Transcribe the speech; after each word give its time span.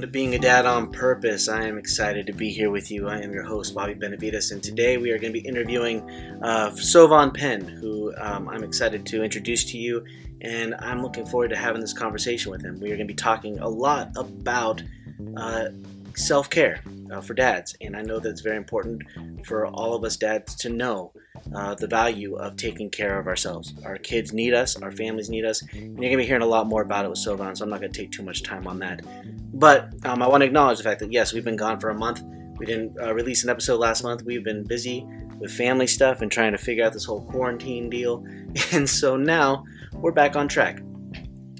Welcome 0.00 0.12
to 0.12 0.18
Being 0.18 0.34
a 0.34 0.38
Dad 0.38 0.64
on 0.64 0.90
Purpose. 0.90 1.46
I 1.46 1.64
am 1.64 1.76
excited 1.76 2.26
to 2.28 2.32
be 2.32 2.50
here 2.50 2.70
with 2.70 2.90
you. 2.90 3.06
I 3.06 3.18
am 3.20 3.32
your 3.32 3.42
host, 3.42 3.74
Bobby 3.74 3.92
Benavides, 3.92 4.50
and 4.50 4.62
today 4.62 4.96
we 4.96 5.10
are 5.10 5.18
going 5.18 5.30
to 5.30 5.38
be 5.38 5.46
interviewing 5.46 6.00
uh, 6.42 6.70
Sovann 6.70 7.34
Pen, 7.34 7.60
who 7.60 8.14
um, 8.16 8.48
I'm 8.48 8.64
excited 8.64 9.04
to 9.04 9.22
introduce 9.22 9.62
to 9.72 9.76
you, 9.76 10.02
and 10.40 10.74
I'm 10.76 11.02
looking 11.02 11.26
forward 11.26 11.50
to 11.50 11.56
having 11.56 11.82
this 11.82 11.92
conversation 11.92 12.50
with 12.50 12.62
him. 12.62 12.80
We 12.80 12.90
are 12.92 12.96
going 12.96 13.06
to 13.08 13.12
be 13.12 13.14
talking 13.14 13.58
a 13.58 13.68
lot 13.68 14.08
about 14.16 14.82
uh, 15.36 15.66
self 16.20 16.50
care 16.50 16.80
uh, 17.10 17.20
for 17.20 17.34
dads, 17.34 17.76
and 17.80 17.96
I 17.96 18.02
know 18.02 18.18
that 18.20 18.28
it's 18.28 18.40
very 18.40 18.56
important 18.56 19.02
for 19.44 19.66
all 19.66 19.94
of 19.94 20.04
us 20.04 20.16
dads 20.16 20.54
to 20.56 20.68
know 20.68 21.12
uh, 21.54 21.74
the 21.74 21.86
value 21.86 22.36
of 22.36 22.56
taking 22.56 22.90
care 22.90 23.18
of 23.18 23.26
ourselves. 23.26 23.74
Our 23.84 23.96
kids 23.96 24.32
need 24.32 24.54
us, 24.54 24.76
our 24.76 24.92
families 24.92 25.28
need 25.28 25.44
us, 25.44 25.62
and 25.62 25.72
you're 25.72 25.94
going 25.94 26.12
to 26.12 26.16
be 26.18 26.26
hearing 26.26 26.42
a 26.42 26.46
lot 26.46 26.66
more 26.66 26.82
about 26.82 27.04
it 27.04 27.08
with 27.08 27.18
Sovann, 27.18 27.56
so 27.56 27.64
I'm 27.64 27.70
not 27.70 27.80
going 27.80 27.92
to 27.92 27.98
take 27.98 28.12
too 28.12 28.22
much 28.22 28.42
time 28.42 28.66
on 28.66 28.78
that. 28.80 29.02
But 29.54 29.92
um, 30.04 30.22
I 30.22 30.28
want 30.28 30.42
to 30.42 30.46
acknowledge 30.46 30.78
the 30.78 30.84
fact 30.84 31.00
that 31.00 31.12
yes, 31.12 31.32
we've 31.32 31.44
been 31.44 31.56
gone 31.56 31.80
for 31.80 31.90
a 31.90 31.94
month. 31.94 32.22
We 32.58 32.66
didn't 32.66 33.00
uh, 33.00 33.14
release 33.14 33.42
an 33.42 33.50
episode 33.50 33.80
last 33.80 34.02
month. 34.02 34.22
We've 34.22 34.44
been 34.44 34.64
busy 34.64 35.06
with 35.38 35.50
family 35.50 35.86
stuff 35.86 36.20
and 36.20 36.30
trying 36.30 36.52
to 36.52 36.58
figure 36.58 36.84
out 36.84 36.92
this 36.92 37.04
whole 37.04 37.22
quarantine 37.26 37.88
deal. 37.88 38.24
And 38.72 38.88
so 38.88 39.16
now 39.16 39.64
we're 39.94 40.12
back 40.12 40.36
on 40.36 40.48
track. 40.48 40.82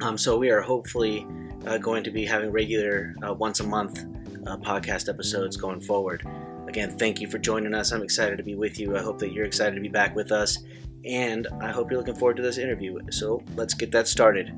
Um, 0.03 0.19
so 0.19 0.37
we 0.37 0.51
are 0.51 0.61
hopefully 0.61 1.27
uh, 1.67 1.79
going 1.79 2.05
to 2.05 2.11
be 2.11 2.25
having 2.25 2.51
regular 2.51 3.15
uh, 3.27 3.33
once 3.33 3.61
a 3.61 3.65
month 3.65 4.05
uh, 4.47 4.57
podcast 4.59 5.09
episodes 5.09 5.57
going 5.57 5.81
forward. 5.81 6.27
Again, 6.69 6.97
thank 6.97 7.21
you 7.21 7.29
for 7.29 7.39
joining 7.39 7.75
us. 7.75 7.93
I'm 7.93 8.03
excited 8.03 8.37
to 8.37 8.45
be 8.45 8.55
with 8.55 8.79
you. 8.79 8.97
I 8.97 9.03
hope 9.03 9.19
that 9.19 9.33
you're 9.33 9.45
excited 9.45 9.75
to 9.75 9.81
be 9.81 9.89
back 9.89 10.15
with 10.15 10.33
us. 10.33 10.59
And 11.05 11.49
I 11.61 11.71
hope 11.71 11.91
you're 11.91 11.99
looking 11.99 12.15
forward 12.15 12.37
to 12.37 12.43
this 12.43 12.59
interview. 12.59 12.99
So 13.11 13.43
let's 13.57 13.75
get 13.75 13.91
that 13.93 14.07
started. 14.07 14.53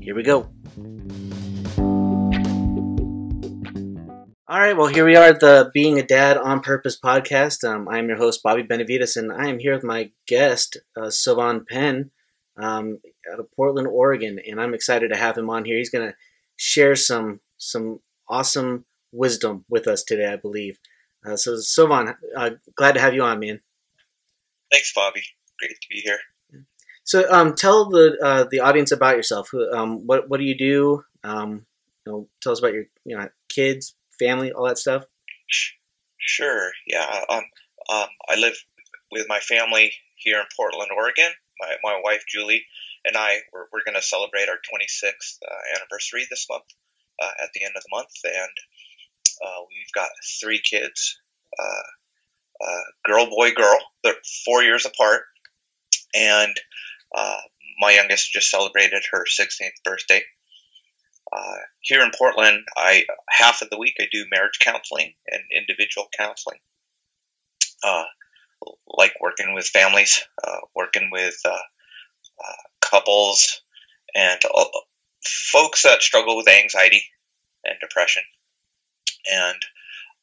Here 0.00 0.14
we 0.14 0.22
go. 0.22 0.50
All 4.50 4.58
right, 4.58 4.74
well, 4.74 4.86
here 4.86 5.04
we 5.04 5.14
are 5.14 5.26
at 5.26 5.40
the 5.40 5.70
Being 5.74 5.98
a 5.98 6.02
Dad 6.02 6.38
on 6.38 6.60
Purpose 6.60 6.98
podcast. 6.98 7.68
Um, 7.68 7.86
I'm 7.86 8.08
your 8.08 8.16
host, 8.16 8.42
Bobby 8.42 8.62
Benavides, 8.62 9.18
and 9.18 9.30
I 9.30 9.48
am 9.48 9.58
here 9.58 9.74
with 9.74 9.84
my 9.84 10.10
guest, 10.26 10.78
uh, 10.96 11.10
Sovann 11.10 11.66
Pen, 11.66 12.10
um, 12.56 12.98
out 13.30 13.40
of 13.40 13.52
Portland, 13.54 13.88
Oregon, 13.88 14.38
and 14.48 14.58
I'm 14.58 14.72
excited 14.72 15.10
to 15.10 15.16
have 15.16 15.36
him 15.36 15.50
on 15.50 15.66
here. 15.66 15.76
He's 15.76 15.90
going 15.90 16.08
to 16.08 16.16
share 16.56 16.96
some 16.96 17.40
some 17.58 18.00
awesome 18.26 18.86
wisdom 19.12 19.64
with 19.68 19.86
us 19.86 20.02
today, 20.02 20.26
I 20.26 20.36
believe. 20.36 20.78
Uh, 21.26 21.36
so, 21.36 21.54
Sovann, 21.56 22.16
uh, 22.36 22.50
glad 22.76 22.92
to 22.92 23.00
have 23.00 23.14
you 23.14 23.22
on, 23.22 23.40
man. 23.40 23.60
Thanks, 24.72 24.92
Bobby. 24.94 25.22
Great 25.58 25.70
to 25.70 25.88
be 25.90 26.00
here. 26.00 26.18
So, 27.04 27.30
um, 27.30 27.54
tell 27.54 27.88
the 27.88 28.16
uh, 28.22 28.44
the 28.50 28.60
audience 28.60 28.92
about 28.92 29.16
yourself. 29.16 29.50
Um, 29.72 30.06
what 30.06 30.28
what 30.28 30.38
do 30.38 30.44
you 30.44 30.56
do? 30.56 31.02
Um, 31.24 31.66
you 32.06 32.12
know, 32.12 32.28
tell 32.40 32.52
us 32.52 32.58
about 32.60 32.74
your 32.74 32.84
you 33.04 33.16
know 33.16 33.28
kids, 33.48 33.96
family, 34.18 34.52
all 34.52 34.66
that 34.66 34.78
stuff? 34.78 35.04
Sure. 36.18 36.70
Yeah. 36.86 37.24
Um, 37.28 37.44
um, 37.90 38.08
I 38.28 38.36
live 38.36 38.56
with 39.10 39.26
my 39.28 39.40
family 39.40 39.92
here 40.16 40.38
in 40.38 40.46
Portland, 40.56 40.90
Oregon. 40.94 41.32
My, 41.60 41.76
my 41.82 42.00
wife, 42.04 42.24
Julie, 42.28 42.64
and 43.04 43.16
I, 43.16 43.38
we're, 43.52 43.66
we're 43.72 43.84
going 43.84 43.96
to 43.96 44.02
celebrate 44.02 44.48
our 44.48 44.56
26th 44.56 45.38
uh, 45.42 45.78
anniversary 45.78 46.26
this 46.30 46.46
month 46.48 46.64
uh, 47.20 47.30
at 47.42 47.50
the 47.54 47.64
end 47.64 47.74
of 47.76 47.82
the 47.82 47.96
month. 47.96 48.14
And 48.24 48.54
uh, 49.44 49.60
we've 49.68 49.92
got 49.94 50.08
three 50.40 50.60
kids 50.60 51.18
uh, 51.58 52.64
uh, 52.64 52.80
girl, 53.06 53.26
boy, 53.30 53.52
girl. 53.52 53.78
They're 54.02 54.14
four 54.44 54.62
years 54.62 54.84
apart. 54.84 55.22
And 56.14 56.56
uh, 57.16 57.40
my 57.80 57.92
youngest 57.92 58.32
just 58.32 58.50
celebrated 58.50 59.02
her 59.12 59.24
16th 59.24 59.82
birthday 59.84 60.22
uh, 61.32 61.56
here 61.80 62.02
in 62.02 62.10
Portland, 62.16 62.64
I 62.76 63.04
half 63.28 63.62
of 63.62 63.70
the 63.70 63.78
week 63.78 63.94
I 64.00 64.06
do 64.10 64.24
marriage 64.30 64.58
counseling 64.60 65.12
and 65.26 65.42
individual 65.54 66.08
counseling, 66.16 66.58
uh, 67.84 68.04
like 68.86 69.12
working 69.20 69.54
with 69.54 69.66
families, 69.66 70.22
uh, 70.42 70.60
working 70.74 71.10
with 71.12 71.36
couples, 72.80 73.60
and 74.14 74.40
folks 75.22 75.82
that 75.82 76.02
struggle 76.02 76.36
with 76.36 76.48
anxiety 76.48 77.02
and 77.64 77.74
depression. 77.80 78.22
And 79.30 79.62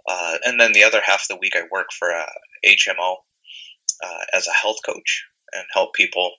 uh, 0.08 0.38
and 0.46 0.60
then 0.60 0.74
the 0.74 0.84
other 0.84 1.02
half 1.04 1.22
of 1.24 1.28
the 1.30 1.38
week 1.38 1.56
I 1.56 1.64
work 1.72 1.88
for 1.92 2.10
a 2.10 2.26
HMO 2.66 3.16
as 4.34 4.48
a 4.48 4.54
health 4.54 4.78
coach 4.86 5.26
and 5.54 5.66
help 5.74 5.94
people 5.94 6.32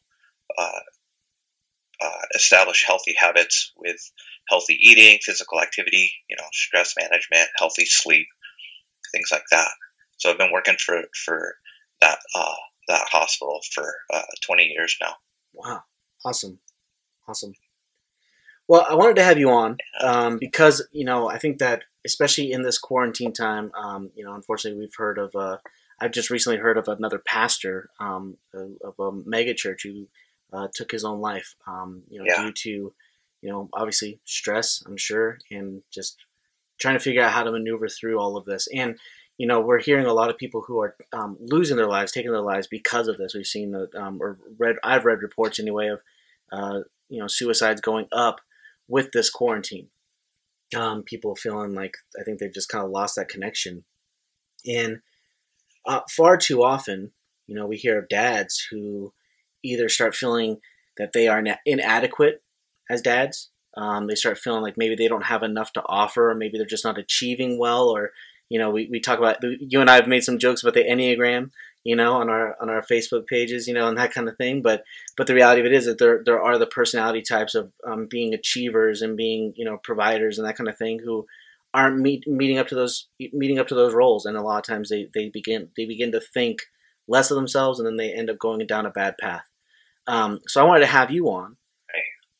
establish 2.37 2.85
healthy 2.87 3.15
habits 3.19 3.73
with 3.77 3.97
healthy 4.49 4.79
eating, 4.81 5.19
physical 5.23 5.61
activity, 5.61 6.13
you 6.29 6.37
know, 6.39 6.47
stress 6.53 6.95
management, 6.99 7.49
healthy 7.59 7.85
sleep, 7.85 8.27
things 9.13 9.31
like 9.33 9.45
that. 9.51 9.69
So 10.19 10.31
I've 10.31 10.39
been 10.39 10.53
working 10.53 10.77
for 10.79 11.03
for 11.25 11.57
that 12.01 12.19
uh, 12.35 12.55
that 12.89 13.07
hospital 13.11 13.61
for 13.75 13.95
uh, 14.13 14.23
20 14.47 14.65
years 14.65 14.97
now. 15.01 15.15
Wow, 15.53 15.83
awesome, 16.25 16.61
awesome. 17.29 17.55
Well, 18.69 18.87
I 18.89 18.95
wanted 18.95 19.17
to 19.17 19.25
have 19.25 19.39
you 19.39 19.51
on 19.51 19.79
um, 20.01 20.39
because 20.39 20.87
you 20.93 21.05
know 21.05 21.29
I 21.29 21.39
think 21.39 21.59
that 21.59 21.85
especially 22.07 22.53
in 22.53 22.63
this 22.63 22.79
quarantine 22.79 23.35
time, 23.35 23.71
um, 23.79 24.11
you 24.15 24.25
know, 24.25 24.35
unfortunately 24.35 24.81
we've 24.81 24.95
heard 24.97 25.19
of. 25.19 25.35
Uh, 25.37 25.59
I've 26.01 26.13
just 26.13 26.31
recently 26.31 26.59
heard 26.59 26.79
of 26.79 26.89
another 26.89 27.19
pastor 27.19 27.91
um, 28.01 28.37
of 28.55 28.95
a 28.99 29.13
mega 29.25 29.55
church 29.55 29.83
who 29.85 30.07
uh, 30.53 30.69
took 30.75 30.91
his 30.91 31.05
own 31.05 31.21
life, 31.21 31.55
um, 31.67 32.03
you 32.09 32.19
know, 32.19 32.27
yeah. 32.29 32.43
due 32.43 32.53
to 32.53 32.95
you 33.43 33.53
know, 33.53 33.69
obviously 33.73 34.19
stress, 34.25 34.83
I'm 34.87 34.97
sure, 34.97 35.39
and 35.51 35.83
just 35.93 36.17
trying 36.81 36.97
to 36.97 37.01
figure 37.01 37.23
out 37.23 37.33
how 37.33 37.45
to 37.45 37.53
maneuver 37.53 37.89
through 37.89 38.19
all 38.19 38.37
of 38.37 38.45
this. 38.45 38.67
And, 38.75 38.99
you 39.39 39.47
know, 39.47 39.61
we're 39.61 39.79
hearing 39.79 40.07
a 40.07 40.13
lot 40.13 40.31
of 40.31 40.39
people 40.39 40.65
who 40.67 40.81
are 40.81 40.97
um, 41.13 41.37
losing 41.41 41.77
their 41.77 41.87
lives, 41.87 42.13
taking 42.13 42.33
their 42.33 42.41
lives 42.41 42.67
because 42.67 43.09
of 43.09 43.19
this. 43.19 43.35
We've 43.35 43.47
seen, 43.47 43.73
the, 43.73 43.89
um, 43.97 44.19
or 44.21 44.39
read, 44.59 44.77
I've 44.83 45.05
read 45.05 45.23
reports 45.23 45.61
anyway 45.61 45.89
of, 45.89 46.01
uh, 46.51 46.81
you 47.09 47.21
know, 47.21 47.29
suicides 47.29 47.81
going 47.81 48.07
up 48.13 48.41
with 48.89 49.13
this 49.13 49.31
quarantine. 49.31 49.89
Um, 50.75 51.05
people 51.05 51.37
feeling 51.37 51.75
like 51.75 51.95
I 52.19 52.25
think 52.25 52.39
they've 52.39 52.53
just 52.53 52.69
kind 52.69 52.85
of 52.85 52.91
lost 52.91 53.17
that 53.17 53.29
connection. 53.29 53.85
And 54.67 54.99
uh, 55.87 56.01
far 56.11 56.37
too 56.37 56.65
often, 56.65 57.13
you 57.47 57.55
know, 57.55 57.67
we 57.67 57.77
hear 57.77 57.99
of 57.99 58.09
dads 58.09 58.67
who 58.71 59.13
either 59.63 59.89
start 59.89 60.17
feeling 60.17 60.59
that 60.97 61.13
they 61.13 61.29
are 61.29 61.43
inadequate 61.65 62.43
as 62.91 63.03
dads. 63.03 63.51
Um, 63.77 64.07
they 64.07 64.15
start 64.15 64.39
feeling 64.39 64.63
like 64.63 64.77
maybe 64.77 64.97
they 64.97 65.09
don't 65.09 65.27
have 65.27 65.43
enough 65.43 65.73
to 65.75 65.83
offer, 65.87 66.31
or 66.31 66.35
maybe 66.35 66.57
they're 66.57 66.67
just 66.67 66.85
not 66.85 66.99
achieving 66.99 67.59
well, 67.59 67.89
or 67.89 68.11
you 68.49 68.59
know, 68.59 68.71
we, 68.71 68.89
we 68.91 69.01
talk 69.01 69.19
about 69.19 69.39
you 69.43 69.81
and 69.81 69.91
I 69.91 69.97
have 69.97 70.07
made 70.07 70.25
some 70.25 70.39
jokes 70.39 70.63
about 70.63 70.75
the 70.75 70.85
enneagram, 70.85 71.51
you 71.87 71.97
know, 71.97 72.15
on 72.15 72.29
our 72.29 72.57
on 72.61 72.69
our 72.69 72.83
Facebook 72.83 73.27
pages, 73.27 73.67
you 73.69 73.75
know, 73.75 73.89
and 73.89 73.97
that 73.97 74.13
kind 74.13 74.29
of 74.29 74.37
thing. 74.37 74.63
But 74.63 74.83
but 75.17 75.27
the 75.27 75.35
reality 75.35 75.61
of 75.61 75.67
it 75.67 75.73
is 75.73 75.87
that 75.87 75.99
there 75.99 76.23
there 76.25 76.43
are 76.43 76.59
the 76.59 76.67
personality 76.67 77.23
types 77.23 77.55
of 77.55 77.73
um, 77.87 78.07
being 78.09 78.35
achievers 78.35 79.03
and 79.03 79.17
being 79.17 79.53
you 79.57 79.65
know 79.65 79.79
providers 79.83 80.39
and 80.39 80.47
that 80.47 80.57
kind 80.57 80.69
of 80.69 80.77
thing 80.77 81.01
who 81.05 81.27
aren't 81.73 81.99
meet, 81.99 82.27
meeting 82.27 82.59
up 82.59 82.69
to 82.69 82.75
those 82.75 83.09
meeting 83.33 83.59
up 83.59 83.69
to 83.69 83.75
those 83.75 83.95
roles, 83.95 84.27
and 84.27 84.37
a 84.37 84.43
lot 84.43 84.59
of 84.59 84.65
times 84.65 84.89
they 84.89 85.09
they 85.15 85.29
begin 85.29 85.69
they 85.77 85.87
begin 85.87 86.13
to 86.13 86.21
think 86.21 86.61
less 87.07 87.31
of 87.31 87.37
themselves, 87.37 87.79
and 87.79 87.87
then 87.87 87.97
they 87.97 88.13
end 88.13 88.31
up 88.31 88.39
going 88.39 88.67
down 88.67 88.87
a 88.87 88.91
bad 88.91 89.15
path. 89.21 89.45
Um, 90.07 90.41
so 90.47 90.61
I 90.61 90.65
wanted 90.65 90.81
to 90.81 90.87
have 90.87 91.11
you 91.11 91.29
on 91.31 91.57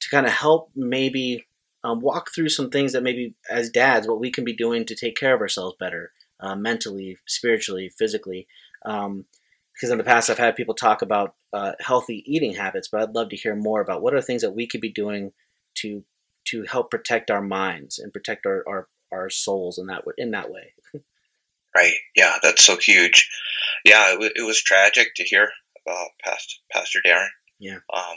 to 0.01 0.09
kind 0.11 0.27
of 0.27 0.33
help 0.33 0.71
maybe 0.75 1.47
um, 1.85 2.01
walk 2.01 2.31
through 2.35 2.49
some 2.49 2.71
things 2.71 2.93
that 2.93 3.03
maybe 3.03 3.35
as 3.51 3.71
dads, 3.71 4.09
what 4.09 4.21
we 4.21 4.33
can 4.33 4.45
be 4.45 4.55
doing 4.55 4.85
to 4.87 4.97
take 4.97 5.17
care 5.17 5.35
of 5.35 5.41
ourselves 5.41 5.77
better, 5.79 6.13
uh, 6.41 6.57
mentally, 6.57 7.17
spiritually, 7.27 7.91
physically. 7.97 8.47
Um, 8.85 9.27
because 9.77 9.91
in 9.91 9.99
the 9.99 10.05
past, 10.05 10.31
I've 10.31 10.39
had 10.39 10.57
people 10.57 10.75
talk 10.75 11.03
about 11.03 11.35
uh, 11.53 11.73
healthy 11.81 12.25
eating 12.27 12.55
habits, 12.55 12.89
but 12.91 13.03
I'd 13.03 13.15
love 13.15 13.29
to 13.29 13.37
hear 13.37 13.55
more 13.55 13.83
about 13.83 14.01
what 14.01 14.15
are 14.15 14.23
things 14.23 14.41
that 14.41 14.55
we 14.55 14.67
could 14.67 14.81
be 14.81 14.91
doing 14.93 15.33
to 15.77 16.03
to 16.47 16.63
help 16.63 16.91
protect 16.91 17.31
our 17.31 17.43
minds 17.43 17.99
and 17.99 18.13
protect 18.13 18.47
our 18.47 18.65
our, 18.67 18.89
our 19.13 19.31
souls 19.31 19.79
in 19.79 19.87
that 19.87 20.05
in 20.17 20.31
that 20.31 20.51
way. 20.51 20.73
right. 21.77 21.93
Yeah, 22.17 22.37
that's 22.43 22.65
so 22.65 22.77
huge. 22.77 23.29
Yeah, 23.85 24.11
it, 24.11 24.15
w- 24.15 24.33
it 24.35 24.47
was 24.47 24.63
tragic 24.63 25.15
to 25.17 25.25
hear 25.25 25.51
about 25.87 26.09
Pastor 26.25 26.55
Pastor 26.73 27.01
Darrin. 27.05 27.29
Yeah. 27.59 27.79
Um, 27.93 28.17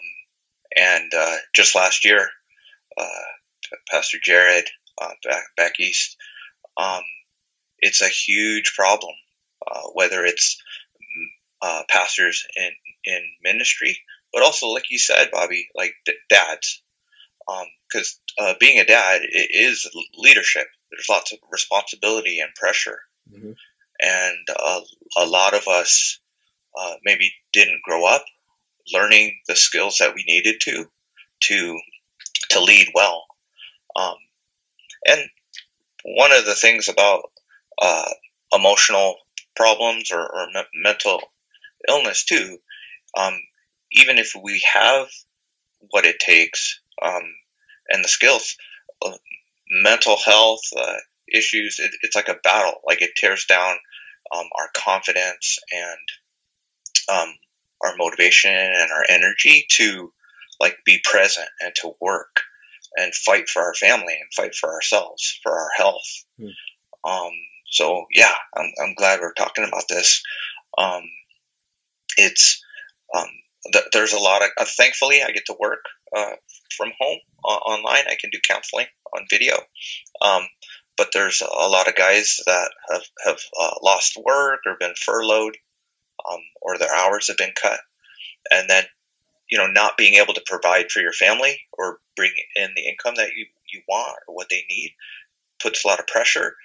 and 0.78 1.12
uh, 1.16 1.36
just 1.54 1.76
last 1.76 2.06
year, 2.06 2.30
uh, 2.98 3.74
Pastor 3.92 4.18
Jarrid 4.26 4.68
uh, 5.02 5.12
back 5.24 5.44
back 5.58 5.80
east, 5.80 6.16
um, 6.78 7.04
it's 7.80 8.02
a 8.02 8.08
huge 8.08 8.74
problem. 8.78 9.14
Uh, 9.70 9.90
whether 9.94 10.24
it's 10.24 10.58
uh, 11.62 11.84
pastors 11.90 12.46
in 12.56 12.72
in 13.06 13.22
ministry, 13.44 13.98
but 14.34 14.44
also 14.44 14.68
like 14.68 14.90
you 14.90 15.00
said, 15.00 15.32
Bobby, 15.32 15.68
like 15.76 15.94
dads, 16.30 16.82
because 17.92 18.20
um, 18.40 18.56
being 18.60 18.80
a 18.80 18.86
dad 18.86 19.22
is 19.32 19.90
leadership. 20.18 20.68
There's 20.92 21.10
lots 21.10 21.32
of 21.32 21.40
responsibility 21.52 22.40
and 22.40 22.54
pressure, 22.56 23.00
mm-hmm. 23.32 23.52
and 24.02 24.38
a 25.18 25.26
lot 25.26 25.54
of 25.54 25.68
us 25.68 26.20
maybe 27.04 27.32
didn't 27.54 27.82
grow 27.84 28.06
up 28.06 28.26
learning 28.94 29.40
the 29.48 29.56
skills 29.56 29.98
that 30.00 30.14
we 30.16 30.24
needed 30.28 30.62
to 30.62 30.86
to 31.42 31.80
to 32.50 32.62
lead 32.62 32.88
well. 32.94 33.26
Um, 33.96 34.16
and 35.06 35.22
one 36.04 36.32
of 36.32 36.46
the 36.46 36.56
things 36.56 36.88
about 36.88 37.24
uh, 37.82 38.10
emotional 38.54 39.16
problems 39.56 40.12
or, 40.12 40.22
or 40.22 40.48
me- 40.54 40.64
mental 40.74 41.22
illness 41.88 42.26
too, 42.26 42.58
um, 43.18 43.40
even 43.92 44.18
if 44.18 44.34
we 44.42 44.64
have 44.74 45.08
what 45.92 46.06
it 46.06 46.20
takes 46.20 46.82
um, 47.02 47.24
and 47.90 48.04
the 48.04 48.10
skills, 48.10 48.56
uh, 49.06 49.18
mental 49.70 50.18
health 50.18 50.62
uh, 50.78 50.98
issues, 51.32 51.80
it, 51.80 51.92
it's 52.02 52.16
like 52.16 52.28
a 52.28 52.40
battle. 52.44 52.80
Like 52.86 53.02
it 53.02 53.12
tears 53.16 53.46
down 53.46 53.76
um, 54.36 54.46
our 54.60 54.70
confidence 54.76 55.60
and 55.72 57.18
um, 57.20 57.34
our 57.84 57.96
motivation 57.98 58.52
and 58.52 58.92
our 58.92 59.06
energy 59.10 59.66
to 59.72 60.12
like 60.60 60.78
be 60.86 61.00
present 61.04 61.48
and 61.62 61.74
to 61.76 61.94
work 62.02 62.42
and 62.98 63.14
fight 63.16 63.48
for 63.48 63.62
our 63.62 63.74
family 63.74 64.16
and 64.20 64.34
fight 64.36 64.56
for 64.56 64.74
ourselves 64.74 65.40
for 65.42 65.52
our 65.52 65.70
health. 65.76 66.26
Um, 67.08 67.32
so 67.72 68.06
yeah, 68.12 68.34
I'm, 68.56 68.72
I'm 68.84 68.94
glad 68.96 69.22
we're 69.22 69.34
talking 69.34 69.64
about 69.64 69.84
this. 69.88 70.22
Um, 70.78 71.04
it's 72.20 72.64
um, 73.16 73.28
th- 73.72 73.86
there's 73.94 74.14
a 74.14 74.20
lot 74.20 74.44
of 74.44 74.50
uh, 74.58 74.66
thankfully 74.66 75.22
I 75.24 75.32
get 75.32 75.46
to 75.48 75.56
work 75.60 75.86
uh, 76.16 76.36
from 76.76 76.92
home 77.00 77.20
uh, 77.44 77.48
online. 77.48 78.04
I 78.08 78.18
can 78.20 78.30
do 78.32 78.40
counseling 78.48 78.88
on 79.16 79.26
video. 79.30 79.56
Um, 80.22 80.44
but 80.98 81.10
there's 81.14 81.42
a 81.42 81.70
lot 81.70 81.88
of 81.88 81.96
guys 81.96 82.42
that 82.46 82.72
have 82.92 83.04
have 83.26 83.40
uh, 83.60 83.76
lost 83.82 84.18
work 84.18 84.60
or 84.66 84.76
been 84.80 84.94
furloughed, 85.02 85.56
um, 86.30 86.40
or 86.62 86.78
their 86.78 86.94
hours 86.94 87.28
have 87.30 87.38
been 87.38 87.54
cut, 87.60 87.80
and 88.52 88.70
then 88.70 88.84
you 89.50 89.58
know 89.58 89.68
not 89.68 89.98
being 89.98 90.16
able 90.16 90.34
to 90.34 90.44
provide 90.46 90.92
for 90.92 91.00
your 91.00 91.14
family 91.14 91.62
or 91.78 92.00
bring 92.18 92.32
in 92.56 92.72
the 92.76 92.88
income 92.88 93.16
that 93.16 93.32
you 93.36 93.46
you 93.72 93.82
want 93.88 94.18
or 94.28 94.36
what 94.36 94.48
they 94.50 94.66
need 94.70 94.92
puts 95.62 95.84
a 95.84 95.88
lot 95.88 96.00
of 96.00 96.08
pressure, 96.08 96.56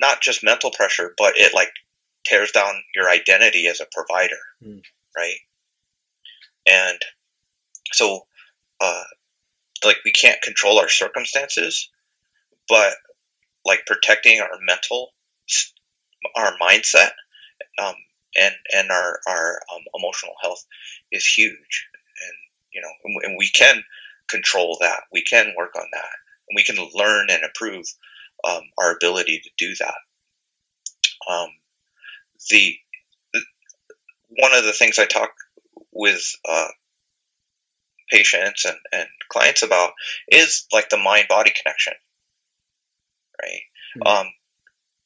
not 0.00 0.20
just 0.20 0.44
mental 0.44 0.70
pressure, 0.70 1.14
but 1.16 1.34
it 1.36 1.54
like 1.54 1.70
tears 2.24 2.52
down 2.52 2.74
your 2.94 3.08
identity 3.08 3.66
as 3.66 3.80
a 3.80 3.86
provider, 3.92 4.38
mm. 4.64 4.82
right? 5.16 5.38
And 6.66 6.98
so, 7.92 8.26
uh, 8.80 9.04
like 9.84 9.96
we 10.04 10.12
can't 10.12 10.40
control 10.40 10.78
our 10.78 10.88
circumstances, 10.88 11.90
but 12.68 12.94
like 13.64 13.86
protecting 13.86 14.40
our 14.40 14.58
mental, 14.66 15.12
our 16.36 16.54
mindset, 16.60 17.10
um, 17.82 17.94
and 18.38 18.54
and 18.74 18.90
our 18.90 19.20
our 19.26 19.60
um, 19.74 19.82
emotional 19.94 20.34
health 20.40 20.64
is 21.10 21.26
huge, 21.26 21.88
and 22.20 22.32
you 22.72 22.80
know, 22.80 22.88
and, 23.04 23.16
and, 23.24 23.36
we 23.38 23.48
can 23.48 23.82
control 24.28 24.78
that. 24.80 25.02
We 25.12 25.22
can 25.22 25.54
work 25.56 25.74
on 25.76 25.86
that, 25.92 26.10
and 26.48 26.56
we 26.56 26.64
can 26.64 26.76
learn 26.94 27.28
and 27.30 27.42
improve 27.42 27.86
um, 28.48 28.62
our 28.78 28.94
ability 28.94 29.40
to 29.44 29.50
do 29.58 29.74
that. 29.80 29.94
Um, 31.28 31.48
the 32.50 32.76
one 34.38 34.54
of 34.54 34.64
the 34.64 34.72
things 34.72 34.98
I 34.98 35.04
talk 35.04 35.30
with 35.92 36.22
uh, 36.48 36.68
patients 38.10 38.64
and, 38.64 38.76
and 38.92 39.08
clients 39.30 39.62
about 39.62 39.92
is 40.28 40.66
like 40.72 40.88
the 40.88 40.98
mind 40.98 41.26
body 41.28 41.50
connection, 41.50 41.94
right? 43.42 43.60
Mm-hmm. 43.96 44.06
Um, 44.06 44.32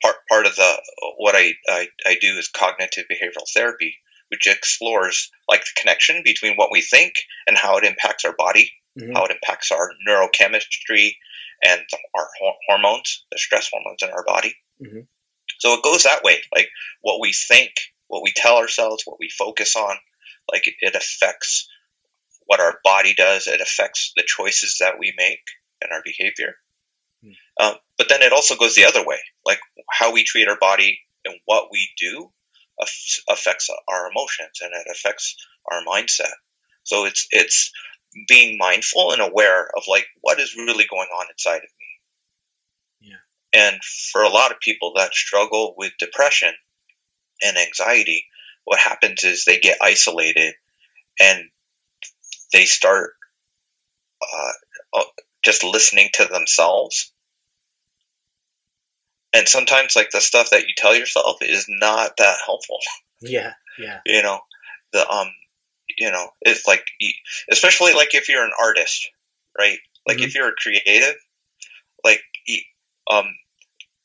part 0.02 0.16
part 0.28 0.46
of 0.46 0.56
the 0.56 0.82
what 1.18 1.34
I, 1.34 1.54
I 1.68 1.88
I 2.04 2.16
do 2.20 2.36
is 2.38 2.48
cognitive 2.48 3.06
behavioral 3.10 3.48
therapy, 3.52 3.96
which 4.28 4.46
explores 4.46 5.30
like 5.48 5.60
the 5.60 5.80
connection 5.80 6.22
between 6.24 6.56
what 6.56 6.70
we 6.70 6.82
think 6.82 7.14
and 7.46 7.56
how 7.56 7.78
it 7.78 7.84
impacts 7.84 8.24
our 8.24 8.34
body, 8.36 8.72
mm-hmm. 8.98 9.12
how 9.14 9.24
it 9.24 9.32
impacts 9.32 9.72
our 9.72 9.90
neurochemistry 10.08 11.12
and 11.64 11.80
our 12.14 12.28
hormones, 12.68 13.24
the 13.32 13.38
stress 13.38 13.68
hormones 13.72 14.02
in 14.02 14.10
our 14.10 14.24
body. 14.24 14.54
Mm-hmm. 14.82 15.00
So 15.58 15.74
it 15.74 15.82
goes 15.82 16.04
that 16.04 16.22
way. 16.22 16.40
Like 16.54 16.68
what 17.00 17.20
we 17.20 17.32
think, 17.32 17.72
what 18.08 18.22
we 18.22 18.32
tell 18.34 18.56
ourselves, 18.56 19.02
what 19.04 19.18
we 19.18 19.28
focus 19.28 19.76
on, 19.76 19.96
like 20.50 20.66
it, 20.66 20.74
it 20.80 20.94
affects 20.94 21.68
what 22.46 22.60
our 22.60 22.78
body 22.84 23.14
does. 23.14 23.46
It 23.46 23.60
affects 23.60 24.12
the 24.16 24.24
choices 24.26 24.78
that 24.80 24.98
we 24.98 25.12
make 25.16 25.42
and 25.82 25.92
our 25.92 26.02
behavior. 26.04 26.54
Mm. 27.24 27.34
Um, 27.60 27.74
but 27.98 28.08
then 28.08 28.22
it 28.22 28.32
also 28.32 28.56
goes 28.56 28.74
the 28.74 28.84
other 28.84 29.04
way. 29.04 29.18
Like 29.44 29.60
how 29.90 30.12
we 30.12 30.24
treat 30.24 30.48
our 30.48 30.58
body 30.58 31.00
and 31.24 31.34
what 31.44 31.68
we 31.72 31.90
do 31.98 32.30
affects 33.28 33.70
our 33.88 34.10
emotions 34.10 34.60
and 34.62 34.72
it 34.74 34.86
affects 34.90 35.36
our 35.70 35.82
mindset. 35.84 36.32
So 36.84 37.06
it's 37.06 37.26
it's 37.30 37.72
being 38.28 38.58
mindful 38.58 39.12
and 39.12 39.20
aware 39.20 39.68
of 39.76 39.84
like 39.88 40.06
what 40.20 40.40
is 40.40 40.56
really 40.56 40.86
going 40.88 41.08
on 41.08 41.26
inside 41.30 41.56
of 41.56 41.62
me. 41.62 41.85
And 43.56 43.82
for 44.12 44.22
a 44.22 44.28
lot 44.28 44.52
of 44.52 44.60
people 44.60 44.92
that 44.96 45.14
struggle 45.14 45.74
with 45.78 45.92
depression 45.98 46.52
and 47.42 47.56
anxiety, 47.56 48.26
what 48.64 48.78
happens 48.78 49.24
is 49.24 49.44
they 49.44 49.58
get 49.58 49.78
isolated 49.80 50.54
and 51.18 51.44
they 52.52 52.66
start 52.66 53.12
uh, 54.22 54.52
uh 54.98 55.04
just 55.42 55.64
listening 55.64 56.10
to 56.14 56.26
themselves. 56.26 57.12
And 59.32 59.48
sometimes, 59.48 59.96
like 59.96 60.10
the 60.10 60.20
stuff 60.20 60.50
that 60.50 60.62
you 60.62 60.74
tell 60.76 60.94
yourself 60.94 61.38
is 61.40 61.66
not 61.68 62.18
that 62.18 62.36
helpful. 62.44 62.78
Yeah, 63.22 63.54
yeah. 63.78 64.00
You 64.04 64.22
know, 64.22 64.40
the 64.92 65.08
um, 65.08 65.28
you 65.96 66.10
know, 66.10 66.28
it's 66.42 66.66
like, 66.66 66.84
especially 67.50 67.94
like 67.94 68.14
if 68.14 68.28
you're 68.28 68.44
an 68.44 68.52
artist, 68.60 69.08
right? 69.58 69.78
Like 70.06 70.18
mm-hmm. 70.18 70.24
if 70.26 70.34
you're 70.34 70.50
a 70.50 70.54
creative, 70.54 71.14
like, 72.04 72.20
um, 73.10 73.24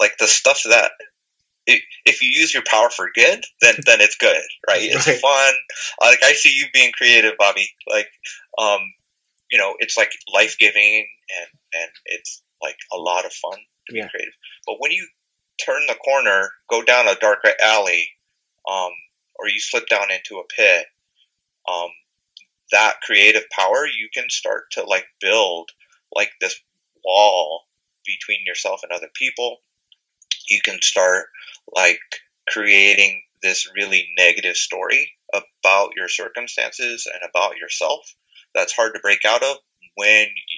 like 0.01 0.17
the 0.17 0.27
stuff 0.27 0.63
that 0.65 0.91
if 1.67 2.21
you 2.21 2.29
use 2.29 2.53
your 2.53 2.63
power 2.65 2.89
for 2.89 3.09
good, 3.13 3.43
then 3.61 3.75
then 3.85 4.01
it's 4.01 4.17
good, 4.17 4.43
right? 4.67 4.81
It's 4.81 5.07
right. 5.07 5.19
fun. 5.19 5.53
Like 6.01 6.23
I 6.23 6.33
see 6.33 6.53
you 6.53 6.65
being 6.73 6.91
creative, 6.91 7.33
Bobby. 7.37 7.69
Like, 7.89 8.07
um, 8.57 8.81
you 9.49 9.57
know, 9.59 9.75
it's 9.79 9.97
like 9.97 10.11
life 10.33 10.57
giving 10.59 11.07
and 11.39 11.81
and 11.81 11.91
it's 12.05 12.41
like 12.61 12.77
a 12.91 12.97
lot 12.97 13.25
of 13.25 13.33
fun 13.33 13.59
to 13.87 13.95
yeah. 13.95 14.05
be 14.05 14.09
creative. 14.09 14.33
But 14.65 14.77
when 14.79 14.91
you 14.91 15.07
turn 15.63 15.85
the 15.87 15.95
corner, 15.95 16.49
go 16.69 16.81
down 16.81 17.07
a 17.07 17.15
dark 17.15 17.39
alley, 17.61 18.09
um, 18.69 18.91
or 19.39 19.47
you 19.47 19.59
slip 19.59 19.87
down 19.87 20.11
into 20.11 20.39
a 20.39 20.47
pit, 20.55 20.85
um, 21.71 21.89
that 22.71 22.95
creative 23.03 23.43
power, 23.51 23.85
you 23.85 24.09
can 24.13 24.29
start 24.29 24.71
to 24.71 24.83
like 24.83 25.05
build 25.19 25.69
like 26.15 26.31
this 26.39 26.59
wall 27.05 27.63
between 28.05 28.39
yourself 28.45 28.81
and 28.83 28.91
other 28.91 29.09
people. 29.13 29.57
You 30.49 30.59
can 30.63 30.81
start 30.81 31.27
like 31.75 31.99
creating 32.47 33.23
this 33.41 33.69
really 33.75 34.09
negative 34.17 34.55
story 34.55 35.11
about 35.33 35.91
your 35.95 36.07
circumstances 36.07 37.07
and 37.11 37.21
about 37.27 37.57
yourself 37.57 38.15
that's 38.53 38.73
hard 38.73 38.93
to 38.93 38.99
break 38.99 39.25
out 39.25 39.43
of 39.43 39.57
when 39.95 40.27
you, 40.27 40.57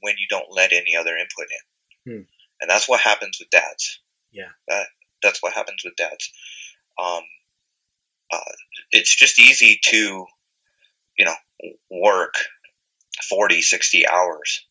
when 0.00 0.14
you 0.18 0.26
don't 0.28 0.50
let 0.50 0.72
any 0.72 0.96
other 0.98 1.16
input 1.16 1.46
in. 2.06 2.12
Hmm. 2.12 2.22
And 2.60 2.70
that's 2.70 2.88
what 2.88 3.00
happens 3.00 3.38
with 3.38 3.50
dads. 3.50 4.00
Yeah. 4.32 4.50
That 4.68 4.86
that's 5.22 5.42
what 5.42 5.52
happens 5.52 5.82
with 5.84 5.96
dads. 5.96 6.30
Um, 6.98 7.22
uh, 8.32 8.52
it's 8.90 9.14
just 9.14 9.38
easy 9.38 9.80
to, 9.84 10.26
you 11.18 11.24
know, 11.24 11.34
work 11.90 12.34
40, 13.28 13.62
60 13.62 14.06
hours 14.06 14.66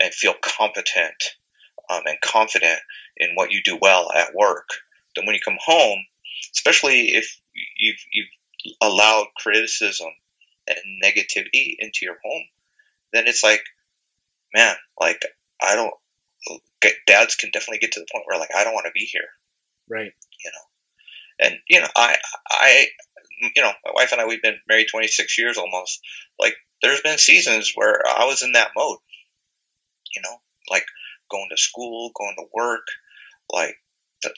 and 0.00 0.12
feel 0.12 0.34
competent 0.42 1.36
um, 1.90 2.02
and 2.06 2.20
confident 2.20 2.78
in 3.16 3.34
what 3.34 3.50
you 3.50 3.60
do 3.64 3.78
well 3.80 4.10
at 4.12 4.34
work. 4.34 4.68
Then 5.14 5.26
when 5.26 5.34
you 5.34 5.40
come 5.44 5.58
home, 5.64 5.98
especially 6.52 7.14
if 7.14 7.40
you've, 7.78 7.98
you've 8.12 8.74
allowed 8.80 9.26
criticism 9.36 10.08
and 10.68 10.78
negativity 11.02 11.76
into 11.78 12.00
your 12.02 12.18
home, 12.24 12.44
then 13.12 13.26
it's 13.26 13.42
like, 13.42 13.62
man, 14.54 14.74
like 15.00 15.20
I 15.60 15.76
don't. 15.76 15.94
Dads 17.06 17.34
can 17.34 17.50
definitely 17.50 17.78
get 17.78 17.92
to 17.92 18.00
the 18.00 18.06
point 18.12 18.24
where 18.26 18.38
like 18.38 18.54
I 18.54 18.62
don't 18.62 18.74
want 18.74 18.86
to 18.86 18.92
be 18.92 19.04
here, 19.04 19.28
right? 19.88 20.12
You 20.44 20.50
know, 20.52 21.46
and 21.46 21.58
you 21.68 21.80
know 21.80 21.88
I 21.96 22.16
I 22.48 22.86
you 23.40 23.62
know 23.62 23.72
my 23.84 23.92
wife 23.94 24.12
and 24.12 24.20
I 24.20 24.26
we've 24.26 24.42
been 24.42 24.58
married 24.68 24.88
26 24.90 25.38
years 25.38 25.58
almost. 25.58 26.00
Like 26.38 26.54
there's 26.82 27.00
been 27.00 27.18
seasons 27.18 27.72
where 27.74 28.00
I 28.06 28.26
was 28.26 28.42
in 28.42 28.52
that 28.52 28.70
mode, 28.76 28.98
you 30.14 30.22
know, 30.22 30.36
like 30.70 30.84
going 31.30 31.48
to 31.50 31.56
school, 31.56 32.12
going 32.14 32.36
to 32.38 32.46
work, 32.52 32.86
like 33.50 33.76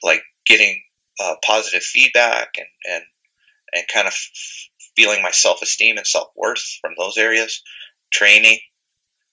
like 0.02 0.22
getting 0.46 0.82
uh, 1.20 1.34
positive 1.44 1.82
feedback 1.82 2.54
and 2.58 2.68
and 2.88 3.04
and 3.74 3.84
kind 3.92 4.06
of 4.06 4.14
feeling 4.96 5.22
my 5.22 5.30
self 5.30 5.62
esteem 5.62 5.96
and 5.96 6.06
self 6.06 6.28
worth 6.36 6.78
from 6.80 6.92
those 6.98 7.16
areas. 7.16 7.62
Training, 8.10 8.58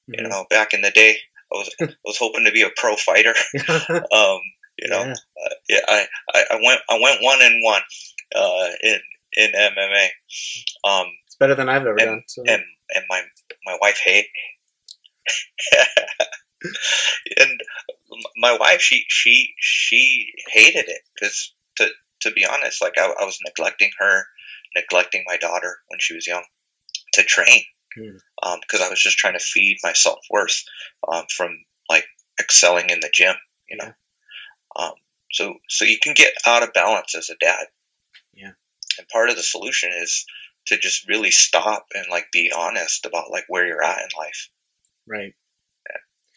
mm-hmm. 0.10 0.24
you 0.24 0.30
know, 0.30 0.46
back 0.50 0.74
in 0.74 0.82
the 0.82 0.92
day, 0.92 1.18
I 1.52 1.56
was 1.56 1.70
I 1.82 1.96
was 2.04 2.18
hoping 2.18 2.46
to 2.46 2.52
be 2.52 2.64
a 2.64 2.70
pro 2.76 2.96
fighter. 2.96 3.34
um, 3.90 4.40
you 4.78 4.90
know, 4.90 5.06
yeah. 5.06 5.14
Uh, 5.14 5.54
yeah, 5.70 5.80
I, 5.88 6.06
I, 6.34 6.44
I 6.52 6.56
went 6.56 6.82
I 6.90 7.00
went 7.02 7.24
one 7.24 7.42
and 7.42 7.64
one 7.64 7.82
uh, 8.36 8.70
in 8.82 9.00
in 9.34 9.52
MMA. 9.54 10.08
Um, 10.84 11.08
it's 11.26 11.36
better 11.40 11.56
than 11.56 11.70
I've 11.70 11.82
ever 11.82 11.92
and, 11.92 12.00
done. 12.00 12.24
So. 12.28 12.44
And 12.48 12.62
and 12.94 13.06
my 13.10 13.22
my 13.66 13.78
wife 13.82 14.00
hate. 14.04 14.28
And 17.38 17.60
my 18.38 18.58
wife, 18.58 18.82
she 18.82 19.06
she 19.08 19.54
she 19.60 20.34
hated 20.52 20.88
it 20.88 21.02
because 21.14 21.54
to 21.78 21.88
to 22.22 22.32
be 22.32 22.46
honest, 22.46 22.82
like 22.82 22.98
I, 22.98 23.06
I 23.06 23.26
was 23.26 23.40
neglecting 23.46 23.92
her, 24.00 24.24
neglecting 24.76 25.24
my 25.26 25.38
daughter 25.38 25.78
when 25.88 26.00
she 26.00 26.16
was 26.16 26.28
young 26.28 26.44
to 27.14 27.24
train 27.24 27.62
because 27.96 28.22
hmm. 28.42 28.48
um, 28.52 28.82
I 28.82 28.90
was 28.90 29.02
just 29.02 29.18
trying 29.18 29.38
to 29.38 29.44
feed 29.44 29.78
my 29.84 29.94
self 29.94 30.20
worth 30.30 30.64
um, 31.12 31.26
from 31.36 31.58
like 31.90 32.06
excelling 32.40 32.90
in 32.90 33.00
the 33.00 33.10
gym, 33.14 33.36
you 33.70 33.78
know. 33.78 33.92
Um, 34.76 34.94
so 35.32 35.56
so 35.70 35.86
you 35.86 35.98
can 36.02 36.14
get 36.14 36.34
out 36.46 36.64
of 36.64 36.74
balance 36.74 37.16
as 37.16 37.30
a 37.30 37.36
dad. 37.40 37.66
Yeah. 38.34 38.52
And 38.98 39.08
part 39.08 39.30
of 39.30 39.36
the 39.36 39.44
solution 39.44 39.92
is 39.94 40.26
to 40.68 40.78
just 40.78 41.08
really 41.08 41.32
stop 41.32 41.88
and 41.94 42.06
like 42.10 42.32
be 42.32 42.52
honest 42.56 43.06
about 43.06 43.32
like 43.32 43.46
where 43.48 43.66
you're 43.66 43.84
at 43.84 44.00
in 44.00 44.08
life. 44.18 44.50
Right. 45.08 45.34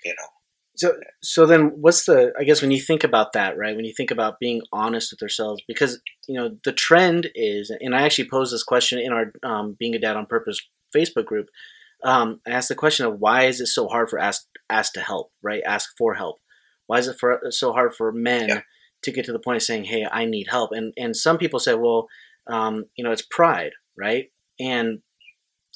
You 0.04 0.14
know. 0.18 0.26
So 0.76 0.92
so 1.22 1.46
then 1.46 1.72
what's 1.80 2.04
the 2.04 2.32
I 2.38 2.44
guess 2.44 2.62
when 2.62 2.70
you 2.70 2.80
think 2.80 3.02
about 3.04 3.32
that, 3.32 3.58
right? 3.58 3.74
When 3.74 3.84
you 3.84 3.92
think 3.96 4.10
about 4.10 4.38
being 4.38 4.62
honest 4.72 5.12
with 5.12 5.22
ourselves 5.22 5.62
because 5.66 6.00
you 6.28 6.38
know 6.38 6.56
the 6.64 6.72
trend 6.72 7.28
is 7.34 7.70
and 7.80 7.94
I 7.94 8.02
actually 8.02 8.28
posed 8.28 8.52
this 8.52 8.62
question 8.62 8.98
in 8.98 9.12
our 9.12 9.32
um, 9.42 9.76
being 9.78 9.94
a 9.94 9.98
dad 9.98 10.16
on 10.16 10.26
purpose 10.26 10.60
Facebook 10.94 11.24
group. 11.24 11.48
Um, 12.04 12.40
I 12.46 12.50
asked 12.50 12.68
the 12.68 12.76
question 12.76 13.06
of 13.06 13.18
why 13.18 13.44
is 13.44 13.60
it 13.60 13.66
so 13.66 13.88
hard 13.88 14.08
for 14.08 14.18
ask 14.18 14.46
ask 14.70 14.92
to 14.92 15.00
help, 15.00 15.32
right? 15.42 15.62
Ask 15.66 15.90
for 15.98 16.14
help. 16.14 16.36
Why 16.86 16.98
is 16.98 17.08
it 17.08 17.18
for 17.18 17.40
so 17.50 17.72
hard 17.72 17.94
for 17.94 18.12
men 18.12 18.48
yeah. 18.48 18.60
to 19.02 19.10
get 19.10 19.24
to 19.24 19.32
the 19.32 19.40
point 19.40 19.56
of 19.56 19.62
saying, 19.62 19.84
"Hey, 19.84 20.06
I 20.10 20.24
need 20.26 20.46
help"? 20.48 20.70
And 20.72 20.92
and 20.96 21.16
some 21.16 21.38
people 21.38 21.58
say, 21.58 21.74
well, 21.74 22.06
um, 22.48 22.84
you 22.96 23.04
know, 23.04 23.10
it's 23.10 23.26
pride, 23.28 23.72
right? 23.96 24.30
And 24.58 25.00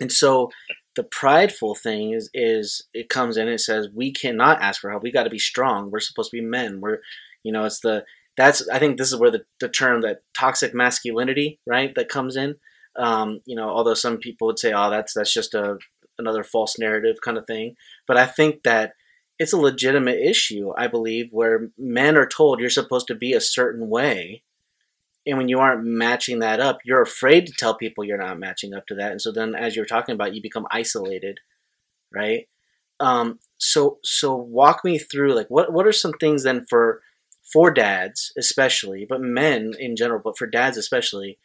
and 0.00 0.10
so 0.10 0.50
the 0.94 1.04
prideful 1.04 1.74
thing 1.74 2.12
is 2.12 2.28
is 2.34 2.86
it 2.92 3.08
comes 3.08 3.36
in 3.36 3.46
and 3.46 3.54
it 3.54 3.60
says 3.60 3.88
we 3.94 4.12
cannot 4.12 4.60
ask 4.60 4.80
for 4.80 4.90
help. 4.90 5.02
We 5.02 5.12
got 5.12 5.24
to 5.24 5.30
be 5.30 5.38
strong. 5.38 5.90
We're 5.90 6.00
supposed 6.00 6.30
to 6.30 6.36
be 6.36 6.44
men. 6.44 6.80
We're 6.80 6.98
you 7.42 7.52
know, 7.52 7.64
it's 7.64 7.80
the 7.80 8.04
that's 8.36 8.66
I 8.68 8.78
think 8.78 8.98
this 8.98 9.12
is 9.12 9.18
where 9.18 9.30
the, 9.30 9.44
the 9.60 9.68
term 9.68 10.02
that 10.02 10.22
toxic 10.34 10.74
masculinity, 10.74 11.60
right, 11.66 11.94
that 11.94 12.08
comes 12.08 12.36
in. 12.36 12.56
Um, 12.96 13.40
you 13.46 13.56
know, 13.56 13.68
although 13.68 13.94
some 13.94 14.18
people 14.18 14.46
would 14.46 14.58
say, 14.58 14.72
"Oh, 14.72 14.90
that's 14.90 15.14
that's 15.14 15.32
just 15.32 15.54
a 15.54 15.78
another 16.18 16.44
false 16.44 16.78
narrative 16.78 17.16
kind 17.22 17.38
of 17.38 17.46
thing," 17.46 17.74
but 18.06 18.16
I 18.16 18.26
think 18.26 18.62
that 18.64 18.94
it's 19.38 19.52
a 19.52 19.58
legitimate 19.58 20.18
issue. 20.18 20.72
I 20.76 20.86
believe 20.86 21.28
where 21.30 21.70
men 21.78 22.16
are 22.16 22.26
told 22.26 22.60
you're 22.60 22.70
supposed 22.70 23.06
to 23.08 23.14
be 23.14 23.32
a 23.32 23.40
certain 23.40 23.88
way, 23.88 24.42
and 25.26 25.38
when 25.38 25.48
you 25.48 25.60
aren't 25.60 25.84
matching 25.84 26.40
that 26.40 26.60
up, 26.60 26.80
you're 26.84 27.02
afraid 27.02 27.46
to 27.46 27.52
tell 27.52 27.76
people 27.76 28.04
you're 28.04 28.18
not 28.18 28.38
matching 28.38 28.74
up 28.74 28.86
to 28.86 28.94
that, 28.96 29.12
and 29.12 29.20
so 29.20 29.32
then, 29.32 29.54
as 29.54 29.76
you're 29.76 29.84
talking 29.84 30.14
about, 30.14 30.34
you 30.34 30.42
become 30.42 30.66
isolated, 30.70 31.40
right? 32.14 32.48
Um, 33.00 33.38
so 33.58 33.98
so 34.04 34.34
walk 34.36 34.84
me 34.84 34.98
through 34.98 35.34
like 35.34 35.48
what 35.48 35.72
what 35.72 35.86
are 35.86 35.92
some 35.92 36.12
things 36.12 36.44
then 36.44 36.66
for 36.68 37.02
for 37.52 37.70
dads 37.70 38.32
especially, 38.38 39.06
but 39.08 39.20
men 39.20 39.72
in 39.78 39.96
general, 39.96 40.20
but 40.22 40.38
for 40.38 40.46
dads 40.46 40.76
especially 40.76 41.38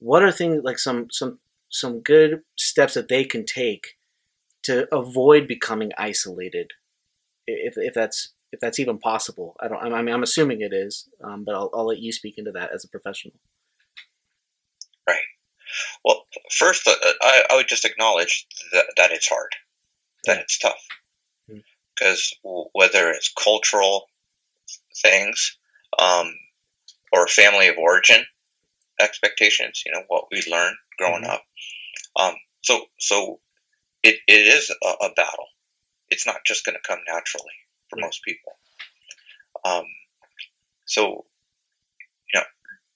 what 0.00 0.22
are 0.22 0.32
things 0.32 0.62
like 0.64 0.78
some 0.78 1.06
some 1.10 1.38
some 1.68 2.00
good 2.00 2.40
steps 2.56 2.94
that 2.94 3.08
they 3.08 3.24
can 3.24 3.46
take 3.46 3.96
to 4.62 4.92
avoid 4.92 5.46
becoming 5.46 5.92
isolated 5.96 6.72
if, 7.46 7.74
if 7.76 7.94
that's 7.94 8.32
if 8.52 8.60
that's 8.60 8.78
even 8.78 8.98
possible 8.98 9.56
i 9.60 9.68
don't 9.68 9.92
i 9.92 10.02
mean 10.02 10.14
i'm 10.14 10.22
assuming 10.22 10.60
it 10.60 10.72
is 10.72 11.08
um, 11.22 11.44
but 11.44 11.54
I'll, 11.54 11.70
I'll 11.74 11.86
let 11.86 11.98
you 11.98 12.12
speak 12.12 12.38
into 12.38 12.52
that 12.52 12.72
as 12.72 12.84
a 12.84 12.88
professional 12.88 13.34
right 15.08 15.22
well 16.04 16.26
first 16.50 16.86
uh, 16.86 16.94
I, 17.22 17.44
I 17.50 17.56
would 17.56 17.68
just 17.68 17.84
acknowledge 17.84 18.46
that, 18.72 18.86
that 18.96 19.10
it's 19.12 19.28
hard 19.28 19.54
that 20.24 20.38
it's 20.38 20.58
tough 20.58 20.86
because 22.00 22.34
mm-hmm. 22.44 22.68
whether 22.72 23.10
it's 23.10 23.32
cultural 23.32 24.06
things 25.02 25.56
um, 25.98 26.34
or 27.12 27.26
family 27.26 27.68
of 27.68 27.76
origin 27.78 28.24
expectations, 29.00 29.82
you 29.84 29.92
know, 29.92 30.02
what 30.08 30.26
we 30.30 30.42
learned 30.50 30.76
growing 30.98 31.22
mm-hmm. 31.22 31.32
up. 31.32 31.42
Um, 32.18 32.34
so, 32.62 32.84
so 32.98 33.40
it, 34.02 34.16
it 34.26 34.32
is 34.32 34.70
a, 34.70 34.88
a 35.06 35.12
battle. 35.14 35.46
It's 36.08 36.26
not 36.26 36.44
just 36.44 36.64
going 36.64 36.76
to 36.76 36.88
come 36.88 36.98
naturally 37.06 37.54
for 37.90 37.98
most 38.00 38.22
people. 38.24 38.52
Um, 39.64 39.84
so, 40.86 41.26
you 42.32 42.40
know, 42.40 42.44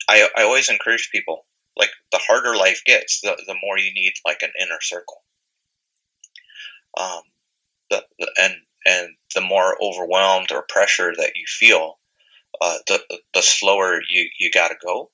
I, 0.09 0.29
I 0.37 0.45
always 0.45 0.71
encourage 0.71 1.11
people, 1.13 1.45
like 1.77 1.91
the 2.13 2.19
harder 2.19 2.57
life 2.57 2.83
gets, 2.87 3.21
the, 3.21 3.37
the 3.47 3.57
more 3.63 3.77
you 3.79 3.93
need 3.93 4.15
like 4.25 4.43
an 4.43 4.53
inner 4.61 4.81
circle. 4.81 5.23
Um, 6.97 7.23
the, 7.91 8.05
the, 8.19 8.31
and, 8.41 8.55
and 8.87 9.09
the 9.35 9.41
more 9.41 9.77
overwhelmed 9.83 10.53
or 10.53 10.65
pressure 10.69 11.13
that 11.17 11.33
you 11.37 11.45
feel, 11.47 11.99
uh, 12.61 12.79
the, 12.87 13.01
the 13.35 13.43
slower 13.43 14.01
you, 14.09 14.29
you 14.39 14.51
gotta 14.53 14.77
go 14.83 15.11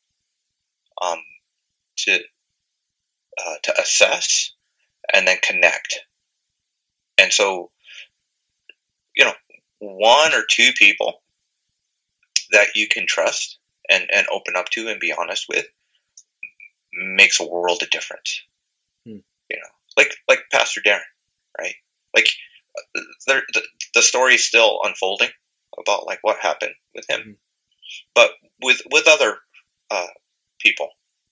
um, 1.02 1.18
to 1.96 2.20
uh, 3.38 3.54
to 3.62 3.80
assess 3.80 4.52
and 5.12 5.26
then 5.26 5.38
connect. 5.42 6.00
And 7.18 7.32
so, 7.32 7.70
you 9.16 9.25
know, 9.25 9.32
one 9.80 10.34
or 10.34 10.44
two 10.49 10.70
people 10.76 11.22
that 12.52 12.68
you 12.75 12.87
can 12.88 13.06
trust 13.06 13.58
and, 13.90 14.06
and 14.12 14.26
open 14.30 14.54
up 14.56 14.68
to 14.70 14.88
and 14.88 15.00
be 15.00 15.12
honest 15.12 15.46
with 15.49 15.66
makes 16.92 17.40
a 17.40 17.46
world 17.46 17.82
of 17.82 17.90
difference. 17.90 18.42
Hmm. 19.04 19.18
You 19.49 19.56
know, 19.56 19.70
like 19.96 20.14
like 20.28 20.40
Pastor 20.52 20.80
Darrin, 20.84 21.02
right? 21.58 21.75
Like 22.14 22.28
the, 23.26 23.62
the 23.94 24.02
story 24.02 24.34
is 24.34 24.44
still 24.44 24.80
unfolding 24.84 25.30
about 25.78 26.06
like 26.06 26.18
what 26.22 26.38
happened 26.40 26.75
with 26.94 27.08
him, 27.08 27.20
mm-hmm. 27.20 27.32
but 28.14 28.30
with 28.62 28.82
with 28.90 29.08
other 29.08 29.38
uh, 29.90 30.06
people 30.60 30.88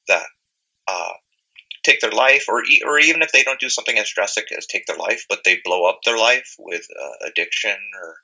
that 0.09 0.27
uh, 0.87 1.13
take 1.85 2.01
their 2.01 2.13
life, 2.13 2.47
or 2.49 2.63
or 2.87 2.99
even 2.99 3.23
if 3.23 3.33
they 3.33 3.43
don't 3.43 3.61
do 3.61 3.69
something 3.69 3.99
as 3.99 4.11
drastic 4.13 4.47
as 4.57 4.67
take 4.67 4.87
their 4.87 4.97
life, 4.97 5.27
but 5.29 5.41
they 5.45 5.61
blow 5.65 5.85
up 5.85 6.01
their 6.05 6.19
life 6.19 6.57
with 6.59 6.87
uh, 7.01 7.27
addiction 7.29 7.77
or 8.01 8.17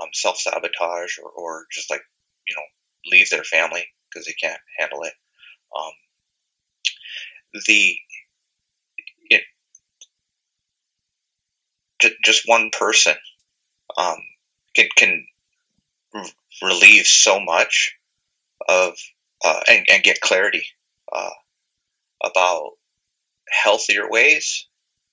um, 0.00 0.08
self 0.12 0.38
sabotage, 0.38 1.18
or, 1.22 1.30
or 1.30 1.66
just 1.72 1.90
like 1.90 2.02
you 2.48 2.54
know 2.56 2.62
leave 3.10 3.30
their 3.30 3.44
family 3.44 3.86
because 4.08 4.26
they 4.26 4.34
can't 4.34 4.60
handle 4.78 5.02
it. 5.02 5.12
Um, 5.76 5.92
the 7.66 7.96
it, 9.30 9.42
just 12.24 12.42
one 12.46 12.70
person 12.70 13.14
um, 13.96 14.18
can 14.74 14.88
can 14.96 15.26
relieve 16.62 17.06
so 17.06 17.40
much 17.40 17.96
of 18.68 18.96
uh, 19.44 19.60
and, 19.68 19.86
and 19.90 20.02
get 20.02 20.20
clarity 20.20 20.66
uh, 21.12 21.30
about 22.24 22.72
healthier 23.50 24.08
ways 24.08 24.66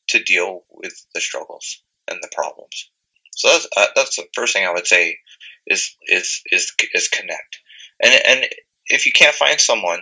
to 0.08 0.24
deal 0.24 0.64
with 0.70 0.94
the 1.14 1.22
struggles 1.22 1.84
and 2.08 2.20
the 2.22 2.30
problems. 2.34 2.90
So 3.32 3.48
that's, 3.50 3.68
uh, 3.76 3.86
that's 3.96 4.16
the 4.18 4.28
first 4.34 4.54
thing 4.54 4.66
I 4.66 4.74
would 4.74 4.88
say 4.88 5.18
is 5.68 5.96
is 6.08 6.42
is 6.52 6.74
is 6.94 7.08
connect. 7.08 7.60
And 8.04 8.14
and 8.28 8.46
if 8.88 9.06
you 9.06 9.12
can't 9.12 9.36
find 9.36 9.60
someone 9.60 10.02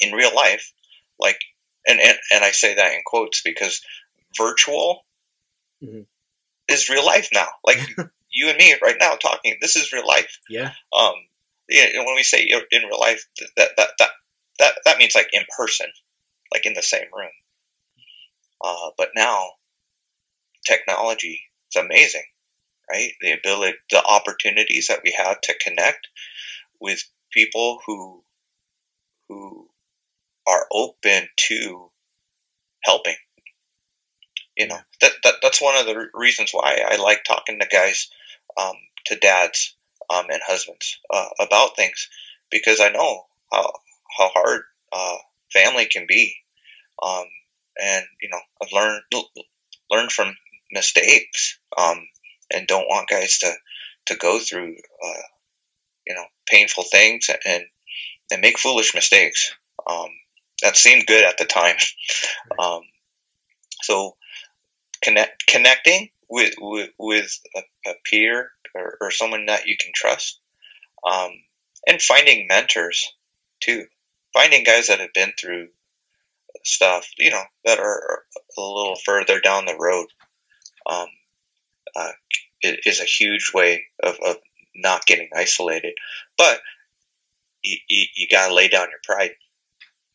in 0.00 0.12
real 0.12 0.34
life, 0.34 0.72
like 1.18 1.38
and 1.86 2.00
and, 2.00 2.16
and 2.32 2.44
I 2.44 2.50
say 2.50 2.74
that 2.74 2.92
in 2.92 3.00
quotes 3.04 3.42
because 3.42 3.80
virtual 4.36 5.04
mm-hmm. 5.82 6.02
is 6.68 6.88
real 6.88 7.04
life 7.04 7.28
now. 7.32 7.48
Like 7.64 7.78
you 8.30 8.48
and 8.48 8.58
me 8.58 8.74
right 8.82 8.96
now 8.98 9.14
talking, 9.14 9.56
this 9.60 9.76
is 9.76 9.92
real 9.92 10.06
life. 10.06 10.38
Yeah. 10.48 10.72
Um, 10.92 11.14
yeah, 11.68 11.86
when 12.04 12.16
we 12.16 12.24
say 12.24 12.42
in 12.42 12.82
real 12.82 13.00
life, 13.00 13.24
that 13.56 13.70
that 13.76 13.90
that 13.98 14.10
that 14.58 14.74
that 14.84 14.98
means 14.98 15.14
like 15.14 15.28
in 15.32 15.42
person, 15.56 15.86
like 16.52 16.66
in 16.66 16.74
the 16.74 16.82
same 16.82 17.06
room. 17.16 17.30
Uh, 18.62 18.90
but 18.98 19.10
now, 19.14 19.50
technology 20.66 21.42
is 21.72 21.82
amazing, 21.82 22.24
right? 22.90 23.12
The 23.20 23.32
ability, 23.32 23.78
the 23.90 24.04
opportunities 24.04 24.88
that 24.88 25.00
we 25.04 25.14
have 25.16 25.40
to 25.42 25.58
connect 25.58 26.08
with 26.80 27.02
people 27.32 27.80
who 27.86 28.22
who 29.28 29.68
are 30.46 30.66
open 30.72 31.28
to 31.36 31.90
helping. 32.82 33.14
You 34.56 34.68
know, 34.68 34.78
that, 35.00 35.12
that 35.24 35.34
that's 35.42 35.62
one 35.62 35.76
of 35.76 35.86
the 35.86 36.08
reasons 36.14 36.50
why 36.52 36.78
I 36.86 36.96
like 36.96 37.24
talking 37.24 37.58
to 37.60 37.66
guys, 37.66 38.10
um, 38.60 38.74
to 39.06 39.16
dads 39.16 39.76
um, 40.10 40.26
and 40.30 40.40
husbands 40.44 40.98
uh, 41.12 41.28
about 41.40 41.76
things 41.76 42.08
because 42.50 42.80
I 42.80 42.90
know 42.90 43.26
how 43.52 43.72
how 44.18 44.28
hard 44.28 44.62
uh, 44.92 45.16
family 45.52 45.86
can 45.86 46.06
be, 46.08 46.36
um, 47.02 47.24
and 47.82 48.04
you 48.20 48.28
know 48.30 48.40
I've 48.62 48.72
learned 48.72 49.02
learned 49.90 50.12
from 50.12 50.36
mistakes, 50.72 51.58
um, 51.78 52.06
and 52.52 52.66
don't 52.66 52.88
want 52.88 53.08
guys 53.08 53.38
to 53.38 53.52
to 54.06 54.16
go 54.16 54.38
through 54.38 54.74
uh, 55.04 55.22
you 56.06 56.14
know 56.14 56.24
painful 56.46 56.84
things 56.84 57.28
and 57.44 57.64
and 58.30 58.40
make 58.40 58.58
foolish 58.58 58.94
mistakes. 58.94 59.52
Um, 59.88 60.08
that 60.62 60.76
seemed 60.76 61.06
good 61.06 61.24
at 61.24 61.38
the 61.38 61.44
time. 61.44 61.76
Um, 62.58 62.82
so 63.82 64.16
connect 65.02 65.46
connecting 65.46 66.10
with 66.28 66.54
with, 66.58 66.90
with 66.98 67.38
a, 67.56 67.60
a 67.90 67.94
peer 68.04 68.50
or, 68.74 68.98
or 69.00 69.10
someone 69.10 69.46
that 69.46 69.66
you 69.66 69.76
can 69.80 69.92
trust. 69.94 70.40
Um, 71.08 71.30
and 71.86 72.02
finding 72.02 72.46
mentors 72.46 73.12
too. 73.60 73.86
Finding 74.34 74.64
guys 74.64 74.88
that 74.88 75.00
have 75.00 75.12
been 75.14 75.32
through 75.38 75.68
stuff, 76.64 77.08
you 77.18 77.30
know, 77.30 77.42
that 77.64 77.78
are 77.78 78.24
a 78.56 78.60
little 78.60 78.96
further 79.04 79.40
down 79.40 79.66
the 79.66 79.76
road, 79.78 80.06
um, 80.86 81.06
uh, 81.96 82.12
is 82.62 83.00
a 83.00 83.04
huge 83.04 83.52
way 83.54 83.84
of, 84.02 84.16
of 84.24 84.36
not 84.74 85.06
getting 85.06 85.28
isolated. 85.34 85.94
But 86.36 86.60
you, 87.62 87.76
you, 87.88 88.06
you 88.14 88.26
got 88.30 88.48
to 88.48 88.54
lay 88.54 88.68
down 88.68 88.88
your 88.90 89.00
pride. 89.04 89.32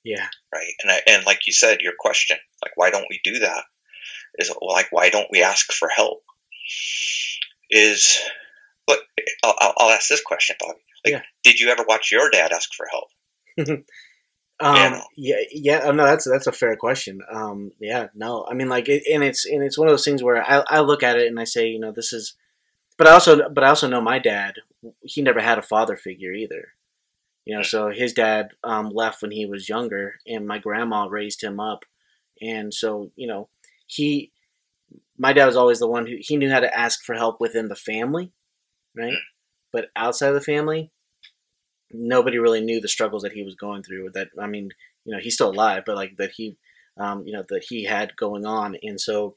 Yeah. 0.03 0.27
Right. 0.53 0.73
And 0.83 0.91
I, 0.91 1.01
and 1.07 1.25
like 1.25 1.47
you 1.47 1.53
said, 1.53 1.81
your 1.81 1.93
question, 1.99 2.37
like, 2.63 2.73
why 2.75 2.91
don't 2.91 3.07
we 3.09 3.19
do 3.23 3.39
that? 3.39 3.63
Is 4.37 4.51
like, 4.61 4.87
why 4.91 5.09
don't 5.09 5.31
we 5.31 5.41
ask 5.41 5.71
for 5.71 5.89
help? 5.89 6.21
Is, 7.69 8.19
look, 8.87 8.99
I'll, 9.43 9.73
I'll 9.77 9.89
ask 9.89 10.07
this 10.09 10.21
question, 10.21 10.55
Bobby. 10.59 10.79
Like, 11.05 11.13
yeah. 11.13 11.21
did 11.43 11.59
you 11.59 11.69
ever 11.69 11.85
watch 11.87 12.11
your 12.11 12.29
dad 12.29 12.51
ask 12.51 12.69
for 12.75 12.87
help? 12.91 13.07
Um, 14.59 15.01
yeah, 15.17 15.35
yeah, 15.51 15.81
oh, 15.83 15.91
no, 15.91 16.05
that's 16.05 16.23
that's 16.29 16.47
a 16.47 16.51
fair 16.51 16.77
question. 16.77 17.21
Um, 17.29 17.73
yeah, 17.79 18.07
no, 18.15 18.45
I 18.49 18.53
mean, 18.53 18.69
like, 18.69 18.87
it, 18.87 19.03
and 19.11 19.21
it's 19.23 19.45
and 19.45 19.61
it's 19.61 19.77
one 19.77 19.87
of 19.87 19.91
those 19.91 20.05
things 20.05 20.23
where 20.23 20.41
I, 20.41 20.63
I 20.69 20.79
look 20.79 21.03
at 21.03 21.17
it 21.17 21.27
and 21.27 21.39
I 21.39 21.43
say, 21.43 21.67
you 21.67 21.79
know, 21.79 21.91
this 21.91 22.13
is, 22.13 22.35
but 22.97 23.05
I 23.07 23.11
also 23.11 23.49
but 23.49 23.65
I 23.65 23.69
also 23.69 23.89
know 23.89 23.99
my 24.01 24.17
dad. 24.19 24.55
He 25.01 25.21
never 25.21 25.41
had 25.41 25.57
a 25.57 25.63
father 25.63 25.97
figure 25.97 26.31
either. 26.31 26.69
You 27.43 27.57
know, 27.57 27.63
so 27.63 27.89
his 27.89 28.13
dad 28.13 28.51
um, 28.63 28.89
left 28.91 29.21
when 29.21 29.31
he 29.31 29.45
was 29.45 29.67
younger, 29.69 30.15
and 30.25 30.47
my 30.47 30.57
grandma 30.57 31.05
raised 31.05 31.43
him 31.43 31.59
up, 31.59 31.83
and 32.41 32.73
so 32.73 33.11
you 33.17 33.27
know, 33.27 33.49
he, 33.87 34.31
my 35.17 35.33
dad 35.33 35.47
was 35.47 35.57
always 35.57 35.79
the 35.79 35.87
one 35.87 36.07
who 36.07 36.15
he 36.19 36.37
knew 36.37 36.49
how 36.49 36.61
to 36.61 36.77
ask 36.77 37.03
for 37.03 37.15
help 37.15 37.41
within 37.41 37.67
the 37.67 37.75
family, 37.75 38.31
right? 38.95 39.17
But 39.73 39.89
outside 39.97 40.29
of 40.29 40.35
the 40.35 40.41
family, 40.41 40.91
nobody 41.97 42.37
really 42.37 42.61
knew 42.61 42.79
the 42.79 42.87
struggles 42.87 43.23
that 43.23 43.33
he 43.33 43.43
was 43.43 43.55
going 43.55 43.83
through. 43.83 44.11
That 44.13 44.29
I 44.39 44.47
mean, 44.47 44.69
you 45.05 45.13
know, 45.13 45.19
he's 45.21 45.35
still 45.35 45.51
alive, 45.51 45.83
but 45.85 45.95
like 45.95 46.17
that 46.17 46.31
he, 46.35 46.57
um, 46.97 47.23
you 47.25 47.33
know, 47.33 47.43
that 47.49 47.65
he 47.67 47.83
had 47.85 48.15
going 48.15 48.45
on, 48.45 48.77
and 48.81 48.99
so, 48.99 49.35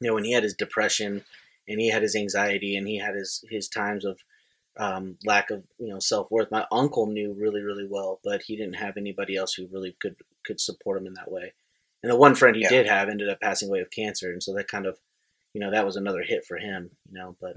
you 0.00 0.08
know, 0.08 0.14
when 0.14 0.24
he 0.24 0.32
had 0.32 0.42
his 0.42 0.54
depression, 0.54 1.24
and 1.68 1.80
he 1.80 1.90
had 1.90 2.02
his 2.02 2.16
anxiety, 2.16 2.76
and 2.76 2.86
he 2.86 2.98
had 2.98 3.14
his 3.14 3.44
his 3.50 3.68
times 3.68 4.04
of 4.04 4.18
um, 4.78 5.16
lack 5.24 5.50
of 5.50 5.64
you 5.78 5.88
know 5.88 5.98
self 5.98 6.30
worth. 6.30 6.50
My 6.50 6.66
uncle 6.70 7.06
knew 7.06 7.34
really 7.38 7.62
really 7.62 7.86
well, 7.88 8.20
but 8.24 8.42
he 8.42 8.56
didn't 8.56 8.76
have 8.76 8.96
anybody 8.96 9.36
else 9.36 9.54
who 9.54 9.68
really 9.70 9.96
could 10.00 10.16
could 10.44 10.60
support 10.60 11.00
him 11.00 11.06
in 11.06 11.14
that 11.14 11.30
way. 11.30 11.52
And 12.02 12.12
the 12.12 12.16
one 12.16 12.34
friend 12.34 12.54
he 12.54 12.62
yeah. 12.62 12.68
did 12.68 12.86
have 12.86 13.08
ended 13.08 13.28
up 13.28 13.40
passing 13.40 13.68
away 13.68 13.80
of 13.80 13.90
cancer, 13.90 14.30
and 14.30 14.42
so 14.42 14.54
that 14.54 14.68
kind 14.68 14.86
of, 14.86 14.98
you 15.54 15.60
know, 15.60 15.70
that 15.70 15.86
was 15.86 15.96
another 15.96 16.22
hit 16.22 16.44
for 16.44 16.58
him. 16.58 16.90
You 17.10 17.18
know, 17.18 17.36
but 17.40 17.54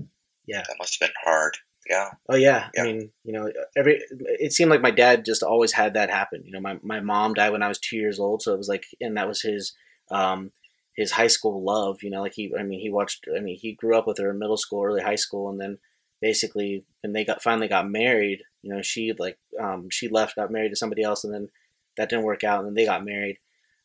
yeah, 0.47 0.63
that 0.67 0.77
must 0.79 0.97
have 0.99 1.09
been 1.09 1.15
hard. 1.23 1.57
Yeah. 1.87 2.09
Oh 2.27 2.35
yeah. 2.35 2.69
yeah. 2.75 2.83
I 2.83 2.85
mean, 2.85 3.11
you 3.23 3.33
know, 3.33 3.51
every 3.75 4.01
it 4.11 4.53
seemed 4.53 4.69
like 4.69 4.81
my 4.81 4.91
dad 4.91 5.25
just 5.25 5.43
always 5.43 5.71
had 5.71 5.93
that 5.93 6.09
happen. 6.09 6.43
You 6.45 6.51
know, 6.51 6.59
my 6.59 6.77
my 6.83 6.99
mom 6.99 7.33
died 7.33 7.51
when 7.51 7.63
I 7.63 7.67
was 7.67 7.79
two 7.79 7.97
years 7.97 8.19
old, 8.19 8.41
so 8.41 8.53
it 8.53 8.57
was 8.57 8.69
like, 8.69 8.85
and 9.01 9.17
that 9.17 9.27
was 9.27 9.41
his 9.41 9.73
um 10.11 10.51
his 10.95 11.11
high 11.11 11.27
school 11.27 11.63
love. 11.63 12.03
You 12.03 12.09
know, 12.11 12.21
like 12.21 12.33
he, 12.33 12.53
I 12.57 12.63
mean, 12.63 12.79
he 12.79 12.89
watched. 12.89 13.25
I 13.35 13.39
mean, 13.39 13.57
he 13.57 13.73
grew 13.73 13.97
up 13.97 14.07
with 14.07 14.17
her 14.19 14.31
in 14.31 14.39
middle 14.39 14.57
school, 14.57 14.83
early 14.83 15.01
high 15.01 15.15
school, 15.15 15.49
and 15.49 15.59
then 15.59 15.79
basically 16.21 16.83
when 17.01 17.13
they 17.13 17.25
got 17.25 17.41
finally 17.41 17.67
got 17.67 17.89
married, 17.89 18.43
you 18.61 18.73
know, 18.73 18.81
she 18.81 19.13
like 19.17 19.39
um 19.59 19.89
she 19.89 20.09
left, 20.09 20.35
got 20.35 20.51
married 20.51 20.69
to 20.69 20.75
somebody 20.75 21.03
else, 21.03 21.23
and 21.23 21.33
then 21.33 21.49
that 21.97 22.09
didn't 22.09 22.25
work 22.25 22.43
out, 22.43 22.59
and 22.59 22.67
then 22.67 22.75
they 22.75 22.85
got 22.85 23.05
married. 23.05 23.39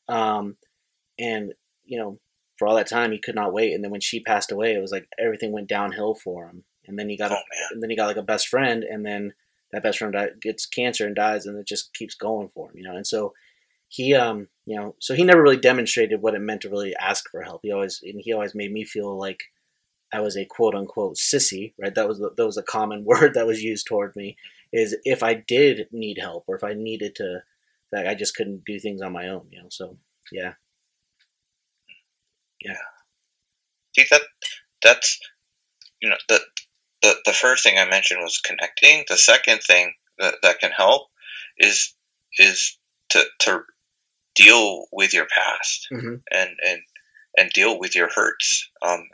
Um, 0.08 0.56
and 1.18 1.54
you 1.86 1.98
know, 1.98 2.18
for 2.58 2.68
all 2.68 2.76
that 2.76 2.88
time, 2.88 3.12
he 3.12 3.18
could 3.18 3.34
not 3.34 3.52
wait. 3.52 3.72
And 3.72 3.82
then 3.82 3.90
when 3.90 4.00
she 4.00 4.20
passed 4.20 4.52
away, 4.52 4.74
it 4.74 4.80
was 4.80 4.92
like 4.92 5.08
everything 5.18 5.52
went 5.52 5.68
downhill 5.68 6.14
for 6.14 6.46
him 6.48 6.64
and 6.86 6.98
then 6.98 7.08
he 7.08 7.16
got 7.16 7.32
oh, 7.32 7.36
a, 7.36 7.72
and 7.72 7.82
then 7.82 7.90
he 7.90 7.96
got 7.96 8.06
like 8.06 8.16
a 8.16 8.22
best 8.22 8.48
friend, 8.48 8.84
and 8.84 9.04
then 9.04 9.34
that 9.72 9.82
best 9.82 9.98
friend 9.98 10.14
gets 10.40 10.66
cancer 10.66 11.06
and 11.06 11.16
dies, 11.16 11.46
and 11.46 11.58
it 11.58 11.66
just 11.66 11.92
keeps 11.94 12.14
going 12.14 12.48
for 12.48 12.70
him, 12.70 12.76
you 12.76 12.84
know. 12.84 12.96
And 12.96 13.06
so 13.06 13.34
he, 13.88 14.14
um, 14.14 14.48
you 14.66 14.76
know, 14.76 14.94
so 15.00 15.14
he 15.14 15.24
never 15.24 15.42
really 15.42 15.56
demonstrated 15.56 16.20
what 16.20 16.34
it 16.34 16.40
meant 16.40 16.62
to 16.62 16.70
really 16.70 16.94
ask 16.96 17.30
for 17.30 17.42
help. 17.42 17.60
He 17.62 17.72
always 17.72 18.00
and 18.02 18.20
he 18.22 18.32
always 18.32 18.54
made 18.54 18.72
me 18.72 18.84
feel 18.84 19.16
like 19.18 19.40
I 20.12 20.20
was 20.20 20.36
a 20.36 20.44
quote 20.44 20.74
unquote 20.74 21.16
sissy, 21.16 21.74
right? 21.78 21.94
That 21.94 22.08
was 22.08 22.18
that 22.18 22.46
was 22.46 22.56
a 22.56 22.62
common 22.62 23.04
word 23.06 23.34
that 23.34 23.46
was 23.46 23.62
used 23.62 23.86
toward 23.86 24.14
me. 24.16 24.36
Is 24.72 24.96
if 25.04 25.22
I 25.22 25.34
did 25.34 25.88
need 25.92 26.18
help 26.18 26.44
or 26.48 26.56
if 26.56 26.64
I 26.64 26.74
needed 26.74 27.14
to, 27.16 27.42
that 27.92 28.08
I 28.08 28.14
just 28.14 28.34
couldn't 28.36 28.64
do 28.64 28.80
things 28.80 29.02
on 29.02 29.12
my 29.12 29.28
own, 29.28 29.46
you 29.50 29.60
know. 29.62 29.68
So 29.70 29.98
yeah, 30.32 30.54
yeah. 32.60 32.76
See 33.96 34.06
that 34.10 34.22
that's 34.82 35.20
you 36.00 36.08
know 36.08 36.16
that 36.28 36.40
the, 37.04 37.16
the 37.26 37.32
first 37.32 37.62
thing 37.62 37.78
I 37.78 37.88
mentioned 37.88 38.20
was 38.22 38.38
connecting. 38.38 39.04
The 39.08 39.18
second 39.18 39.60
thing 39.62 39.92
that, 40.18 40.36
that 40.42 40.58
can 40.58 40.70
help 40.70 41.08
is 41.58 41.94
is 42.38 42.78
to, 43.10 43.22
to 43.40 43.60
deal 44.34 44.86
with 44.90 45.12
your 45.12 45.26
past 45.26 45.86
mm-hmm. 45.92 46.14
and, 46.32 46.50
and 46.66 46.80
and 47.36 47.50
deal 47.50 47.78
with 47.78 47.94
your 47.94 48.08
hurts 48.08 48.70
um, 48.80 49.04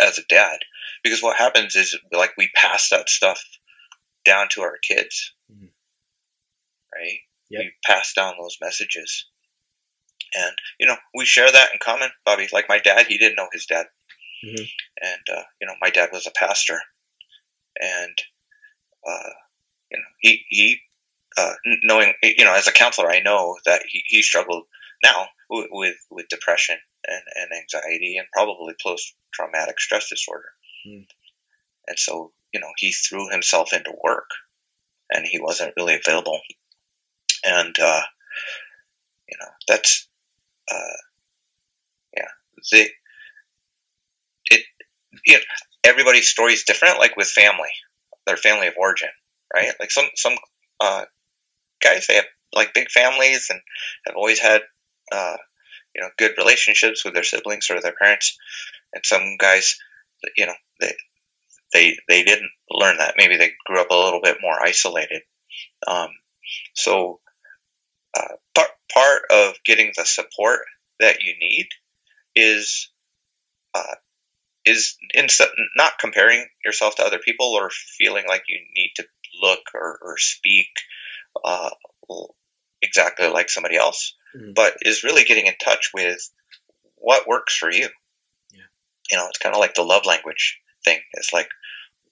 as 0.00 0.18
a 0.18 0.24
dad. 0.28 0.58
Because 1.02 1.22
what 1.22 1.36
happens 1.36 1.74
is 1.74 1.98
like 2.12 2.30
we 2.38 2.50
pass 2.54 2.90
that 2.90 3.08
stuff 3.08 3.42
down 4.24 4.48
to 4.52 4.62
our 4.62 4.76
kids, 4.86 5.32
mm-hmm. 5.52 5.66
right? 6.94 7.18
Yep. 7.50 7.60
We 7.60 7.72
pass 7.84 8.12
down 8.14 8.34
those 8.40 8.58
messages, 8.60 9.26
and 10.34 10.52
you 10.78 10.86
know 10.86 10.96
we 11.14 11.24
share 11.24 11.50
that 11.50 11.72
in 11.72 11.78
common, 11.82 12.10
Bobby. 12.24 12.48
Like 12.52 12.68
my 12.68 12.78
dad, 12.78 13.06
he 13.06 13.18
didn't 13.18 13.36
know 13.36 13.48
his 13.52 13.66
dad. 13.66 13.86
Mm-hmm. 14.44 14.64
And 15.02 15.38
uh, 15.38 15.42
you 15.60 15.66
know, 15.66 15.74
my 15.80 15.90
dad 15.90 16.10
was 16.12 16.26
a 16.26 16.32
pastor, 16.38 16.78
and 17.80 18.18
uh, 19.06 19.30
you 19.90 19.98
know, 19.98 20.04
he 20.20 20.44
he 20.48 20.78
uh, 21.36 21.54
knowing 21.82 22.12
you 22.22 22.44
know 22.44 22.54
as 22.54 22.68
a 22.68 22.72
counselor, 22.72 23.10
I 23.10 23.20
know 23.20 23.56
that 23.66 23.82
he, 23.88 24.02
he 24.06 24.22
struggled 24.22 24.64
now 25.02 25.26
with, 25.50 25.66
with, 25.70 25.96
with 26.10 26.28
depression 26.28 26.76
and, 27.06 27.22
and 27.34 27.60
anxiety 27.60 28.16
and 28.16 28.26
probably 28.32 28.74
post 28.82 29.14
traumatic 29.32 29.78
stress 29.78 30.08
disorder. 30.08 30.48
Mm. 30.86 31.06
And 31.88 31.98
so 31.98 32.32
you 32.52 32.60
know, 32.60 32.72
he 32.78 32.92
threw 32.92 33.28
himself 33.28 33.72
into 33.72 33.92
work, 34.02 34.30
and 35.10 35.26
he 35.26 35.38
wasn't 35.38 35.74
really 35.76 35.94
available. 35.94 36.40
And 37.44 37.76
uh, 37.78 38.02
you 39.28 39.36
know, 39.38 39.50
that's 39.68 40.08
uh, 40.72 40.96
yeah, 42.16 42.28
the 42.72 42.88
you 45.26 45.34
know, 45.34 45.40
everybody's 45.84 46.28
story 46.28 46.52
is 46.52 46.64
different. 46.64 46.98
Like 46.98 47.16
with 47.16 47.28
family, 47.28 47.70
their 48.26 48.36
family 48.36 48.68
of 48.68 48.74
origin, 48.78 49.08
right? 49.54 49.72
Like 49.78 49.90
some 49.90 50.06
some 50.14 50.34
uh, 50.80 51.04
guys 51.82 52.06
they 52.06 52.16
have 52.16 52.26
like 52.54 52.74
big 52.74 52.90
families 52.90 53.48
and 53.50 53.60
have 54.06 54.16
always 54.16 54.38
had 54.38 54.62
uh, 55.12 55.36
you 55.94 56.02
know 56.02 56.08
good 56.18 56.32
relationships 56.38 57.04
with 57.04 57.14
their 57.14 57.24
siblings 57.24 57.70
or 57.70 57.80
their 57.80 57.94
parents, 58.00 58.38
and 58.94 59.04
some 59.04 59.36
guys, 59.38 59.76
you 60.36 60.46
know, 60.46 60.54
they 60.80 60.94
they 61.72 61.96
they 62.08 62.24
didn't 62.24 62.50
learn 62.70 62.98
that. 62.98 63.14
Maybe 63.16 63.36
they 63.36 63.52
grew 63.66 63.80
up 63.80 63.90
a 63.90 63.94
little 63.94 64.20
bit 64.22 64.38
more 64.40 64.60
isolated. 64.62 65.22
Um, 65.86 66.10
so 66.74 67.20
uh, 68.16 68.36
part 68.54 68.70
part 68.92 69.22
of 69.30 69.54
getting 69.64 69.92
the 69.96 70.04
support 70.04 70.60
that 71.00 71.22
you 71.22 71.34
need 71.38 71.68
is 72.34 72.90
uh, 73.74 73.94
is 74.66 74.96
instead 75.14 75.48
not 75.76 75.98
comparing 75.98 76.46
yourself 76.64 76.96
to 76.96 77.04
other 77.04 77.18
people 77.18 77.46
or 77.46 77.70
feeling 77.70 78.24
like 78.28 78.42
you 78.48 78.58
need 78.74 78.92
to 78.96 79.04
look 79.40 79.60
or, 79.74 79.98
or 80.02 80.18
speak 80.18 80.66
uh, 81.44 81.70
exactly 82.82 83.28
like 83.28 83.48
somebody 83.48 83.76
else, 83.76 84.14
mm-hmm. 84.36 84.52
but 84.54 84.76
is 84.82 85.04
really 85.04 85.24
getting 85.24 85.46
in 85.46 85.54
touch 85.62 85.90
with 85.94 86.18
what 86.96 87.28
works 87.28 87.56
for 87.56 87.70
you. 87.70 87.88
Yeah. 88.52 88.60
You 89.10 89.18
know, 89.18 89.26
it's 89.28 89.38
kind 89.38 89.54
of 89.54 89.60
like 89.60 89.74
the 89.74 89.82
love 89.82 90.04
language 90.04 90.58
thing. 90.84 90.98
It's 91.12 91.32
like 91.32 91.48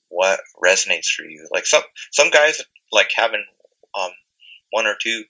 what 0.08 0.40
resonates 0.62 1.08
for 1.08 1.24
you. 1.24 1.48
Like 1.52 1.66
some 1.66 1.82
some 2.12 2.30
guys 2.30 2.62
like 2.92 3.10
having 3.16 3.44
um, 3.98 4.10
one 4.70 4.86
or 4.86 4.94
two 5.00 5.24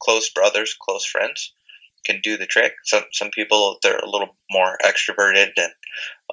close 0.00 0.30
brothers, 0.30 0.74
close 0.80 1.04
friends 1.04 1.52
can 2.04 2.20
do 2.22 2.36
the 2.36 2.46
trick. 2.46 2.74
Some 2.84 3.04
some 3.12 3.30
people 3.30 3.78
they're 3.82 3.98
a 3.98 4.08
little 4.10 4.36
more 4.50 4.76
extroverted 4.84 5.50
and 5.56 5.72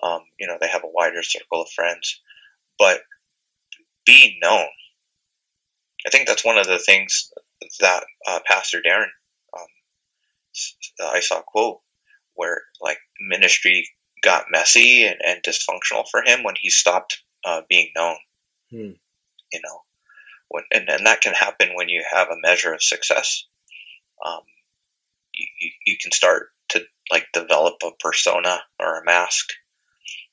um, 0.02 0.22
you 0.40 0.48
know 0.48 0.58
they 0.60 0.68
have 0.68 0.84
a 0.84 0.92
wider 0.92 1.24
circle 1.24 1.62
of 1.62 1.70
friends, 1.70 2.22
but 2.78 3.02
be 4.06 4.40
known. 4.42 4.68
I 6.06 6.10
think 6.10 6.28
that's 6.28 6.46
one 6.46 6.58
of 6.58 6.68
the 6.68 6.80
things 6.80 7.32
that 7.80 8.04
uh, 8.28 8.40
Pastor 8.46 8.82
Darrin 8.82 9.10
um, 9.58 11.10
I 11.14 11.20
saw 11.20 11.40
a 11.40 11.44
quote 11.44 11.80
where 12.36 12.64
like 12.82 12.98
ministry 13.20 13.88
got 14.22 14.46
messy 14.50 15.06
and, 15.06 15.18
and 15.26 15.44
dysfunctional 15.44 16.06
for 16.10 16.24
him 16.24 16.44
when 16.44 16.56
he 16.60 16.70
stopped 16.70 17.22
uh, 17.46 17.62
being 17.70 17.92
known. 17.96 18.18
Hmm. 18.70 18.92
You 19.52 19.60
know, 19.64 19.82
when, 20.48 20.64
and, 20.72 20.90
and 20.90 21.06
that 21.06 21.22
can 21.22 21.34
happen 21.34 21.76
when 21.76 21.90
you 21.90 22.04
have 22.10 22.30
a 22.30 22.40
measure 22.42 22.74
of 22.74 22.82
success. 22.82 23.46
Um, 24.26 24.42
you, 25.60 25.72
you, 25.86 25.98
can 26.02 26.12
start 26.12 26.50
to 26.70 26.82
like 27.12 27.28
develop 27.34 27.76
a 27.84 27.92
persona 28.00 28.60
or 28.80 29.00
a 29.00 29.06
mask 29.06 29.50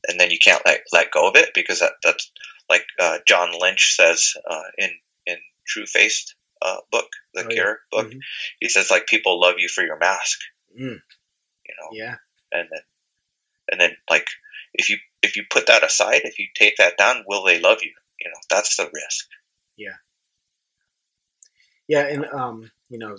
and 0.06 0.18
then 0.20 0.30
you 0.30 0.38
can't 0.38 0.62
let 0.64 0.80
let 0.92 1.10
go 1.10 1.28
of 1.28 1.36
it 1.36 1.50
because 1.54 1.80
that, 1.80 1.92
that's 2.02 2.30
like 2.68 2.84
uh, 3.00 3.18
John 3.26 3.50
Lynch 3.58 3.94
says 3.94 4.34
uh, 4.48 4.62
in 4.76 4.90
in 5.26 5.36
True 5.66 5.86
Faced 5.86 6.34
uh, 6.62 6.76
book, 6.90 7.08
the 7.34 7.44
oh, 7.44 7.48
Cure 7.48 7.66
yeah. 7.66 7.74
book. 7.90 8.10
Mm-hmm. 8.10 8.18
He 8.60 8.68
says 8.68 8.90
like 8.90 9.06
people 9.06 9.40
love 9.40 9.54
you 9.58 9.68
for 9.68 9.84
your 9.84 9.98
mask. 9.98 10.40
Mm. 10.78 11.00
You 11.66 11.74
know. 11.80 11.88
Yeah. 11.92 12.16
And 12.52 12.68
then 12.70 12.80
and 13.70 13.80
then 13.80 13.96
like 14.08 14.26
if 14.74 14.90
you 14.90 14.98
if 15.22 15.36
you 15.36 15.44
put 15.48 15.66
that 15.66 15.84
aside, 15.84 16.22
if 16.24 16.38
you 16.38 16.46
take 16.54 16.76
that 16.76 16.96
down, 16.96 17.24
will 17.26 17.44
they 17.44 17.60
love 17.60 17.78
you? 17.82 17.92
You 18.20 18.30
know, 18.30 18.38
that's 18.50 18.76
the 18.76 18.90
risk. 18.92 19.28
Yeah. 19.76 19.96
Yeah, 21.86 22.06
and 22.06 22.26
um, 22.26 22.70
you 22.90 22.98
know, 22.98 23.16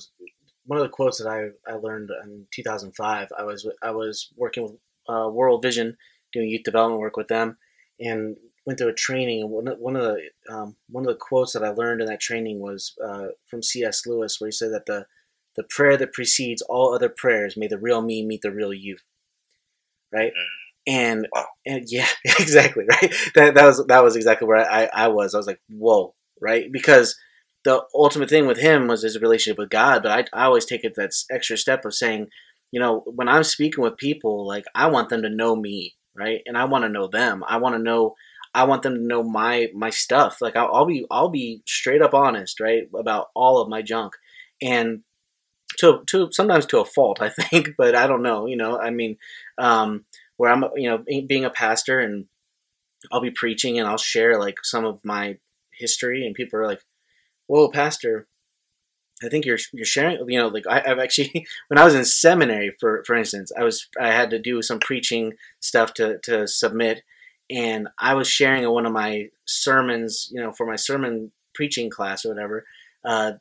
one 0.69 0.77
of 0.77 0.83
the 0.83 0.89
quotes 0.89 1.17
that 1.17 1.27
I, 1.27 1.47
I 1.67 1.77
learned 1.77 2.11
in 2.23 2.45
2005, 2.53 3.29
I 3.35 3.43
was 3.43 3.67
I 3.81 3.89
was 3.89 4.29
working 4.37 4.63
with 4.63 4.73
uh, 5.09 5.27
World 5.27 5.63
Vision, 5.63 5.97
doing 6.31 6.47
youth 6.47 6.61
development 6.63 7.01
work 7.01 7.17
with 7.17 7.27
them, 7.27 7.57
and 7.99 8.37
went 8.67 8.77
through 8.77 8.89
a 8.89 8.93
training. 8.93 9.41
And 9.41 9.49
one, 9.49 9.65
one 9.79 9.95
of 9.95 10.03
the 10.03 10.53
um, 10.53 10.75
one 10.87 11.05
of 11.05 11.07
the 11.07 11.17
quotes 11.19 11.53
that 11.53 11.63
I 11.63 11.69
learned 11.69 12.01
in 12.01 12.07
that 12.07 12.21
training 12.21 12.59
was 12.59 12.93
uh, 13.03 13.29
from 13.49 13.63
C.S. 13.63 14.05
Lewis, 14.05 14.39
where 14.39 14.49
he 14.49 14.51
said 14.51 14.71
that 14.71 14.85
the 14.85 15.07
the 15.55 15.63
prayer 15.63 15.97
that 15.97 16.13
precedes 16.13 16.61
all 16.61 16.93
other 16.93 17.09
prayers, 17.09 17.57
may 17.57 17.65
the 17.65 17.79
real 17.79 18.03
me 18.03 18.23
meet 18.23 18.43
the 18.43 18.51
real 18.51 18.71
you. 18.71 18.97
Right. 20.13 20.33
And, 20.85 21.27
wow. 21.33 21.47
and 21.65 21.85
yeah, 21.87 22.07
exactly. 22.23 22.85
Right. 22.87 23.11
That, 23.33 23.55
that 23.55 23.65
was, 23.65 23.85
that 23.87 24.03
was 24.03 24.15
exactly 24.15 24.47
where 24.47 24.69
I, 24.71 24.87
I 24.93 25.07
was. 25.07 25.33
I 25.33 25.37
was 25.37 25.47
like, 25.47 25.61
whoa. 25.67 26.13
Right. 26.39 26.71
Because 26.71 27.17
the 27.63 27.83
ultimate 27.93 28.29
thing 28.29 28.47
with 28.47 28.59
him 28.59 28.87
was 28.87 29.03
his 29.03 29.19
relationship 29.19 29.57
with 29.57 29.69
God. 29.69 30.03
But 30.03 30.29
I, 30.33 30.41
I 30.41 30.45
always 30.45 30.65
take 30.65 30.83
it 30.83 30.95
that 30.95 31.11
extra 31.31 31.57
step 31.57 31.85
of 31.85 31.93
saying, 31.93 32.27
you 32.71 32.79
know, 32.79 33.03
when 33.05 33.27
I'm 33.27 33.43
speaking 33.43 33.83
with 33.83 33.97
people, 33.97 34.47
like 34.47 34.65
I 34.75 34.87
want 34.87 35.09
them 35.09 35.23
to 35.23 35.29
know 35.29 35.55
me, 35.55 35.95
right? 36.15 36.41
And 36.45 36.57
I 36.57 36.65
want 36.65 36.83
to 36.83 36.89
know 36.89 37.07
them. 37.07 37.43
I 37.47 37.57
want 37.57 37.75
to 37.75 37.81
know. 37.81 38.15
I 38.53 38.63
want 38.63 38.81
them 38.81 38.95
to 38.95 39.01
know 39.01 39.23
my 39.23 39.67
my 39.75 39.89
stuff. 39.89 40.37
Like 40.41 40.55
I'll, 40.55 40.73
I'll 40.73 40.85
be 40.85 41.05
I'll 41.11 41.29
be 41.29 41.61
straight 41.67 42.01
up 42.01 42.13
honest, 42.13 42.59
right, 42.59 42.83
about 42.97 43.27
all 43.35 43.61
of 43.61 43.69
my 43.69 43.81
junk, 43.81 44.13
and 44.61 45.01
to 45.77 46.03
to 46.07 46.29
sometimes 46.31 46.65
to 46.67 46.79
a 46.79 46.85
fault, 46.85 47.21
I 47.21 47.29
think. 47.49 47.71
But 47.77 47.95
I 47.95 48.07
don't 48.07 48.23
know. 48.23 48.45
You 48.45 48.57
know, 48.57 48.79
I 48.79 48.89
mean, 48.89 49.17
um, 49.57 50.05
where 50.37 50.51
I'm, 50.51 50.63
you 50.75 50.89
know, 50.89 51.03
being 51.27 51.45
a 51.45 51.49
pastor 51.49 51.99
and 51.99 52.25
I'll 53.11 53.21
be 53.21 53.31
preaching 53.31 53.79
and 53.79 53.87
I'll 53.87 53.97
share 53.97 54.39
like 54.39 54.57
some 54.63 54.85
of 54.85 55.03
my 55.03 55.37
history, 55.73 56.25
and 56.25 56.35
people 56.35 56.59
are 56.59 56.67
like, 56.67 56.81
whoa, 57.49 57.67
pastor, 57.69 58.27
I 59.23 59.27
think 59.27 59.45
you're 59.45 59.57
you're 59.73 59.85
sharing. 59.85 60.17
You 60.29 60.39
know, 60.39 60.47
like 60.47 60.67
I, 60.67 60.87
have 60.87 60.99
actually 60.99 61.45
when 61.67 61.77
I 61.77 61.83
was 61.83 61.95
in 61.95 62.05
seminary, 62.05 62.71
for 62.79 63.03
for 63.05 63.15
instance, 63.15 63.51
I 63.57 63.63
was 63.63 63.89
I 63.99 64.11
had 64.11 64.29
to 64.29 64.39
do 64.39 64.61
some 64.61 64.79
preaching 64.79 65.33
stuff 65.59 65.93
to 65.95 66.19
to 66.23 66.47
submit, 66.47 67.01
and 67.49 67.89
I 67.97 68.13
was 68.13 68.29
sharing 68.29 68.69
one 68.69 68.85
of 68.85 68.93
my 68.93 69.29
sermons. 69.45 70.29
You 70.31 70.41
know, 70.41 70.53
for 70.53 70.65
my 70.65 70.77
sermon 70.77 71.31
preaching 71.53 71.89
class 71.89 72.23
or 72.23 72.29
whatever. 72.29 72.65
Uh, 73.03 73.33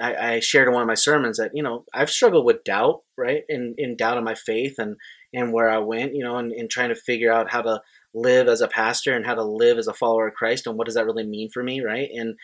I, 0.00 0.34
I 0.34 0.40
shared 0.40 0.68
in 0.68 0.74
one 0.74 0.82
of 0.82 0.88
my 0.88 0.94
sermons 0.94 1.38
that 1.38 1.52
you 1.54 1.62
know 1.62 1.84
I've 1.92 2.10
struggled 2.10 2.44
with 2.44 2.64
doubt, 2.64 3.02
right, 3.16 3.42
in 3.48 3.74
in 3.78 3.96
doubt 3.96 4.18
of 4.18 4.24
my 4.24 4.34
faith 4.34 4.76
and 4.78 4.96
and 5.32 5.52
where 5.52 5.68
I 5.68 5.78
went, 5.78 6.14
you 6.14 6.22
know, 6.22 6.36
and, 6.36 6.52
and 6.52 6.70
trying 6.70 6.90
to 6.90 6.94
figure 6.94 7.32
out 7.32 7.50
how 7.50 7.62
to 7.62 7.82
live 8.14 8.46
as 8.46 8.60
a 8.60 8.68
pastor 8.68 9.14
and 9.14 9.26
how 9.26 9.34
to 9.34 9.42
live 9.42 9.78
as 9.78 9.88
a 9.88 9.92
follower 9.92 10.28
of 10.28 10.34
Christ 10.34 10.68
and 10.68 10.78
what 10.78 10.84
does 10.84 10.94
that 10.94 11.06
really 11.06 11.26
mean 11.26 11.50
for 11.50 11.64
me, 11.64 11.80
right? 11.80 12.08
And 12.14 12.36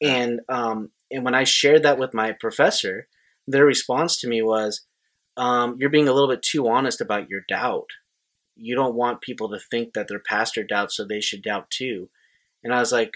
and 0.00 0.40
um, 0.48 0.90
and 1.10 1.24
when 1.24 1.34
I 1.34 1.44
shared 1.44 1.82
that 1.82 1.98
with 1.98 2.14
my 2.14 2.32
professor, 2.32 3.08
their 3.46 3.64
response 3.64 4.18
to 4.20 4.28
me 4.28 4.42
was, 4.42 4.86
um, 5.36 5.76
"You're 5.78 5.90
being 5.90 6.08
a 6.08 6.12
little 6.12 6.28
bit 6.28 6.42
too 6.42 6.68
honest 6.68 7.00
about 7.00 7.28
your 7.28 7.42
doubt. 7.48 7.88
You 8.56 8.74
don't 8.74 8.94
want 8.94 9.20
people 9.20 9.50
to 9.50 9.58
think 9.70 9.94
that 9.94 10.08
their 10.08 10.20
pastor 10.20 10.64
doubts, 10.64 10.96
so 10.96 11.04
they 11.04 11.20
should 11.20 11.42
doubt 11.42 11.70
too." 11.70 12.10
And 12.62 12.74
I 12.74 12.80
was 12.80 12.92
like, 12.92 13.12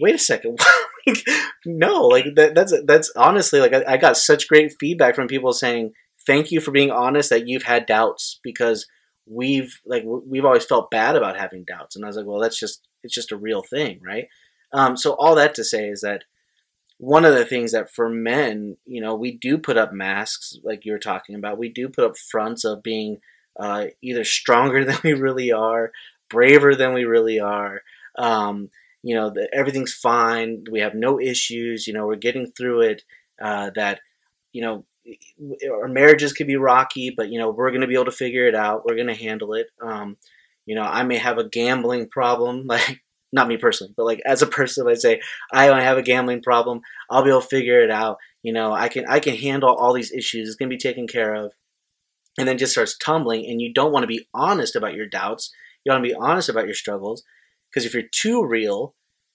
"Wait 0.00 0.14
a 0.14 0.18
second, 0.18 0.58
no, 1.66 2.02
like 2.02 2.26
that, 2.36 2.54
that's 2.54 2.74
that's 2.86 3.12
honestly 3.16 3.60
like 3.60 3.72
I, 3.72 3.84
I 3.94 3.96
got 3.96 4.16
such 4.16 4.48
great 4.48 4.74
feedback 4.78 5.14
from 5.14 5.28
people 5.28 5.52
saying." 5.52 5.92
Thank 6.26 6.50
you 6.50 6.60
for 6.60 6.72
being 6.72 6.90
honest 6.90 7.30
that 7.30 7.48
you've 7.48 7.62
had 7.62 7.86
doubts 7.86 8.38
because 8.42 8.86
we've 9.30 9.80
like 9.86 10.02
we've 10.04 10.44
always 10.44 10.64
felt 10.64 10.90
bad 10.90 11.16
about 11.16 11.38
having 11.38 11.64
doubts 11.64 11.96
and 11.96 12.04
i 12.04 12.08
was 12.08 12.16
like 12.16 12.26
well 12.26 12.40
that's 12.40 12.58
just 12.58 12.86
it's 13.02 13.14
just 13.14 13.32
a 13.32 13.36
real 13.36 13.62
thing 13.62 14.00
right 14.04 14.26
um, 14.72 14.96
so 14.96 15.12
all 15.12 15.34
that 15.36 15.54
to 15.54 15.64
say 15.64 15.88
is 15.88 16.00
that 16.02 16.24
one 16.98 17.24
of 17.24 17.34
the 17.34 17.44
things 17.44 17.72
that 17.72 17.92
for 17.92 18.08
men, 18.08 18.76
you 18.84 19.00
know, 19.00 19.14
we 19.14 19.36
do 19.36 19.56
put 19.56 19.76
up 19.76 19.92
masks, 19.92 20.58
like 20.64 20.84
you 20.84 20.92
were 20.92 20.98
talking 20.98 21.36
about. 21.36 21.58
We 21.58 21.68
do 21.68 21.88
put 21.88 22.04
up 22.04 22.18
fronts 22.18 22.64
of 22.64 22.82
being 22.82 23.18
uh, 23.58 23.86
either 24.02 24.24
stronger 24.24 24.84
than 24.86 24.98
we 25.02 25.12
really 25.14 25.52
are, 25.52 25.92
braver 26.28 26.74
than 26.74 26.94
we 26.94 27.04
really 27.04 27.40
are. 27.40 27.82
Um, 28.18 28.70
you 29.02 29.14
know, 29.14 29.30
the, 29.30 29.48
everything's 29.52 29.94
fine. 29.94 30.64
We 30.70 30.80
have 30.80 30.94
no 30.94 31.20
issues. 31.20 31.86
You 31.86 31.94
know, 31.94 32.06
we're 32.06 32.16
getting 32.16 32.50
through 32.50 32.82
it. 32.82 33.02
Uh, 33.40 33.70
that, 33.76 34.00
you 34.52 34.62
know, 34.62 34.84
our 35.72 35.88
marriages 35.88 36.32
could 36.32 36.48
be 36.48 36.56
rocky, 36.56 37.14
but 37.16 37.30
you 37.30 37.38
know, 37.38 37.50
we're 37.50 37.70
going 37.70 37.82
to 37.82 37.86
be 37.86 37.94
able 37.94 38.06
to 38.06 38.10
figure 38.10 38.48
it 38.48 38.54
out. 38.54 38.84
We're 38.84 38.96
going 38.96 39.06
to 39.06 39.14
handle 39.14 39.54
it. 39.54 39.68
Um, 39.80 40.16
you 40.66 40.74
know, 40.74 40.82
I 40.82 41.04
may 41.04 41.16
have 41.16 41.38
a 41.38 41.48
gambling 41.48 42.08
problem, 42.08 42.64
like 42.66 43.00
not 43.32 43.48
me 43.48 43.56
personally, 43.56 43.92
but 43.96 44.06
like 44.06 44.20
as 44.24 44.42
a 44.42 44.46
person, 44.46 44.88
I 44.88 44.94
say 44.94 45.20
I 45.52 45.68
only 45.68 45.84
have 45.84 45.98
a 45.98 46.02
gambling 46.02 46.42
problem. 46.42 46.80
I'll 47.10 47.22
be 47.22 47.30
able 47.30 47.42
to 47.42 47.46
figure 47.46 47.80
it 47.82 47.90
out. 47.90 48.18
You 48.42 48.52
know, 48.52 48.72
I 48.72 48.88
can 48.88 49.04
I 49.06 49.20
can 49.20 49.36
handle 49.36 49.74
all 49.74 49.92
these 49.92 50.12
issues. 50.12 50.48
It's 50.48 50.56
gonna 50.56 50.68
be 50.68 50.78
taken 50.78 51.06
care 51.06 51.34
of. 51.34 51.52
And 52.38 52.46
then 52.46 52.56
just 52.56 52.72
starts 52.72 52.96
tumbling, 52.96 53.46
and 53.46 53.60
you 53.60 53.72
don't 53.72 53.90
want 53.90 54.04
to 54.04 54.08
be 54.08 54.28
honest 54.32 54.76
about 54.76 54.94
your 54.94 55.08
doubts. 55.08 55.52
You 55.84 55.90
want 55.90 56.04
to 56.04 56.08
be 56.08 56.14
honest 56.14 56.48
about 56.48 56.66
your 56.66 56.74
struggles, 56.74 57.24
because 57.68 57.84
if 57.84 57.92
you're 57.92 58.04
too 58.12 58.44
real, 58.44 58.94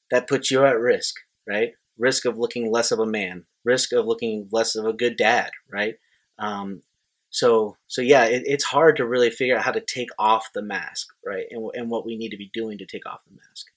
that 0.10 0.30
puts 0.30 0.50
you 0.50 0.64
at 0.64 0.80
risk, 0.80 1.16
right? 1.46 1.74
Risk 1.98 2.24
of 2.24 2.38
looking 2.38 2.72
less 2.72 2.92
of 2.92 3.00
a 3.00 3.06
man, 3.06 3.44
risk 3.66 3.92
of 3.92 4.06
looking 4.06 4.48
less 4.54 4.76
of 4.76 4.86
a 4.86 4.94
good 4.94 5.18
dad, 5.18 5.52
right? 5.70 5.96
Um, 6.40 6.84
so 7.30 7.76
so 7.88 8.02
yeah, 8.02 8.24
it, 8.24 8.44
it's 8.46 8.64
hard 8.64 8.96
to 8.98 9.06
really 9.06 9.32
figure 9.32 9.58
out 9.58 9.64
how 9.64 9.72
to 9.72 9.82
take 9.82 10.10
off 10.18 10.54
the 10.54 10.62
mask, 10.62 11.10
right? 11.26 11.46
And, 11.52 11.70
and 11.74 11.90
what 11.90 12.06
we 12.06 12.16
need 12.16 12.30
to 12.30 12.38
be 12.38 12.52
doing 12.54 12.78
to 12.78 12.86
take 12.86 13.06
off 13.06 13.20
the 13.28 13.36
mask. 13.36 13.68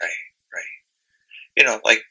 Right, 0.00 0.10
right. 0.54 0.64
You 1.56 1.64
know, 1.64 1.80
like 1.84 2.02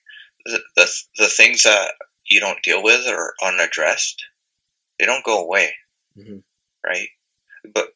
the, 0.45 0.59
the, 0.75 0.87
the 1.17 1.27
things 1.27 1.63
that 1.63 1.93
you 2.29 2.39
don't 2.39 2.61
deal 2.63 2.83
with 2.83 3.07
or 3.07 3.33
unaddressed, 3.43 4.23
they 4.99 5.05
don't 5.05 5.25
go 5.25 5.43
away. 5.43 5.73
Mm-hmm. 6.17 6.37
Right. 6.85 7.07
But 7.73 7.87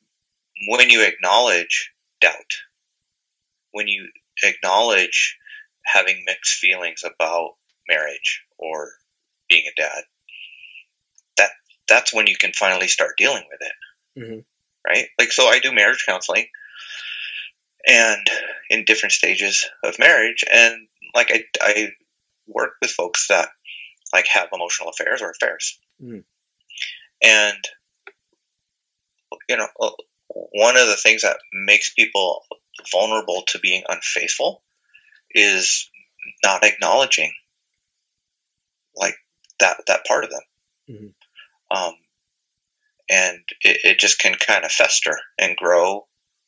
when 0.68 0.90
you 0.90 1.06
acknowledge 1.06 1.92
doubt, 2.22 2.34
when 3.72 3.88
you 3.88 4.10
acknowledge 4.44 5.38
having 5.86 6.24
mixed 6.26 6.56
feelings 6.56 7.04
about 7.04 7.52
marriage 7.88 8.44
or 8.58 8.92
being 9.50 9.66
a 9.68 9.82
dad, 9.82 10.04
that 11.38 11.52
that's 11.88 12.14
when 12.14 12.28
you 12.28 12.36
can 12.36 12.54
finally 12.54 12.88
start 12.88 13.18
dealing 13.18 13.44
with 13.50 13.62
it. 13.62 14.20
Mm-hmm. 14.20 14.40
Right? 14.88 15.08
Like, 15.20 15.32
so 15.32 15.46
I 15.46 15.60
do 15.60 15.74
marriage 15.74 16.04
counseling 16.06 16.48
and 17.88 18.28
in 18.70 18.86
different 18.86 19.14
stages 19.14 19.68
of 19.84 20.00
marriage. 20.00 20.44
And 20.52 20.88
like 21.16 21.32
I, 21.32 21.44
I 21.62 21.90
work 22.48 22.74
with 22.82 22.92
folks 22.92 23.28
that 23.28 23.50
like 24.14 24.28
have 24.28 24.50
emotional 24.54 24.90
affairs 24.90 25.22
or 25.22 25.32
affairs. 25.32 25.80
Mm. 26.02 26.24
And 27.22 27.58
you 29.50 29.58
know, 29.58 29.68
uh, 29.80 29.92
one 30.30 30.78
of 30.78 30.88
the 30.88 30.96
things 30.96 31.24
that 31.24 31.38
makes 31.54 31.94
people 31.94 32.44
vulnerable 32.92 33.44
to 33.48 33.60
being 33.60 33.84
unfaithful 33.88 34.64
is 35.32 35.90
not 36.44 36.64
acknowledging 36.64 37.34
like 38.96 39.16
that 39.60 39.78
that 39.88 40.06
part 40.06 40.24
of 40.24 40.30
them. 40.30 40.42
Mm-hmm. 40.90 41.78
Um, 41.78 41.94
and 43.10 43.40
it, 43.62 43.78
it 43.84 44.00
just 44.00 44.20
can 44.20 44.36
kind 44.36 44.66
of 44.66 44.72
fester 44.72 45.18
and 45.40 45.56
grow 45.56 46.08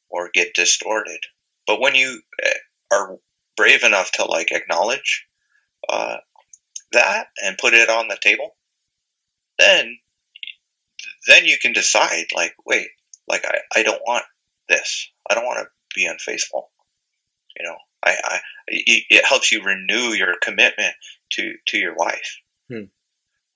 or 0.09 0.29
get 0.33 0.53
distorted. 0.53 1.19
But 1.67 1.79
when 1.81 1.95
you 1.95 2.21
eh, 2.43 2.49
are 2.91 3.17
brave 3.57 3.83
enough 3.83 4.11
to 4.13 4.25
like 4.25 4.51
acknowledge 4.51 5.25
uh, 5.89 6.17
that 6.91 7.27
and 7.43 7.57
put 7.57 7.73
it 7.73 7.89
on 7.89 8.07
the 8.07 8.17
table, 8.21 8.55
then 9.57 9.97
then 11.27 11.45
you 11.45 11.57
can 11.59 11.73
decide 11.73 12.25
like, 12.35 12.53
wait, 12.65 12.87
like 13.27 13.45
I, 13.45 13.79
I 13.79 13.83
don't 13.83 14.01
want 14.05 14.23
this. 14.69 15.09
I 15.29 15.33
don't 15.33 15.45
want 15.45 15.59
to 15.59 15.67
be 15.95 16.05
unfaithful. 16.05 16.69
You 17.57 17.67
know, 17.67 17.77
I, 18.03 18.15
I 18.23 18.39
it 18.67 19.25
helps 19.25 19.51
you 19.51 19.63
renew 19.63 20.13
your 20.13 20.35
commitment 20.41 20.93
to 21.31 21.53
to 21.67 21.77
your 21.77 21.95
wife. 21.95 22.37
Hmm. 22.69 22.85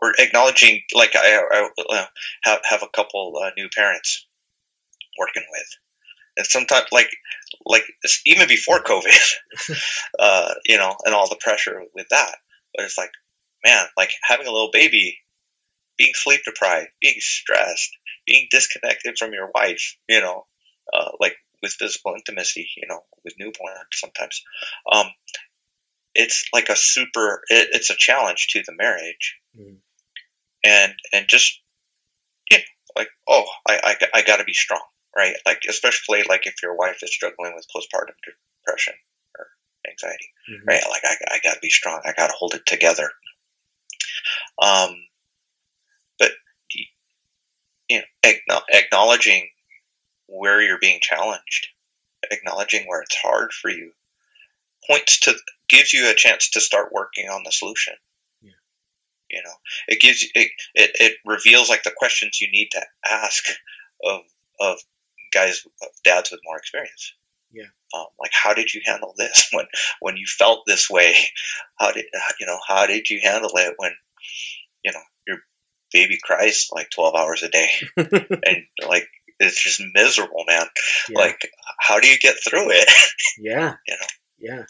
Or 0.01 0.13
acknowledging, 0.17 0.81
like 0.95 1.13
I, 1.15 1.41
I 1.51 1.69
uh, 1.89 2.05
have 2.43 2.61
have 2.63 2.83
a 2.83 2.87
couple 2.87 3.37
uh, 3.43 3.51
new 3.57 3.67
parents 3.75 4.25
working 5.19 5.43
with, 5.51 5.67
sometimes 6.45 6.87
like 6.91 7.09
like 7.65 7.83
even 8.25 8.47
before 8.47 8.83
COVID, 8.83 9.35
uh, 10.19 10.53
you 10.65 10.77
know, 10.77 10.95
and 11.05 11.13
all 11.13 11.29
the 11.29 11.39
pressure 11.39 11.83
with 11.93 12.07
that. 12.09 12.35
But 12.75 12.85
it's 12.85 12.97
like, 12.97 13.11
man, 13.65 13.85
like 13.97 14.11
having 14.23 14.47
a 14.47 14.51
little 14.51 14.71
baby, 14.71 15.19
being 15.97 16.13
sleep 16.13 16.41
deprived, 16.45 16.89
being 17.01 17.19
stressed, 17.19 17.91
being 18.25 18.47
disconnected 18.51 19.17
from 19.17 19.33
your 19.33 19.49
wife, 19.53 19.97
you 20.07 20.21
know, 20.21 20.45
uh, 20.93 21.11
like 21.19 21.35
with 21.61 21.73
physical 21.73 22.13
intimacy, 22.15 22.69
you 22.77 22.87
know, 22.87 23.01
with 23.23 23.33
newborn 23.37 23.75
sometimes. 23.93 24.41
Um, 24.91 25.07
it's 26.15 26.45
like 26.53 26.69
a 26.69 26.75
super. 26.75 27.41
It, 27.49 27.69
it's 27.73 27.89
a 27.89 27.95
challenge 27.95 28.47
to 28.51 28.63
the 28.65 28.73
marriage, 28.75 29.37
mm. 29.57 29.77
and 30.63 30.93
and 31.13 31.25
just 31.27 31.61
you 32.51 32.57
know, 32.57 32.63
like 32.95 33.09
oh, 33.27 33.45
I 33.67 33.95
I, 34.01 34.19
I 34.19 34.21
got 34.23 34.37
to 34.37 34.43
be 34.43 34.53
strong, 34.53 34.81
right? 35.15 35.35
Like 35.45 35.63
especially 35.67 36.23
like 36.27 36.45
if 36.45 36.61
your 36.61 36.75
wife 36.75 36.99
is 37.03 37.13
struggling 37.13 37.53
with 37.55 37.67
postpartum 37.75 38.15
depression 38.65 38.93
or 39.37 39.47
anxiety, 39.89 40.29
mm-hmm. 40.49 40.67
right? 40.67 40.83
Like 40.89 41.03
I 41.05 41.15
I 41.31 41.39
got 41.43 41.55
to 41.55 41.59
be 41.61 41.69
strong. 41.69 42.01
I 42.05 42.13
got 42.13 42.27
to 42.27 42.37
hold 42.37 42.53
it 42.53 42.65
together. 42.65 43.09
Um, 44.61 44.95
but 46.17 46.31
you 47.89 48.01
know, 48.47 48.59
acknowledging 48.71 49.49
where 50.27 50.61
you're 50.61 50.79
being 50.79 50.99
challenged, 51.01 51.67
acknowledging 52.29 52.85
where 52.87 53.01
it's 53.01 53.15
hard 53.15 53.51
for 53.51 53.69
you, 53.69 53.91
points 54.89 55.21
to 55.21 55.35
gives 55.67 55.93
you 55.93 56.09
a 56.09 56.15
chance 56.15 56.51
to 56.51 56.61
start 56.61 56.91
working 56.91 57.29
on 57.29 57.43
the 57.43 57.51
solution. 57.51 57.93
Yeah. 58.41 58.51
You 59.29 59.43
know, 59.43 59.53
it 59.87 59.99
gives 59.99 60.23
it, 60.35 60.51
it 60.75 60.91
it 60.95 61.13
reveals 61.25 61.69
like 61.69 61.83
the 61.83 61.93
questions 61.95 62.39
you 62.41 62.51
need 62.51 62.69
to 62.71 62.85
ask 63.09 63.45
of 64.03 64.21
of 64.59 64.79
guys 65.31 65.65
dads 66.03 66.31
with 66.31 66.41
more 66.43 66.57
experience. 66.57 67.13
Yeah. 67.51 67.63
Um, 67.95 68.05
like 68.19 68.31
how 68.31 68.53
did 68.53 68.73
you 68.73 68.81
handle 68.85 69.13
this 69.17 69.49
when 69.53 69.65
when 69.99 70.17
you 70.17 70.25
felt 70.27 70.63
this 70.65 70.89
way? 70.89 71.15
How 71.77 71.91
did 71.91 72.05
you 72.39 72.45
know 72.45 72.59
how 72.67 72.85
did 72.85 73.09
you 73.09 73.19
handle 73.23 73.51
it 73.55 73.73
when 73.77 73.91
you 74.83 74.91
know 74.91 75.01
your 75.27 75.37
baby 75.91 76.19
cries 76.21 76.69
like 76.71 76.89
12 76.91 77.15
hours 77.15 77.43
a 77.43 77.49
day 77.49 77.69
and 77.97 78.63
like 78.87 79.07
it's 79.39 79.61
just 79.61 79.81
miserable, 79.93 80.43
man. 80.47 80.65
Yeah. 81.09 81.19
Like, 81.19 81.49
how 81.79 81.99
do 81.99 82.07
you 82.07 82.17
get 82.19 82.35
through 82.43 82.71
it? 82.71 82.89
Yeah. 83.37 83.75
you 83.87 83.93
know? 83.93 84.07
Yeah. 84.37 84.65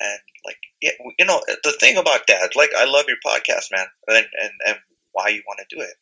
And 0.00 0.18
like, 0.44 0.58
yeah, 0.82 0.90
you 1.18 1.24
know, 1.24 1.40
the 1.64 1.72
thing 1.72 1.96
about 1.96 2.26
dad, 2.26 2.50
like, 2.54 2.70
I 2.76 2.84
love 2.84 3.06
your 3.08 3.16
podcast, 3.24 3.72
man, 3.72 3.86
and, 4.06 4.26
and, 4.40 4.52
and 4.66 4.76
why 5.12 5.28
you 5.28 5.42
want 5.46 5.60
to 5.60 5.76
do 5.76 5.82
it. 5.82 5.94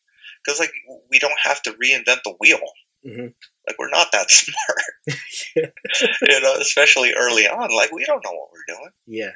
Because, 0.43 0.59
like, 0.59 0.71
we 1.09 1.19
don't 1.19 1.39
have 1.41 1.61
to 1.63 1.71
reinvent 1.71 2.23
the 2.23 2.35
wheel. 2.39 2.59
Mm-hmm. 3.05 3.27
Like, 3.67 3.79
we're 3.79 3.89
not 3.89 4.11
that 4.11 4.31
smart. 4.31 5.13
you 5.55 6.41
know, 6.41 6.55
especially 6.59 7.13
early 7.13 7.47
on. 7.47 7.75
Like, 7.75 7.91
we 7.91 8.05
don't 8.05 8.23
know 8.23 8.31
what 8.31 8.49
we're 8.51 8.75
doing. 8.75 8.91
Yeah. 9.05 9.31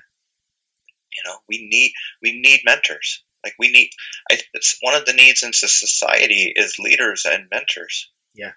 You 1.11 1.23
know, 1.25 1.37
we 1.47 1.67
need 1.69 1.91
we 2.21 2.39
need 2.39 2.61
mentors. 2.63 3.23
Like 3.43 3.55
we 3.57 3.71
need, 3.71 3.89
I, 4.31 4.37
it's 4.53 4.77
one 4.81 4.95
of 4.95 5.05
the 5.05 5.13
needs 5.13 5.43
in 5.43 5.53
society 5.53 6.53
is 6.55 6.79
leaders 6.79 7.25
and 7.29 7.47
mentors. 7.49 8.11
Yeah. 8.33 8.51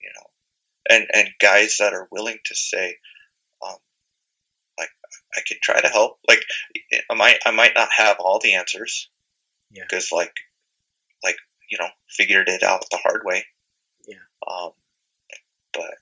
You 0.00 0.10
know, 0.14 0.96
and 0.96 1.06
and 1.12 1.28
guys 1.40 1.76
that 1.78 1.92
are 1.92 2.08
willing 2.10 2.38
to 2.44 2.54
say, 2.54 2.96
um, 3.64 3.76
like 4.78 4.90
I 5.36 5.40
can 5.46 5.58
try 5.62 5.80
to 5.80 5.88
help. 5.88 6.18
Like 6.28 6.44
I 7.10 7.14
might 7.14 7.38
I 7.44 7.50
might 7.50 7.74
not 7.74 7.88
have 7.96 8.16
all 8.20 8.38
the 8.38 8.54
answers. 8.54 9.10
Yeah. 9.70 9.84
Because 9.88 10.10
like 10.12 10.34
like 11.24 11.36
you 11.70 11.78
know 11.78 11.88
figured 12.08 12.48
it 12.48 12.62
out 12.62 12.84
the 12.90 12.98
hard 13.02 13.22
way. 13.24 13.44
Um, 14.46 14.70
but 15.72 15.94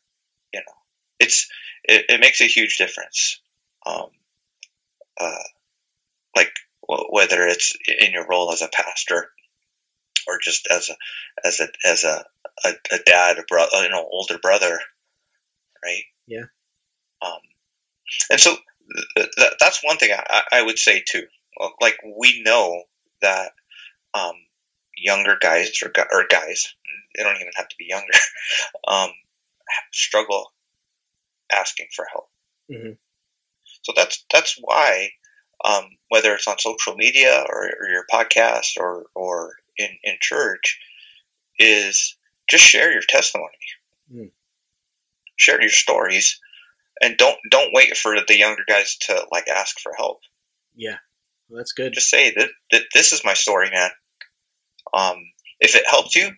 you 0.53 0.61
know 0.61 0.75
it's 1.19 1.49
it, 1.85 2.07
it 2.09 2.21
makes 2.21 2.41
a 2.41 2.45
huge 2.45 2.77
difference. 2.77 3.41
Um, 3.87 4.09
uh, 5.19 5.43
like 6.35 6.53
whether 7.11 7.47
it's 7.47 7.77
in 8.01 8.13
your 8.13 8.27
role 8.29 8.53
as 8.53 8.63
a 8.63 8.69
pastor 8.69 9.31
or 10.27 10.39
just 10.43 10.67
as 10.71 10.91
a 10.91 11.47
as 11.47 11.61
a 11.61 11.69
as 11.87 12.05
a 12.05 12.25
a, 12.65 12.71
a 12.93 12.99
dad, 13.05 13.39
a 13.39 13.43
brother, 13.49 13.83
you 13.83 13.89
know, 13.89 14.07
older 14.11 14.39
brother, 14.39 14.81
right? 15.85 16.03
Yeah. 16.27 16.45
Um, 17.23 17.41
and 18.31 18.41
so 18.41 18.57
th- 19.17 19.31
th- 19.37 19.53
that's 19.59 19.85
one 19.85 19.97
thing 19.97 20.11
I, 20.13 20.43
I, 20.53 20.63
would 20.63 20.79
say 20.79 21.03
too. 21.07 21.25
Like 21.81 21.97
we 22.19 22.43
know 22.45 22.83
that 23.23 23.53
um, 24.15 24.35
younger 25.01 25.37
guys 25.41 25.81
or, 25.83 25.93
or 26.13 26.27
guys, 26.29 26.75
they 27.15 27.23
don't 27.23 27.37
even 27.37 27.53
have 27.57 27.69
to 27.69 27.77
be 27.79 27.87
younger, 27.89 28.13
um, 28.89 29.11
struggle 29.93 30.53
asking 31.53 31.89
for 31.95 32.07
help. 32.11 32.29
Mm-hmm. 32.71 32.93
So 33.83 33.93
that's 33.97 34.25
that's 34.33 34.59
why 34.61 35.11
um, 35.65 35.85
whether 36.09 36.35
it's 36.35 36.47
on 36.47 36.59
social 36.59 36.95
media 36.95 37.45
or, 37.49 37.65
or 37.65 37.89
your 37.89 38.05
podcast 38.13 38.79
or 38.79 39.07
or 39.15 39.55
in, 39.77 39.89
in 40.03 40.17
church, 40.21 40.79
is 41.59 42.17
just 42.49 42.65
share 42.65 42.93
your 42.93 43.03
testimony, 43.03 43.49
mm. 44.13 44.31
share 45.37 45.61
your 45.61 45.71
stories, 45.71 46.41
and 47.03 47.17
don't 47.17 47.39
don't 47.51 47.73
wait 47.73 47.97
for 47.97 48.15
the 48.27 48.39
younger 48.39 48.65
guys 48.69 48.97
to 49.03 49.27
like 49.33 49.49
ask 49.49 49.79
for 49.81 49.93
help. 49.97 50.21
Yeah, 50.75 50.99
well, 51.49 51.59
that's 51.59 51.73
good. 51.73 51.93
Just 51.93 52.11
say 52.11 52.33
that, 52.37 52.49
that 52.71 52.83
this 52.95 53.13
is 53.13 53.25
my 53.25 53.35
story, 53.35 53.71
man. 53.71 53.91
Um, 54.93 55.17
if 55.61 55.75
it 55.75 55.85
helps 55.89 56.15
you, 56.15 56.31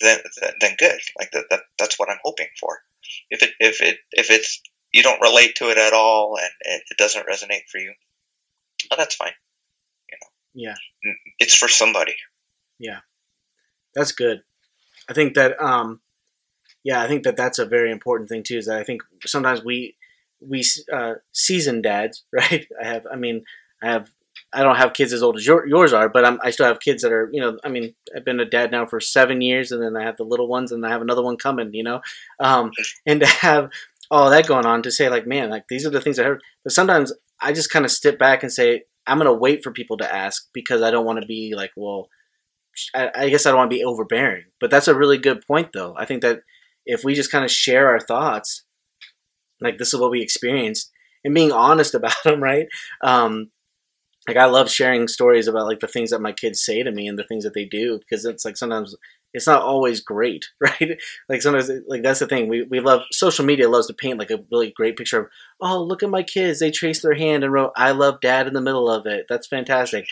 then 0.00 0.18
then 0.60 0.76
good. 0.78 1.00
Like 1.18 1.30
that, 1.32 1.44
that 1.50 1.60
that's 1.78 1.98
what 1.98 2.10
I'm 2.10 2.18
hoping 2.22 2.48
for. 2.58 2.80
If 3.30 3.42
it 3.42 3.50
if 3.60 3.80
it 3.80 3.98
if 4.12 4.30
it's 4.30 4.62
you 4.92 5.02
don't 5.02 5.20
relate 5.20 5.56
to 5.56 5.70
it 5.70 5.78
at 5.78 5.92
all 5.92 6.36
and 6.36 6.50
it, 6.60 6.82
it 6.90 6.98
doesn't 6.98 7.26
resonate 7.26 7.68
for 7.70 7.78
you, 7.78 7.92
oh, 8.90 8.96
that's 8.96 9.14
fine. 9.14 9.32
You 10.10 10.18
know. 10.20 10.70
Yeah. 10.70 11.14
It's 11.38 11.56
for 11.56 11.68
somebody. 11.68 12.16
Yeah, 12.78 13.00
that's 13.94 14.12
good. 14.12 14.42
I 15.08 15.12
think 15.12 15.34
that 15.34 15.60
um, 15.60 16.00
yeah, 16.82 17.02
I 17.02 17.08
think 17.08 17.24
that 17.24 17.36
that's 17.36 17.58
a 17.58 17.66
very 17.66 17.90
important 17.90 18.28
thing 18.28 18.42
too. 18.42 18.58
Is 18.58 18.66
that 18.66 18.78
I 18.78 18.84
think 18.84 19.02
sometimes 19.26 19.62
we 19.62 19.96
we 20.40 20.64
uh, 20.92 21.14
seasoned 21.32 21.82
dads, 21.82 22.24
right? 22.32 22.66
I 22.80 22.86
have, 22.86 23.06
I 23.10 23.16
mean, 23.16 23.44
I 23.82 23.90
have, 23.90 24.10
I 24.52 24.62
don't 24.62 24.76
have 24.76 24.94
kids 24.94 25.12
as 25.12 25.22
old 25.22 25.36
as 25.36 25.46
your, 25.46 25.66
yours 25.66 25.92
are, 25.92 26.08
but 26.08 26.24
I'm, 26.24 26.38
I 26.42 26.50
still 26.50 26.66
have 26.66 26.80
kids 26.80 27.02
that 27.02 27.12
are, 27.12 27.30
you 27.32 27.40
know, 27.40 27.58
I 27.62 27.68
mean, 27.68 27.94
I've 28.16 28.24
been 28.24 28.40
a 28.40 28.44
dad 28.44 28.72
now 28.72 28.84
for 28.84 29.00
seven 29.00 29.40
years, 29.40 29.70
and 29.70 29.82
then 29.82 29.96
I 29.96 30.04
have 30.04 30.16
the 30.16 30.24
little 30.24 30.48
ones, 30.48 30.72
and 30.72 30.84
I 30.84 30.90
have 30.90 31.02
another 31.02 31.22
one 31.22 31.36
coming, 31.36 31.70
you 31.72 31.84
know, 31.84 32.00
um, 32.40 32.72
and 33.06 33.20
to 33.20 33.26
have 33.26 33.70
all 34.10 34.30
that 34.30 34.48
going 34.48 34.66
on 34.66 34.82
to 34.82 34.90
say 34.90 35.08
like, 35.08 35.26
man, 35.26 35.50
like 35.50 35.64
these 35.68 35.86
are 35.86 35.90
the 35.90 36.00
things 36.00 36.18
I 36.18 36.24
heard, 36.24 36.42
but 36.64 36.72
sometimes 36.72 37.12
I 37.40 37.52
just 37.52 37.70
kind 37.70 37.84
of 37.84 37.90
step 37.90 38.18
back 38.18 38.42
and 38.42 38.52
say, 38.52 38.82
I'm 39.06 39.18
gonna 39.18 39.32
wait 39.32 39.62
for 39.62 39.72
people 39.72 39.96
to 39.98 40.14
ask 40.14 40.48
because 40.52 40.82
I 40.82 40.90
don't 40.90 41.06
want 41.06 41.20
to 41.20 41.26
be 41.26 41.54
like, 41.54 41.70
well, 41.76 42.08
I, 42.94 43.10
I 43.14 43.28
guess 43.28 43.46
I 43.46 43.50
don't 43.50 43.58
want 43.58 43.70
to 43.70 43.76
be 43.76 43.84
overbearing, 43.84 44.44
but 44.60 44.70
that's 44.70 44.88
a 44.88 44.96
really 44.96 45.18
good 45.18 45.46
point, 45.46 45.70
though. 45.72 45.94
I 45.96 46.04
think 46.04 46.22
that 46.22 46.40
if 46.86 47.04
we 47.04 47.14
just 47.14 47.30
kind 47.30 47.44
of 47.44 47.50
share 47.50 47.88
our 47.88 48.00
thoughts, 48.00 48.64
like 49.60 49.78
this 49.78 49.94
is 49.94 50.00
what 50.00 50.10
we 50.10 50.22
experienced, 50.22 50.90
and 51.24 51.34
being 51.34 51.52
honest 51.52 51.94
about 51.94 52.16
them, 52.24 52.42
right? 52.42 52.66
Um, 53.02 53.50
like 54.28 54.36
I 54.36 54.46
love 54.46 54.70
sharing 54.70 55.08
stories 55.08 55.48
about 55.48 55.66
like 55.66 55.80
the 55.80 55.88
things 55.88 56.10
that 56.10 56.20
my 56.20 56.32
kids 56.32 56.64
say 56.64 56.82
to 56.82 56.92
me 56.92 57.08
and 57.08 57.18
the 57.18 57.24
things 57.24 57.44
that 57.44 57.54
they 57.54 57.64
do 57.64 57.98
because 57.98 58.24
it's 58.24 58.44
like 58.44 58.56
sometimes 58.56 58.94
it's 59.32 59.46
not 59.46 59.62
always 59.62 60.00
great, 60.00 60.46
right? 60.60 60.98
Like 61.28 61.42
sometimes 61.42 61.70
like 61.88 62.02
that's 62.02 62.20
the 62.20 62.26
thing. 62.26 62.48
We 62.48 62.62
we 62.64 62.80
love 62.80 63.02
social 63.12 63.44
media 63.44 63.68
loves 63.68 63.86
to 63.86 63.94
paint 63.94 64.18
like 64.18 64.30
a 64.30 64.44
really 64.50 64.72
great 64.76 64.96
picture 64.96 65.20
of 65.20 65.26
oh 65.60 65.82
look 65.82 66.02
at 66.02 66.10
my 66.10 66.22
kids 66.22 66.60
they 66.60 66.70
traced 66.70 67.02
their 67.02 67.14
hand 67.14 67.44
and 67.44 67.52
wrote 67.52 67.72
I 67.76 67.92
love 67.92 68.20
dad 68.20 68.46
in 68.46 68.54
the 68.54 68.60
middle 68.60 68.90
of 68.90 69.06
it. 69.06 69.26
That's 69.28 69.46
fantastic. 69.46 70.06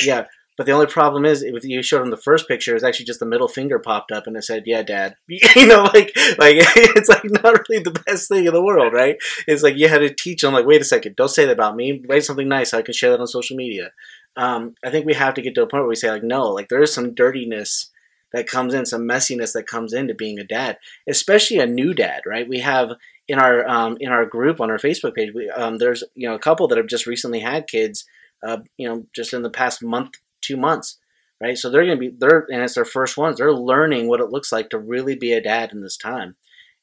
Yeah, 0.00 0.24
but 0.58 0.66
the 0.66 0.72
only 0.72 0.86
problem 0.86 1.24
is, 1.24 1.42
if 1.42 1.64
you 1.64 1.82
showed 1.82 2.02
him 2.02 2.10
the 2.10 2.16
first 2.16 2.46
picture, 2.46 2.74
it's 2.74 2.84
actually 2.84 3.06
just 3.06 3.20
the 3.20 3.26
middle 3.26 3.48
finger 3.48 3.78
popped 3.78 4.12
up 4.12 4.26
and 4.26 4.36
it 4.36 4.44
said, 4.44 4.64
"Yeah, 4.66 4.82
Dad." 4.82 5.16
you 5.28 5.66
know, 5.66 5.84
like 5.84 6.12
like 6.38 6.56
it's 6.96 7.08
like 7.08 7.24
not 7.24 7.66
really 7.68 7.82
the 7.82 8.02
best 8.06 8.28
thing 8.28 8.44
in 8.46 8.52
the 8.52 8.62
world, 8.62 8.92
right? 8.92 9.16
It's 9.46 9.62
like 9.62 9.76
you 9.76 9.88
had 9.88 9.98
to 9.98 10.12
teach 10.12 10.42
them, 10.42 10.52
like, 10.52 10.66
wait 10.66 10.82
a 10.82 10.84
second, 10.84 11.16
don't 11.16 11.28
say 11.28 11.46
that 11.46 11.52
about 11.52 11.76
me. 11.76 12.02
Write 12.06 12.24
something 12.24 12.48
nice 12.48 12.70
so 12.70 12.78
I 12.78 12.82
can 12.82 12.92
share 12.92 13.10
that 13.10 13.20
on 13.20 13.26
social 13.26 13.56
media. 13.56 13.92
Um, 14.36 14.74
I 14.84 14.90
think 14.90 15.06
we 15.06 15.14
have 15.14 15.34
to 15.34 15.42
get 15.42 15.54
to 15.54 15.62
a 15.62 15.66
point 15.66 15.82
where 15.82 15.88
we 15.88 15.94
say, 15.94 16.10
like, 16.10 16.22
no, 16.22 16.48
like 16.48 16.68
there 16.68 16.82
is 16.82 16.92
some 16.92 17.14
dirtiness 17.14 17.90
that 18.32 18.46
comes 18.46 18.74
in, 18.74 18.84
some 18.86 19.02
messiness 19.02 19.52
that 19.52 19.66
comes 19.66 19.92
into 19.92 20.14
being 20.14 20.38
a 20.38 20.44
dad, 20.44 20.78
especially 21.08 21.58
a 21.58 21.66
new 21.66 21.94
dad, 21.94 22.22
right? 22.26 22.48
We 22.48 22.60
have 22.60 22.90
in 23.26 23.38
our 23.38 23.66
um, 23.66 23.96
in 24.00 24.10
our 24.10 24.26
group 24.26 24.60
on 24.60 24.70
our 24.70 24.78
Facebook 24.78 25.14
page, 25.14 25.32
we, 25.34 25.48
um, 25.48 25.78
there's 25.78 26.04
you 26.14 26.28
know 26.28 26.34
a 26.34 26.40
couple 26.40 26.68
that 26.68 26.78
have 26.78 26.88
just 26.88 27.06
recently 27.06 27.40
had 27.40 27.66
kids. 27.66 28.04
Uh, 28.44 28.58
you 28.76 28.88
know, 28.88 29.06
just 29.14 29.32
in 29.32 29.42
the 29.42 29.50
past 29.50 29.84
month 29.84 30.16
two 30.42 30.56
months, 30.56 30.98
right? 31.40 31.56
So 31.56 31.70
they're 31.70 31.84
going 31.84 31.98
to 31.98 32.10
be 32.10 32.16
they're 32.16 32.46
and 32.50 32.62
it's 32.62 32.74
their 32.74 32.84
first 32.84 33.16
ones. 33.16 33.38
They're 33.38 33.54
learning 33.54 34.08
what 34.08 34.20
it 34.20 34.30
looks 34.30 34.52
like 34.52 34.70
to 34.70 34.78
really 34.78 35.16
be 35.16 35.32
a 35.32 35.40
dad 35.40 35.72
in 35.72 35.80
this 35.80 35.96
time, 35.96 36.36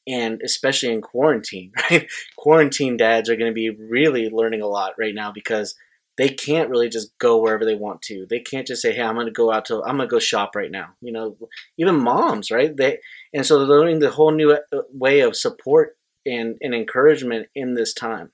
and 0.07 0.41
especially 0.43 0.91
in 0.91 1.01
quarantine, 1.01 1.71
right? 1.91 2.07
quarantine 2.37 2.97
dads 2.97 3.29
are 3.29 3.35
going 3.35 3.51
to 3.51 3.55
be 3.55 3.69
really 3.69 4.29
learning 4.29 4.61
a 4.61 4.67
lot 4.67 4.93
right 4.97 5.15
now 5.15 5.31
because 5.31 5.75
they 6.17 6.27
can't 6.27 6.69
really 6.69 6.89
just 6.89 7.17
go 7.17 7.37
wherever 7.41 7.63
they 7.63 7.75
want 7.75 8.01
to. 8.01 8.25
They 8.29 8.41
can't 8.41 8.67
just 8.67 8.81
say, 8.81 8.93
"Hey, 8.93 9.03
I'm 9.03 9.15
going 9.15 9.27
to 9.27 9.31
go 9.31 9.53
out 9.53 9.65
to 9.65 9.81
I'm 9.83 9.95
going 9.95 10.09
to 10.09 10.13
go 10.13 10.19
shop 10.19 10.55
right 10.55 10.69
now." 10.69 10.89
You 11.01 11.13
know, 11.13 11.37
even 11.77 12.03
moms, 12.03 12.51
right? 12.51 12.75
They 12.75 12.99
and 13.33 13.45
so 13.45 13.57
they're 13.59 13.79
learning 13.79 13.99
the 13.99 14.11
whole 14.11 14.31
new 14.31 14.51
uh, 14.51 14.81
way 14.91 15.21
of 15.21 15.37
support 15.37 15.95
and, 16.25 16.57
and 16.61 16.75
encouragement 16.75 17.47
in 17.55 17.73
this 17.73 17.93
time. 17.93 18.31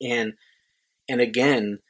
And 0.00 0.34
and 1.08 1.20
again, 1.20 1.80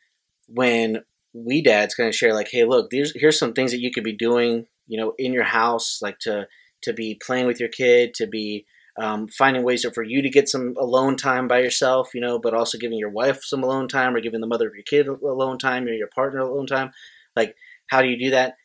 when 0.49 1.05
we 1.35 1.63
dads 1.63 1.95
kind 1.95 2.09
of 2.09 2.15
share 2.15 2.35
like, 2.35 2.49
hey, 2.51 2.65
look, 2.65 2.91
there's 2.91 3.13
here's 3.15 3.39
some 3.39 3.53
things 3.53 3.73
that 3.73 3.81
you 3.81 3.91
could 3.91 4.05
be 4.05 4.17
doing, 4.17 4.67
you 4.87 4.99
know, 5.01 5.15
in 5.19 5.33
your 5.33 5.45
house, 5.45 6.01
like 6.03 6.19
to 6.21 6.47
to 6.83 6.93
be 6.93 7.19
playing 7.25 7.47
with 7.47 7.61
your 7.61 7.69
kid, 7.69 8.15
to 8.15 8.27
be 8.27 8.67
um, 9.01 9.29
finding 9.29 9.63
ways 9.65 9.87
for 9.95 10.03
you 10.03 10.21
to 10.23 10.29
get 10.29 10.49
some 10.49 10.75
alone 10.79 11.17
time 11.17 11.49
by 11.49 11.61
yourself, 11.61 12.11
you 12.15 12.21
know, 12.21 12.39
but 12.39 12.55
also 12.55 12.77
giving 12.79 12.99
your 12.99 13.11
wife 13.11 13.43
some 13.43 13.63
alone 13.63 13.89
time 13.89 14.15
or 14.15 14.21
giving 14.21 14.41
the 14.41 14.47
mother 14.47 14.69
of 14.69 14.75
your 14.75 14.85
kid 14.85 15.09
alone 15.09 15.59
time 15.59 15.85
or 15.85 15.93
your 15.93 16.09
partner 16.15 16.41
alone 16.41 16.67
time. 16.67 16.91
Like, 17.35 17.55
how 17.89 18.03
do 18.03 18.09
you 18.09 18.19
do 18.19 18.31
that? 18.31 18.57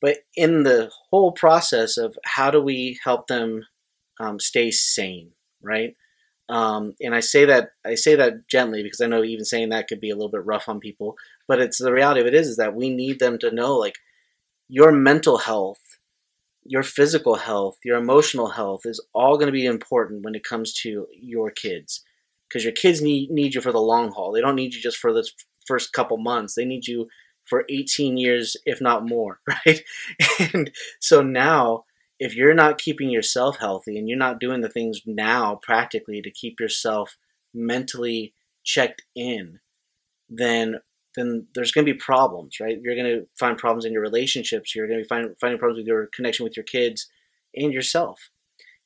But 0.00 0.18
in 0.34 0.64
the 0.64 0.90
whole 1.10 1.32
process 1.32 1.96
of 1.96 2.16
how 2.24 2.50
do 2.50 2.60
we 2.60 2.98
help 3.04 3.28
them 3.28 3.62
um, 4.18 4.40
stay 4.40 4.70
sane, 4.70 5.32
right? 5.62 5.94
Um, 6.48 6.94
and 7.00 7.14
I 7.14 7.20
say 7.20 7.44
that 7.46 7.70
I 7.84 7.96
say 7.96 8.14
that 8.14 8.48
gently 8.48 8.82
because 8.82 9.00
I 9.00 9.06
know 9.06 9.24
even 9.24 9.44
saying 9.44 9.70
that 9.70 9.88
could 9.88 10.00
be 10.00 10.10
a 10.10 10.14
little 10.14 10.30
bit 10.30 10.44
rough 10.44 10.68
on 10.68 10.78
people. 10.78 11.16
But 11.48 11.60
it's 11.60 11.78
the 11.78 11.92
reality 11.92 12.20
of 12.20 12.26
it 12.26 12.34
is 12.34 12.48
is 12.48 12.56
that 12.56 12.74
we 12.74 12.88
need 12.88 13.18
them 13.18 13.38
to 13.38 13.50
know 13.50 13.76
like 13.76 13.96
your 14.68 14.92
mental 14.92 15.38
health 15.38 15.80
your 16.68 16.82
physical 16.82 17.36
health, 17.36 17.78
your 17.84 17.96
emotional 17.96 18.48
health 18.48 18.82
is 18.84 19.04
all 19.14 19.36
going 19.36 19.46
to 19.46 19.52
be 19.52 19.66
important 19.66 20.24
when 20.24 20.34
it 20.34 20.44
comes 20.44 20.72
to 20.72 21.06
your 21.12 21.50
kids. 21.50 22.02
Because 22.48 22.64
your 22.64 22.72
kids 22.72 23.02
need, 23.02 23.30
need 23.30 23.54
you 23.54 23.60
for 23.60 23.72
the 23.72 23.80
long 23.80 24.12
haul. 24.12 24.32
They 24.32 24.40
don't 24.40 24.54
need 24.54 24.74
you 24.74 24.80
just 24.80 24.98
for 24.98 25.12
the 25.12 25.28
first 25.66 25.92
couple 25.92 26.16
months. 26.16 26.54
They 26.54 26.64
need 26.64 26.86
you 26.86 27.08
for 27.44 27.64
18 27.68 28.16
years, 28.16 28.56
if 28.64 28.80
not 28.80 29.06
more, 29.06 29.40
right? 29.66 29.80
And 30.52 30.70
so 31.00 31.22
now, 31.22 31.84
if 32.18 32.34
you're 32.34 32.54
not 32.54 32.78
keeping 32.78 33.10
yourself 33.10 33.58
healthy 33.58 33.98
and 33.98 34.08
you're 34.08 34.18
not 34.18 34.40
doing 34.40 34.60
the 34.60 34.68
things 34.68 35.02
now 35.04 35.58
practically 35.62 36.22
to 36.22 36.30
keep 36.30 36.58
yourself 36.60 37.16
mentally 37.52 38.32
checked 38.64 39.02
in, 39.14 39.60
then 40.28 40.80
then 41.16 41.46
there's 41.54 41.72
going 41.72 41.86
to 41.86 41.92
be 41.92 41.98
problems, 41.98 42.60
right? 42.60 42.78
You're 42.82 42.94
going 42.94 43.06
to 43.06 43.26
find 43.38 43.56
problems 43.56 43.86
in 43.86 43.92
your 43.92 44.02
relationships. 44.02 44.74
You're 44.74 44.86
going 44.86 44.98
to 44.98 45.04
be 45.04 45.08
find, 45.08 45.34
finding 45.40 45.58
problems 45.58 45.78
with 45.78 45.86
your 45.86 46.08
connection 46.08 46.44
with 46.44 46.58
your 46.58 46.64
kids 46.64 47.08
and 47.54 47.72
yourself. 47.72 48.28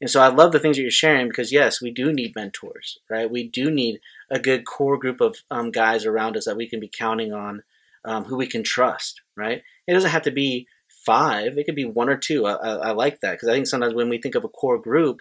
And 0.01 0.09
so 0.09 0.23
I 0.23 0.29
love 0.29 0.53
the 0.53 0.61
things 0.61 0.77
that 0.77 0.83
you're 0.83 0.93
sharing 0.93 1.29
because 1.29 1.53
yes, 1.53 1.83
we 1.83 1.90
do 1.90 2.12
need 2.12 2.37
mentors, 2.37 2.99
right? 3.11 3.31
We 3.31 3.49
do 3.49 3.71
need 3.71 4.01
a 4.31 4.38
good 4.38 4.64
core 4.64 4.97
group 4.97 5.21
of 5.21 5.38
um, 5.51 5.73
guys 5.73 6.07
around 6.07 6.37
us 6.37 6.47
that 6.47 6.57
we 6.57 6.69
can 6.69 6.81
be 6.81 6.90
counting 6.97 7.33
on, 7.33 7.64
um, 8.05 8.25
who 8.25 8.37
we 8.37 8.47
can 8.47 8.62
trust, 8.62 9.21
right? 9.37 9.62
It 9.87 9.93
doesn't 9.93 10.11
have 10.11 10.23
to 10.23 10.31
be 10.31 10.69
five; 11.11 11.59
it 11.59 11.64
could 11.64 11.75
be 11.75 11.85
one 11.85 12.09
or 12.09 12.16
two. 12.16 12.46
I, 12.46 12.53
I, 12.53 12.75
I 12.75 12.90
like 12.92 13.20
that 13.20 13.33
because 13.33 13.49
I 13.49 13.53
think 13.53 13.66
sometimes 13.66 13.94
when 13.94 14.09
we 14.09 14.18
think 14.18 14.37
of 14.37 14.44
a 14.44 14.49
core 14.49 14.79
group, 14.79 15.20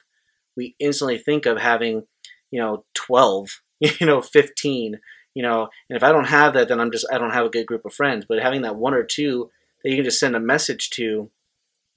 we 0.56 0.76
instantly 0.80 1.18
think 1.18 1.46
of 1.46 1.58
having, 1.58 2.04
you 2.52 2.60
know, 2.60 2.86
twelve, 2.94 3.62
you 3.80 4.06
know, 4.06 4.22
fifteen, 4.22 5.00
you 5.34 5.42
know, 5.42 5.70
and 5.90 5.98
if 5.98 6.04
I 6.04 6.12
don't 6.12 6.28
have 6.28 6.54
that, 6.54 6.68
then 6.68 6.80
I'm 6.80 6.92
just 6.92 7.08
I 7.12 7.18
don't 7.18 7.34
have 7.34 7.46
a 7.46 7.50
good 7.50 7.66
group 7.66 7.86
of 7.86 7.94
friends. 7.94 8.26
But 8.28 8.42
having 8.42 8.62
that 8.62 8.76
one 8.76 8.94
or 8.94 9.04
two 9.04 9.50
that 9.84 9.90
you 9.90 9.96
can 9.96 10.06
just 10.06 10.20
send 10.20 10.36
a 10.36 10.40
message 10.40 10.90
to, 10.92 11.32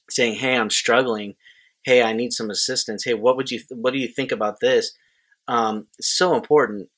saying, 0.09 0.37
"Hey, 0.37 0.57
I'm 0.57 0.71
struggling. 0.71 1.35
Hey, 1.85 2.03
I 2.03 2.13
need 2.13 2.33
some 2.33 2.49
assistance. 2.49 3.05
Hey, 3.05 3.15
what 3.15 3.37
would 3.37 3.51
you 3.51 3.61
what 3.71 3.93
do 3.93 3.99
you 3.99 4.09
think 4.09 4.33
about 4.33 4.61
this?" 4.61 4.93
Um, 5.49 5.89
so 6.01 6.35
important, 6.35 6.89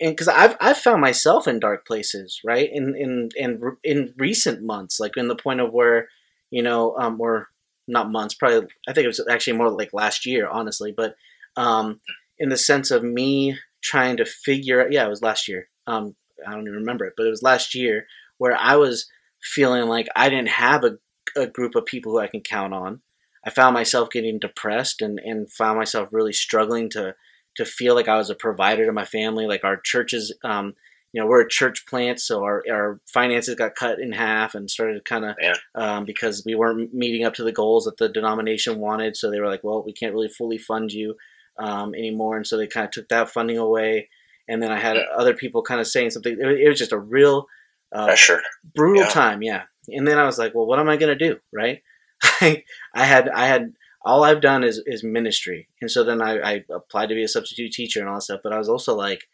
and 0.00 0.10
because 0.12 0.28
I've 0.28 0.56
I've 0.60 0.78
found 0.78 1.00
myself 1.00 1.48
in 1.48 1.60
dark 1.60 1.86
places, 1.86 2.40
right? 2.44 2.68
In 2.70 2.94
in 2.96 3.30
in 3.36 3.76
in 3.82 4.14
recent 4.18 4.62
months, 4.62 5.00
like 5.00 5.16
in 5.16 5.28
the 5.28 5.36
point 5.36 5.60
of 5.60 5.72
where, 5.72 6.08
you 6.50 6.62
know, 6.62 6.96
um, 6.98 7.20
or 7.20 7.48
not 7.88 8.10
months, 8.10 8.34
probably 8.34 8.68
I 8.88 8.92
think 8.92 9.04
it 9.04 9.08
was 9.08 9.24
actually 9.30 9.56
more 9.56 9.70
like 9.70 9.92
last 9.92 10.26
year, 10.26 10.48
honestly, 10.48 10.92
but 10.96 11.14
um, 11.56 12.00
in 12.38 12.48
the 12.48 12.56
sense 12.56 12.90
of 12.90 13.02
me 13.02 13.58
trying 13.82 14.16
to 14.16 14.24
figure 14.24 14.88
yeah 14.90 15.06
it 15.06 15.08
was 15.08 15.22
last 15.22 15.46
year 15.46 15.68
um, 15.86 16.16
I 16.46 16.52
don't 16.52 16.62
even 16.62 16.74
remember 16.74 17.04
it, 17.04 17.14
but 17.16 17.26
it 17.26 17.30
was 17.30 17.42
last 17.42 17.74
year 17.74 18.06
where 18.38 18.56
I 18.56 18.76
was 18.76 19.08
feeling 19.42 19.88
like 19.88 20.08
I 20.16 20.28
didn't 20.28 20.48
have 20.48 20.84
a, 20.84 20.98
a 21.36 21.46
group 21.46 21.74
of 21.74 21.86
people 21.86 22.12
who 22.12 22.18
I 22.18 22.26
can 22.26 22.40
count 22.40 22.74
on. 22.74 23.02
I 23.44 23.50
found 23.50 23.74
myself 23.74 24.10
getting 24.10 24.38
depressed 24.38 25.00
and, 25.00 25.20
and 25.20 25.50
found 25.50 25.78
myself 25.78 26.08
really 26.12 26.32
struggling 26.32 26.90
to 26.90 27.14
to 27.56 27.64
feel 27.64 27.94
like 27.94 28.08
I 28.08 28.18
was 28.18 28.28
a 28.28 28.34
provider 28.34 28.84
to 28.84 28.92
my 28.92 29.06
family. 29.06 29.46
Like 29.46 29.64
our 29.64 29.80
churches, 29.80 30.34
um, 30.44 30.74
you 31.16 31.22
know, 31.22 31.28
we're 31.28 31.40
a 31.40 31.48
church 31.48 31.86
plant, 31.86 32.20
so 32.20 32.44
our, 32.44 32.62
our 32.70 33.00
finances 33.06 33.54
got 33.54 33.74
cut 33.74 33.98
in 33.98 34.12
half 34.12 34.54
and 34.54 34.70
started 34.70 35.04
kind 35.04 35.24
of 35.24 35.36
yeah. 35.40 35.54
um, 35.74 36.04
because 36.04 36.42
we 36.44 36.54
weren't 36.54 36.92
meeting 36.92 37.24
up 37.24 37.34
to 37.34 37.44
the 37.44 37.52
goals 37.52 37.84
that 37.84 37.96
the 37.96 38.08
denomination 38.08 38.78
wanted. 38.78 39.16
So 39.16 39.30
they 39.30 39.40
were 39.40 39.48
like, 39.48 39.64
well, 39.64 39.82
we 39.82 39.92
can't 39.92 40.12
really 40.12 40.28
fully 40.28 40.58
fund 40.58 40.92
you 40.92 41.16
um, 41.58 41.94
anymore, 41.94 42.36
and 42.36 42.46
so 42.46 42.56
they 42.56 42.66
kind 42.66 42.84
of 42.84 42.90
took 42.90 43.08
that 43.08 43.30
funding 43.30 43.58
away 43.58 44.08
and 44.48 44.62
then 44.62 44.70
I 44.70 44.78
had 44.78 44.96
other 44.96 45.34
people 45.34 45.62
kind 45.62 45.80
of 45.80 45.86
saying 45.86 46.10
something. 46.10 46.36
It, 46.40 46.68
was 46.68 46.78
just 46.78 46.92
a 46.92 46.98
real 46.98 47.46
uh, 47.92 48.06
pressure, 48.06 48.40
brutal 48.74 49.04
yeah. 49.04 49.08
time, 49.08 49.42
yeah. 49.42 49.62
And 49.88 50.06
then 50.06 50.18
I 50.18 50.24
was 50.24 50.38
like, 50.38 50.54
well, 50.54 50.66
what 50.66 50.78
am 50.78 50.88
I 50.88 50.96
going 50.96 51.16
to 51.16 51.28
do, 51.28 51.38
right? 51.52 51.82
I, 52.22 52.64
I 52.94 53.04
had 53.04 53.28
I 53.28 53.46
had 53.46 53.72
all 54.04 54.24
I've 54.24 54.40
done 54.40 54.64
is 54.64 54.82
is 54.86 55.02
ministry, 55.02 55.68
and 55.80 55.90
so 55.90 56.04
then 56.04 56.22
I, 56.22 56.38
I 56.38 56.64
applied 56.70 57.08
to 57.08 57.14
be 57.14 57.24
a 57.24 57.28
substitute 57.28 57.72
teacher 57.72 58.00
and 58.00 58.08
all 58.08 58.16
that 58.16 58.22
stuff. 58.22 58.40
But 58.42 58.52
I 58.52 58.58
was 58.58 58.68
also 58.68 58.94
like, 58.94 59.28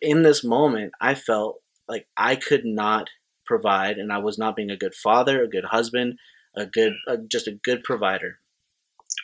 in 0.00 0.22
this 0.22 0.42
moment, 0.42 0.92
I 1.00 1.14
felt 1.14 1.60
like 1.88 2.06
I 2.16 2.36
could 2.36 2.64
not 2.64 3.08
provide, 3.46 3.98
and 3.98 4.12
I 4.12 4.18
was 4.18 4.38
not 4.38 4.56
being 4.56 4.70
a 4.70 4.76
good 4.76 4.94
father, 4.94 5.42
a 5.42 5.48
good 5.48 5.64
husband, 5.64 6.18
a 6.56 6.66
good, 6.66 6.92
a, 7.08 7.18
just 7.18 7.48
a 7.48 7.52
good 7.52 7.82
provider. 7.84 8.38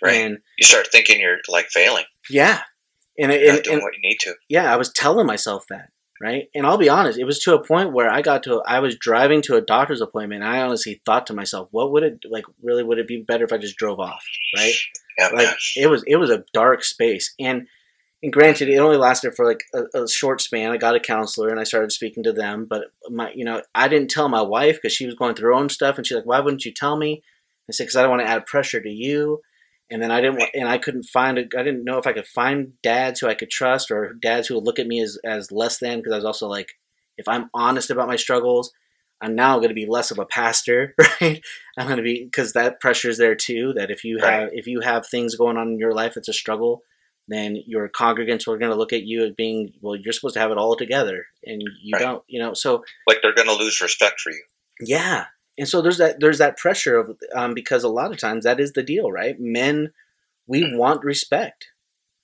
Right. 0.02 0.16
And 0.16 0.38
you 0.59 0.66
start 0.66 0.88
thinking 0.92 1.20
you're 1.20 1.38
like 1.48 1.68
failing. 1.70 2.04
Yeah, 2.31 2.61
and, 3.18 3.33
You're 3.33 3.54
and, 3.54 3.62
doing 3.62 3.74
and, 3.74 3.83
what 3.83 3.94
you 3.94 4.00
need 4.02 4.18
to. 4.20 4.35
Yeah, 4.48 4.72
I 4.72 4.76
was 4.76 4.92
telling 4.92 5.26
myself 5.26 5.64
that, 5.70 5.90
right? 6.20 6.44
And 6.54 6.66
I'll 6.66 6.78
be 6.78 6.88
honest, 6.88 7.18
it 7.18 7.24
was 7.24 7.40
to 7.40 7.54
a 7.54 7.64
point 7.64 7.92
where 7.92 8.09
I 8.09 8.22
got 8.22 8.44
to, 8.44 8.62
I 8.64 8.78
was 8.78 8.96
driving 8.96 9.42
to 9.42 9.57
a 9.57 9.61
doctor's 9.61 10.00
appointment. 10.00 10.42
And 10.42 10.50
I 10.50 10.61
honestly 10.61 11.02
thought 11.04 11.26
to 11.26 11.35
myself, 11.35 11.68
what 11.72 11.90
would 11.90 12.04
it 12.04 12.20
like? 12.31 12.44
Really, 12.62 12.85
would 12.85 12.98
it 12.98 13.09
be 13.09 13.24
better 13.26 13.44
if 13.44 13.52
I 13.52 13.59
just 13.59 13.76
drove 13.76 13.98
off, 13.98 14.24
right? 14.57 14.74
Yeah, 15.18 15.28
like 15.35 15.57
it 15.76 15.88
was, 15.88 16.04
it 16.07 16.16
was 16.16 16.31
a 16.31 16.44
dark 16.52 16.85
space, 16.85 17.35
and 17.40 17.66
and 18.22 18.33
granted, 18.33 18.68
it 18.68 18.78
only 18.78 18.96
lasted 18.96 19.35
for 19.35 19.46
like 19.46 19.62
a, 19.74 20.02
a, 20.02 20.09
short 20.09 20.40
span. 20.40 20.72
I 20.72 20.76
got 20.76 20.96
a 20.96 21.00
counselor 21.00 21.50
and 21.50 21.61
I 21.61 21.64
started 21.64 21.92
speaking 21.92 22.24
to 22.24 22.33
them, 22.33 22.66
but 22.68 22.87
my, 23.09 23.31
you 23.33 23.44
know, 23.44 23.62
I 23.74 23.88
didn't 23.88 24.11
tell 24.11 24.28
my 24.28 24.42
wife 24.42 24.76
because 24.76 24.92
she 24.92 25.07
was 25.07 25.14
going 25.14 25.35
through 25.35 25.50
her 25.50 25.54
own 25.54 25.68
stuff, 25.68 25.96
and 25.96 26.07
she's 26.07 26.16
like, 26.16 26.26
"Why 26.26 26.40
wouldn't 26.40 26.64
you 26.64 26.72
tell 26.72 26.96
me?" 26.96 27.22
I 27.68 27.72
said, 27.72 27.85
"Because 27.85 27.96
I 27.96 28.02
don't 28.02 28.11
want 28.11 28.22
to 28.22 28.28
add 28.28 28.46
pressure 28.46 28.81
to 28.81 28.90
you." 28.90 29.40
and 29.90 30.02
then 30.02 30.11
I 30.11 30.20
didn't 30.20 30.38
want, 30.38 30.50
and 30.54 30.68
I 30.68 30.78
couldn't 30.78 31.04
find 31.04 31.38
I 31.38 31.62
didn't 31.62 31.85
know 31.85 31.98
if 31.98 32.07
I 32.07 32.12
could 32.12 32.26
find 32.26 32.72
dads 32.83 33.20
who 33.20 33.28
I 33.28 33.35
could 33.35 33.50
trust 33.50 33.90
or 33.90 34.14
dads 34.14 34.48
who 34.48 34.54
would 34.54 34.64
look 34.64 34.78
at 34.78 34.87
me 34.87 35.00
as 35.00 35.18
as 35.24 35.50
less 35.50 35.78
than 35.78 35.98
because 35.98 36.12
I 36.12 36.16
was 36.16 36.24
also 36.24 36.48
like, 36.48 36.68
if 37.16 37.26
I'm 37.26 37.48
honest 37.54 37.90
about 37.90 38.09
my 38.09 38.16
struggles, 38.16 38.72
I'm 39.20 39.35
now 39.35 39.57
going 39.57 39.70
to 39.70 39.74
be 39.74 39.87
less 39.87 40.11
of 40.11 40.18
a 40.18 40.26
pastor, 40.26 40.94
right? 41.20 41.42
I'm 41.78 41.87
going 41.87 41.96
to 41.96 42.02
be 42.02 42.24
because 42.24 42.52
that 42.52 42.81
pressure 42.81 43.09
is 43.09 43.18
there 43.18 43.35
too. 43.35 43.72
That 43.74 43.90
if 43.90 44.04
you 44.04 44.18
have 44.18 44.50
if 44.52 44.66
you 44.66 44.81
have 44.81 45.07
things 45.07 45.37
going 45.37 45.57
on 45.57 45.68
in 45.68 45.78
your 45.78 45.94
life 45.94 46.14
that's 46.14 46.28
a 46.28 46.35
struggle, 46.35 46.83
then 47.29 47.62
your 47.67 47.88
congregants 47.88 48.49
are 48.49 48.59
going 48.59 48.71
to 48.71 48.77
look 48.77 48.93
at 48.93 49.05
you 49.05 49.25
as 49.25 49.33
being 49.33 49.73
well. 49.81 49.97
You're 49.97 50.12
supposed 50.12 50.35
to 50.35 50.41
have 50.41 50.51
it 50.51 50.59
all 50.59 50.77
together, 50.77 51.27
and 51.45 51.62
you 51.83 51.93
right. 51.93 52.03
don't. 52.03 52.25
You 52.27 52.41
know, 52.41 52.55
so 52.55 52.85
like 53.07 53.19
they're 53.23 53.35
going 53.35 53.49
to 53.49 53.55
lose 53.55 53.81
respect 53.81 54.21
for 54.21 54.31
you. 54.31 54.43
Yeah, 54.81 55.27
and 55.59 55.69
so 55.69 55.83
there's 55.83 55.99
that 55.99 56.21
there's 56.21 56.38
that 56.38 56.57
pressure 56.57 56.97
of 56.99 57.19
um, 57.35 57.53
because 57.55 57.85
a 57.85 57.88
lot 57.88 58.12
of 58.12 58.19
times 58.19 58.45
that 58.45 58.61
is 58.61 58.73
the 58.73 58.83
deal, 58.83 59.11
right? 59.11 59.38
Men, 59.38 59.93
we 60.47 60.62
mm. 60.62 60.77
want 60.77 61.05
respect, 61.05 61.69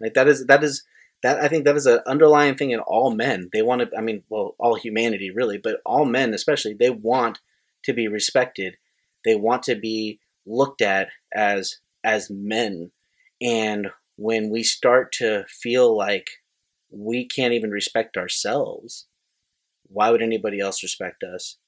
right? 0.00 0.14
That 0.14 0.28
is 0.28 0.46
that 0.46 0.64
is 0.64 0.84
that 1.24 1.42
I 1.42 1.48
think 1.48 1.64
that 1.64 1.76
is 1.76 1.86
an 1.86 2.00
underlying 2.06 2.54
thing 2.54 2.70
in 2.70 2.80
all 2.80 3.10
men. 3.10 3.48
They 3.52 3.62
want 3.62 3.80
to, 3.80 3.96
I 3.96 4.02
mean, 4.02 4.22
well, 4.28 4.54
all 4.58 4.74
humanity 4.74 5.30
really, 5.30 5.58
but 5.58 5.80
all 5.84 6.04
men 6.04 6.34
especially, 6.34 6.74
they 6.74 6.90
want 6.90 7.40
to 7.84 7.92
be 7.92 8.08
respected. 8.08 8.76
They 9.24 9.34
want 9.34 9.62
to 9.64 9.74
be 9.74 10.20
looked 10.46 10.82
at 10.82 11.08
as 11.34 11.78
as 12.04 12.30
men, 12.30 12.92
and 13.40 13.88
when 14.16 14.50
we 14.50 14.62
start 14.62 15.12
to 15.12 15.44
feel 15.48 15.96
like 15.96 16.28
we 16.90 17.26
can't 17.26 17.54
even 17.54 17.70
respect 17.70 18.16
ourselves, 18.16 19.06
why 19.84 20.10
would 20.10 20.22
anybody 20.22 20.60
else 20.60 20.82
respect 20.82 21.22
us? 21.22 21.58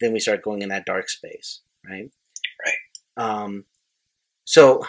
then 0.00 0.12
we 0.12 0.20
start 0.20 0.42
going 0.42 0.62
in 0.62 0.68
that 0.68 0.86
dark 0.86 1.08
space, 1.08 1.60
right? 1.88 2.10
Right. 2.64 2.76
Um, 3.16 3.64
so, 4.44 4.84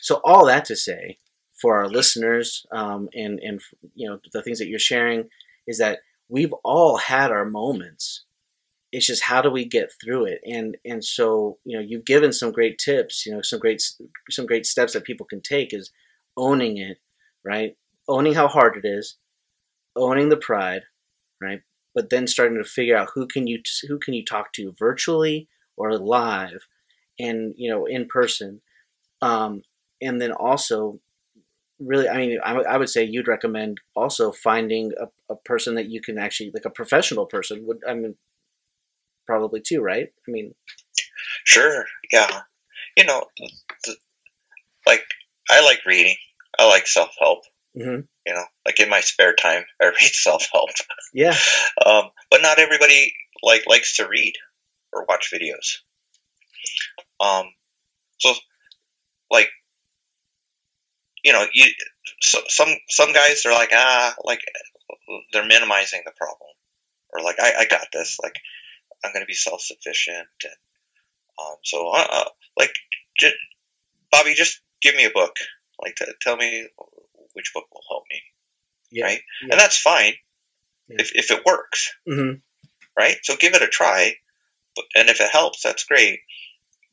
so 0.00 0.20
all 0.24 0.46
that 0.46 0.64
to 0.66 0.76
say, 0.76 1.18
for 1.60 1.76
our 1.76 1.88
listeners, 1.88 2.66
um, 2.72 3.08
and 3.14 3.38
and 3.40 3.60
you 3.94 4.08
know 4.08 4.18
the 4.32 4.42
things 4.42 4.58
that 4.58 4.68
you're 4.68 4.78
sharing 4.78 5.28
is 5.66 5.78
that 5.78 6.00
we've 6.28 6.52
all 6.64 6.96
had 6.96 7.30
our 7.30 7.44
moments. 7.44 8.24
It's 8.92 9.06
just 9.06 9.24
how 9.24 9.42
do 9.42 9.50
we 9.50 9.64
get 9.64 9.90
through 10.02 10.26
it, 10.26 10.40
and 10.44 10.76
and 10.84 11.04
so 11.04 11.58
you 11.64 11.76
know 11.76 11.84
you've 11.86 12.04
given 12.04 12.32
some 12.32 12.52
great 12.52 12.78
tips, 12.78 13.24
you 13.24 13.32
know 13.32 13.42
some 13.42 13.60
great 13.60 13.82
some 14.30 14.46
great 14.46 14.66
steps 14.66 14.92
that 14.92 15.04
people 15.04 15.26
can 15.26 15.40
take 15.40 15.72
is 15.72 15.90
owning 16.36 16.78
it, 16.78 16.98
right? 17.44 17.76
Owning 18.08 18.34
how 18.34 18.48
hard 18.48 18.76
it 18.76 18.86
is, 18.86 19.16
owning 19.96 20.28
the 20.28 20.36
pride, 20.36 20.82
right? 21.40 21.60
but 21.94 22.10
then 22.10 22.26
starting 22.26 22.58
to 22.58 22.68
figure 22.68 22.96
out 22.96 23.10
who 23.14 23.26
can 23.26 23.46
you 23.46 23.60
who 23.88 23.98
can 23.98 24.14
you 24.14 24.24
talk 24.24 24.52
to 24.52 24.74
virtually 24.78 25.48
or 25.76 25.96
live 25.96 26.66
and 27.18 27.54
you 27.56 27.70
know 27.70 27.86
in 27.86 28.06
person 28.06 28.60
um, 29.22 29.62
and 30.02 30.20
then 30.20 30.32
also 30.32 30.98
really 31.78 32.08
i 32.08 32.16
mean 32.16 32.38
I, 32.44 32.54
I 32.54 32.76
would 32.76 32.88
say 32.88 33.04
you'd 33.04 33.28
recommend 33.28 33.78
also 33.96 34.32
finding 34.32 34.92
a, 35.00 35.32
a 35.32 35.36
person 35.36 35.74
that 35.74 35.88
you 35.88 36.00
can 36.00 36.18
actually 36.18 36.50
like 36.52 36.64
a 36.64 36.70
professional 36.70 37.26
person 37.26 37.66
would 37.66 37.78
i 37.88 37.94
mean 37.94 38.14
probably 39.26 39.60
too 39.60 39.80
right 39.80 40.08
i 40.28 40.30
mean 40.30 40.54
sure 41.44 41.84
yeah 42.12 42.42
you 42.96 43.04
know 43.04 43.24
like 44.86 45.04
i 45.50 45.64
like 45.64 45.84
reading 45.86 46.16
I 46.58 46.66
like 46.68 46.86
self 46.86 47.10
help. 47.18 47.44
hmm 47.76 48.00
You 48.26 48.34
know, 48.34 48.44
like 48.66 48.80
in 48.80 48.88
my 48.88 49.00
spare 49.00 49.34
time, 49.34 49.64
I 49.82 49.86
read 49.86 50.14
self 50.14 50.46
help. 50.52 50.70
Yeah. 51.12 51.36
Um, 51.84 52.04
but 52.30 52.42
not 52.42 52.58
everybody 52.58 53.12
like 53.42 53.64
likes 53.66 53.96
to 53.96 54.08
read 54.08 54.34
or 54.92 55.04
watch 55.08 55.32
videos. 55.32 55.78
Um, 57.20 57.46
so 58.18 58.32
like 59.30 59.48
you 61.22 61.32
know, 61.32 61.46
you 61.52 61.66
so, 62.20 62.40
some 62.48 62.68
some 62.88 63.12
guys 63.12 63.44
are 63.46 63.52
like 63.52 63.70
ah 63.72 64.14
like 64.24 64.40
they're 65.32 65.46
minimizing 65.46 66.02
the 66.04 66.12
problem 66.16 66.50
or 67.12 67.22
like 67.22 67.40
I, 67.40 67.52
I 67.60 67.64
got 67.66 67.88
this 67.92 68.18
like 68.22 68.36
I'm 69.04 69.12
gonna 69.12 69.26
be 69.26 69.34
self 69.34 69.60
sufficient 69.60 70.28
and 70.44 70.52
um, 71.36 71.56
so 71.62 71.90
uh, 71.90 72.06
uh, 72.10 72.28
like 72.56 72.72
j- 73.18 73.32
Bobby 74.12 74.34
just 74.34 74.60
give 74.84 74.94
me 74.94 75.04
a 75.04 75.10
book 75.10 75.34
like 75.82 75.96
t- 75.96 76.04
tell 76.20 76.36
me 76.36 76.68
which 77.32 77.50
book 77.52 77.64
will 77.72 77.82
help 77.90 78.04
me 78.12 78.20
Yeah. 78.92 79.04
right 79.06 79.20
Yeah. 79.42 79.48
and 79.52 79.60
that's 79.60 79.78
fine 79.80 80.14
Yeah. 80.88 80.98
if 81.00 81.10
if 81.16 81.30
it 81.32 81.44
works 81.44 81.92
Mm-hmm. 82.08 82.38
right? 82.96 83.16
So 83.22 83.34
give 83.36 83.54
it 83.54 83.62
a 83.62 83.66
try, 83.66 84.14
but, 84.76 84.84
and 84.94 85.08
if 85.08 85.20
it 85.20 85.30
helps, 85.30 85.62
that's 85.62 85.84
great. 85.84 86.20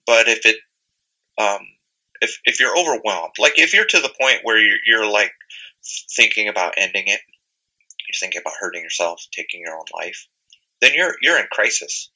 But 0.07 0.27
if 0.27 0.45
it, 0.45 0.57
um, 1.37 1.59
if 2.21 2.39
if 2.45 2.59
you're 2.59 2.77
overwhelmed, 2.77 3.35
like 3.37 3.59
if 3.59 3.73
you're 3.73 3.85
to 3.85 3.99
the 3.99 4.13
point 4.19 4.39
where 4.43 4.57
you're, 4.59 4.77
you're 4.85 5.11
like 5.11 5.31
thinking 6.15 6.47
about 6.47 6.73
ending 6.77 7.03
it, 7.07 7.21
you're 8.07 8.19
thinking 8.19 8.41
about 8.41 8.53
hurting 8.59 8.81
yourself, 8.83 9.21
taking 9.31 9.61
your 9.61 9.75
own 9.75 9.85
life, 9.93 10.27
then 10.81 10.91
you're 10.95 11.15
you're 11.21 11.37
in 11.39 11.45
crisis. 11.51 12.09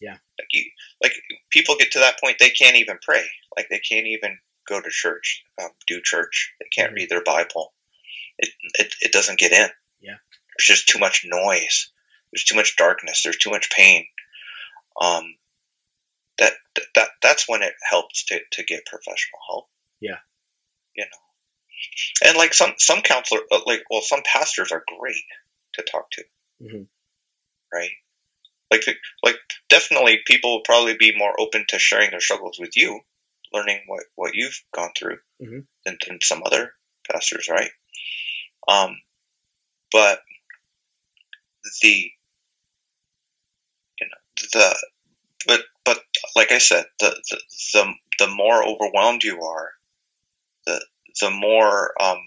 Yeah. 0.00 0.18
Like 0.38 0.48
you, 0.52 0.64
like 1.02 1.14
people 1.50 1.76
get 1.78 1.92
to 1.92 2.00
that 2.00 2.20
point, 2.20 2.36
they 2.38 2.50
can't 2.50 2.76
even 2.76 2.98
pray. 3.02 3.24
Like 3.56 3.68
they 3.70 3.80
can't 3.80 4.06
even 4.06 4.38
go 4.66 4.80
to 4.80 4.90
church, 4.90 5.44
um, 5.60 5.70
do 5.86 6.00
church. 6.02 6.54
They 6.60 6.68
can't 6.68 6.92
Mhm. 6.92 6.96
read 6.96 7.08
their 7.10 7.22
Bible. 7.22 7.74
It, 8.38 8.50
it 8.78 8.94
it 9.00 9.12
doesn't 9.12 9.38
get 9.38 9.52
in. 9.52 9.70
Yeah. 10.00 10.18
There's 10.56 10.66
just 10.66 10.88
too 10.88 10.98
much 10.98 11.24
noise. 11.24 11.90
There's 12.32 12.44
too 12.44 12.54
much 12.56 12.76
darkness. 12.76 13.22
There's 13.22 13.36
too 13.38 13.50
much 13.50 13.70
pain. 13.70 14.06
Um, 15.00 15.36
that 16.38 16.54
that 16.94 17.08
that's 17.20 17.48
when 17.48 17.62
it 17.62 17.74
helps 17.88 18.24
to, 18.26 18.40
to 18.52 18.64
get 18.64 18.86
professional 18.86 19.40
help. 19.48 19.68
Yeah. 20.00 20.18
You 20.94 21.04
know, 21.04 22.28
and 22.28 22.36
like 22.38 22.54
some 22.54 22.74
some 22.78 23.02
counselor, 23.02 23.40
uh, 23.50 23.60
like 23.66 23.82
well, 23.90 24.02
some 24.02 24.22
pastors 24.24 24.72
are 24.72 24.84
great 24.98 25.24
to 25.74 25.82
talk 25.82 26.10
to, 26.12 26.24
Mhm. 26.62 26.88
right? 27.72 27.90
Like 28.70 28.84
like 29.22 29.36
definitely 29.68 30.20
people 30.26 30.52
will 30.52 30.62
probably 30.62 30.96
be 30.96 31.16
more 31.16 31.38
open 31.38 31.66
to 31.68 31.78
sharing 31.78 32.10
their 32.10 32.20
struggles 32.20 32.58
with 32.58 32.76
you, 32.76 33.00
learning 33.52 33.82
what 33.86 34.04
what 34.14 34.34
you've 34.34 34.62
gone 34.72 34.92
through, 34.96 35.18
Mhm. 35.40 35.66
than, 35.84 35.98
than 36.06 36.18
some 36.22 36.42
other 36.44 36.74
pastors, 37.10 37.48
right? 37.48 37.70
Um, 38.68 39.00
but 39.90 40.22
the 41.82 42.12
you 44.00 44.06
know 44.06 44.46
the 44.52 44.76
but 45.46 45.60
but 45.84 46.04
like 46.36 46.52
I 46.52 46.58
said, 46.58 46.86
the 47.00 47.10
the 47.30 47.40
the, 47.72 47.94
the 48.18 48.28
more 48.28 48.64
overwhelmed 48.64 49.24
you 49.24 49.42
are, 49.42 49.72
the 50.66 50.84
the 51.20 51.30
more 51.30 52.00
um 52.02 52.18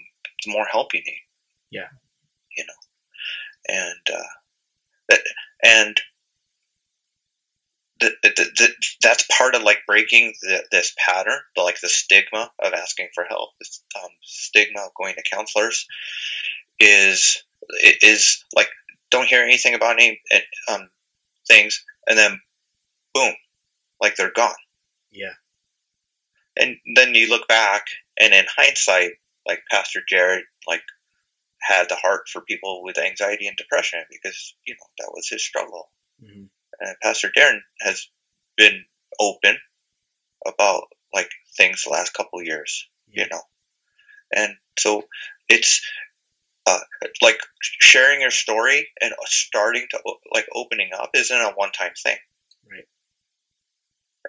the 0.44 0.52
more 0.52 0.66
help 0.66 0.94
you 0.94 1.00
need. 1.00 1.22
Yeah. 1.70 1.88
You 2.56 2.64
know, 2.64 3.74
and 3.74 4.16
uh, 4.18 4.28
that 5.08 5.20
and 5.62 6.00
the, 8.00 8.10
the, 8.22 8.30
the, 8.34 8.68
that's 9.02 9.26
part 9.36 9.54
of 9.54 9.62
like 9.62 9.78
breaking 9.86 10.34
the, 10.42 10.64
this 10.70 10.94
pattern, 10.98 11.38
the, 11.54 11.62
like 11.62 11.80
the 11.80 11.88
stigma 11.88 12.50
of 12.62 12.72
asking 12.74 13.08
for 13.14 13.24
help, 13.24 13.50
this 13.58 13.82
um, 14.02 14.10
stigma 14.22 14.80
of 14.80 14.94
going 14.94 15.14
to 15.14 15.22
counselors 15.30 15.86
is 16.78 17.42
is 18.02 18.44
like 18.54 18.68
don't 19.10 19.26
hear 19.26 19.42
anything 19.42 19.74
about 19.74 19.94
any 19.94 20.20
um, 20.68 20.88
things, 21.48 21.84
and 22.06 22.18
then 22.18 22.40
boom, 23.14 23.34
like 24.00 24.16
they're 24.16 24.32
gone. 24.34 24.54
Yeah. 25.10 25.34
And 26.58 26.76
then 26.94 27.14
you 27.14 27.28
look 27.28 27.48
back, 27.48 27.86
and 28.18 28.32
in 28.32 28.44
hindsight, 28.56 29.12
like 29.46 29.60
Pastor 29.70 30.00
Jarrid, 30.10 30.42
like 30.66 30.82
had 31.60 31.88
the 31.88 31.96
heart 31.96 32.28
for 32.30 32.42
people 32.42 32.82
with 32.82 32.98
anxiety 32.98 33.46
and 33.46 33.56
depression 33.56 34.00
because 34.10 34.54
you 34.66 34.74
know 34.74 34.86
that 34.98 35.12
was 35.14 35.28
his 35.28 35.42
struggle. 35.44 35.90
hmm 36.22 36.44
And 36.80 36.96
Pastor 37.02 37.30
Darrin 37.34 37.62
has 37.80 38.08
been 38.56 38.84
open 39.20 39.56
about 40.46 40.84
like 41.14 41.30
things 41.56 41.82
the 41.84 41.90
last 41.90 42.14
couple 42.14 42.40
of 42.40 42.46
years, 42.46 42.88
Yeah. 43.08 43.24
you 43.24 43.28
know, 43.30 43.42
and 44.34 44.56
so 44.78 45.02
it's 45.48 45.80
uh, 46.66 46.80
like 47.22 47.38
sharing 47.60 48.20
your 48.20 48.30
story 48.30 48.88
and 49.00 49.14
starting 49.24 49.86
to 49.90 50.00
like 50.32 50.46
opening 50.54 50.90
up 50.96 51.10
isn't 51.14 51.36
a 51.40 51.52
one-time 51.52 51.92
thing. 52.02 52.16
Right. 52.70 52.88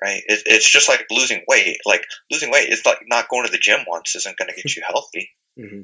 right? 0.01 0.23
It, 0.27 0.43
it's 0.45 0.69
just 0.69 0.87
like 0.87 1.05
losing 1.09 1.43
weight. 1.47 1.77
Like 1.85 2.05
losing 2.31 2.51
weight 2.51 2.69
is 2.69 2.85
like 2.85 2.99
not 3.07 3.29
going 3.29 3.45
to 3.45 3.51
the 3.51 3.57
gym 3.57 3.79
once 3.87 4.15
isn't 4.15 4.37
going 4.37 4.49
to 4.49 4.55
get 4.55 4.75
you 4.75 4.83
healthy. 4.87 5.31
Hmm 5.59 5.81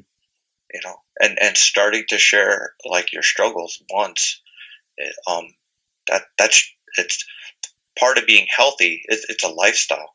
you 0.72 0.80
know? 0.84 0.96
And 1.20 1.38
and 1.40 1.56
starting 1.56 2.04
to 2.08 2.18
share 2.18 2.74
like 2.84 3.12
your 3.12 3.22
struggles 3.22 3.82
once 3.90 4.40
it, 4.96 5.14
um 5.28 5.44
that 6.08 6.22
that's 6.38 6.62
it's 6.96 7.24
part 7.98 8.18
of 8.18 8.26
being 8.26 8.46
healthy 8.54 9.02
it's, 9.06 9.24
it's 9.28 9.44
a 9.44 9.48
lifestyle 9.48 10.14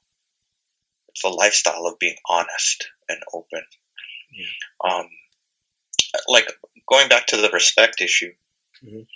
it's 1.09 1.23
a 1.23 1.29
lifestyle 1.29 1.85
of 1.85 1.97
being 1.99 2.15
honest 2.27 2.87
and 3.07 3.19
open 3.33 3.63
Yeah. 4.31 4.45
um 4.89 5.09
like 6.27 6.51
going 6.89 7.09
back 7.09 7.27
to 7.27 7.37
the 7.37 7.49
respect 7.49 8.01
issue 8.01 8.33
Mhm. 8.83 9.07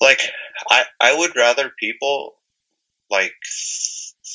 like 0.00 0.20
i 0.70 0.84
i 1.00 1.16
would 1.16 1.36
rather 1.36 1.70
people 1.78 2.34
like 3.10 3.34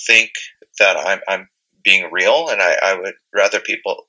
think 0.08 0.32
that 0.80 0.98
i'm 0.98 1.22
i'm 1.28 1.50
being 1.84 2.10
real 2.12 2.50
and 2.50 2.62
i 2.62 2.74
i 2.82 2.94
would 2.94 3.16
rather 3.34 3.60
people 3.60 4.08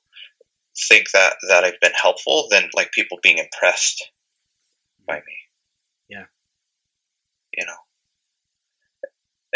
think 0.89 1.09
that 1.11 1.35
that 1.49 1.63
i've 1.63 1.79
been 1.79 1.93
helpful 1.99 2.47
than 2.49 2.69
like 2.75 2.91
people 2.91 3.17
being 3.23 3.37
impressed 3.39 4.11
by 5.07 5.15
me 5.17 5.35
Yeah. 6.07 6.25
You 7.57 7.65
know. 7.65 7.73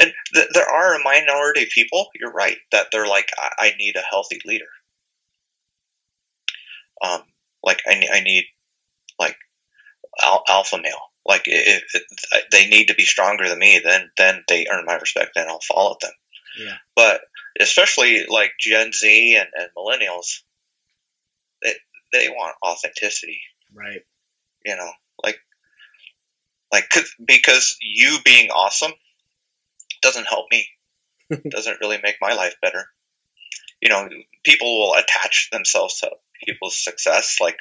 And 0.01 0.13
th- 0.33 0.47
there 0.53 0.69
are 0.69 0.95
a 0.95 1.03
minority 1.03 1.63
of 1.63 1.69
people 1.69 2.07
you're 2.15 2.31
right 2.31 2.57
that 2.71 2.87
they're 2.91 3.07
like 3.07 3.29
i, 3.37 3.49
I 3.59 3.71
need 3.77 3.95
a 3.95 4.01
healthy 4.09 4.39
leader. 4.45 4.65
Um 7.03 7.21
like 7.63 7.81
i, 7.87 8.01
I 8.13 8.19
need 8.21 8.45
like 9.19 9.35
al- 10.23 10.43
alpha 10.49 10.77
male. 10.81 10.99
Like 11.25 11.43
if, 11.45 11.83
if 11.93 12.49
they 12.51 12.67
need 12.67 12.85
to 12.87 12.95
be 12.95 13.03
stronger 13.05 13.47
than 13.49 13.59
me 13.59 13.79
then 13.83 14.09
then 14.17 14.43
they 14.47 14.65
earn 14.71 14.85
my 14.85 14.95
respect 14.95 15.31
and 15.35 15.49
i'll 15.49 15.59
follow 15.61 15.97
them. 16.01 16.11
Yeah. 16.59 16.75
but 16.95 17.21
especially 17.59 18.25
like 18.27 18.51
gen 18.59 18.91
z 18.91 19.35
and, 19.35 19.49
and 19.55 19.69
millennials 19.77 20.41
they, 21.61 21.73
they 22.13 22.29
want 22.29 22.55
authenticity. 22.65 23.41
Right. 23.75 24.01
you 24.65 24.75
know 24.75 24.91
like 26.72 26.84
like 26.84 26.89
'cause- 26.89 27.15
because 27.26 27.78
you 27.82 28.20
being 28.24 28.49
awesome 28.49 28.91
doesn't 30.01 30.28
help 30.28 30.45
me. 30.51 30.67
Doesn't 31.49 31.80
really 31.82 31.99
make 32.01 32.15
my 32.22 32.34
life 32.34 32.55
better. 32.61 32.88
You 33.82 33.89
know 33.89 34.09
people 34.43 34.80
will 34.80 34.95
attach 34.95 35.49
themselves 35.51 35.99
to 35.99 36.11
people's 36.45 36.78
success. 36.84 37.38
Like 37.39 37.57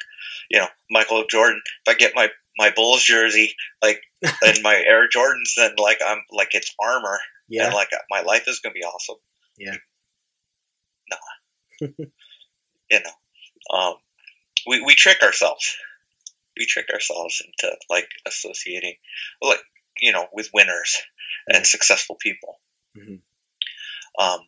you 0.49 0.59
know 0.59 0.67
michael 0.89 1.23
jordan 1.29 1.61
if 1.85 1.93
i 1.93 1.97
get 1.97 2.13
my 2.15 2.29
my 2.57 2.71
bulls 2.75 3.03
jersey 3.03 3.55
like 3.81 4.01
and 4.41 4.59
my 4.63 4.75
air 4.75 5.07
jordans 5.07 5.53
then 5.55 5.71
like 5.77 5.99
i'm 6.05 6.23
like 6.31 6.49
it's 6.53 6.73
armor. 6.79 7.19
Yeah. 7.47 7.65
and 7.65 7.73
like 7.73 7.89
my 8.09 8.21
life 8.21 8.47
is 8.47 8.59
gonna 8.59 8.73
be 8.73 8.83
awesome. 8.83 9.15
Yeah. 9.57 9.75
no 11.11 11.87
you 12.91 12.99
know 12.99 13.77
um 13.77 13.95
we 14.67 14.81
we 14.81 14.95
trick 14.95 15.21
ourselves 15.23 15.77
we 16.59 16.65
trick 16.65 16.87
ourselves 16.93 17.41
into 17.45 17.75
like 17.89 18.07
associating 18.27 18.95
like 19.41 19.61
you 19.99 20.11
know 20.11 20.27
with 20.33 20.49
winners 20.53 20.97
Yeah. 21.49 21.57
and 21.57 21.65
successful 21.67 22.15
people 22.19 22.59
Mhm. 22.97 23.21
um 24.19 24.39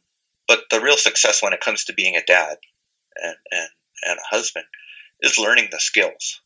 but 0.48 0.60
the 0.70 0.82
real 0.82 0.98
success 0.98 1.42
when 1.42 1.54
it 1.54 1.62
comes 1.62 1.86
to 1.86 1.94
being 1.94 2.16
a 2.18 2.24
dad 2.26 2.58
and 3.16 3.36
and 3.52 3.70
and 4.04 4.20
a 4.20 4.36
husband 4.36 4.66
is 5.22 5.38
learning 5.38 5.70
the 5.72 5.80
skills 5.80 6.42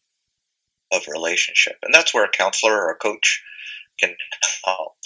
of 0.92 1.08
relationship 1.08 1.78
and 1.84 1.94
that's 1.94 2.14
where 2.14 2.26
a 2.26 2.30
counselor 2.30 2.74
or 2.74 2.92
a 2.92 2.96
coach 2.98 3.42
can 4.00 4.16
help 4.66 4.98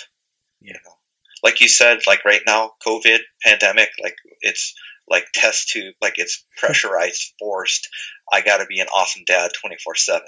Yeah. 0.62 0.74
you 0.74 0.80
know 0.86 0.95
like 1.43 1.62
you 1.62 1.70
said 1.70 1.99
like 2.07 2.26
right 2.26 2.41
now 2.45 2.74
covid 2.86 3.20
pandemic 3.43 3.89
like 4.01 4.16
it's 4.41 4.74
like 5.10 5.26
test 5.34 5.70
tube 5.70 5.95
like 6.01 6.14
it's 6.18 6.45
pressurized 6.57 7.34
forced 7.39 7.89
i 8.32 8.41
got 8.41 8.57
to 8.57 8.66
be 8.66 8.80
an 8.80 8.88
awesome 8.88 9.24
dad 9.26 9.51
24 9.60 9.95
7 9.95 10.22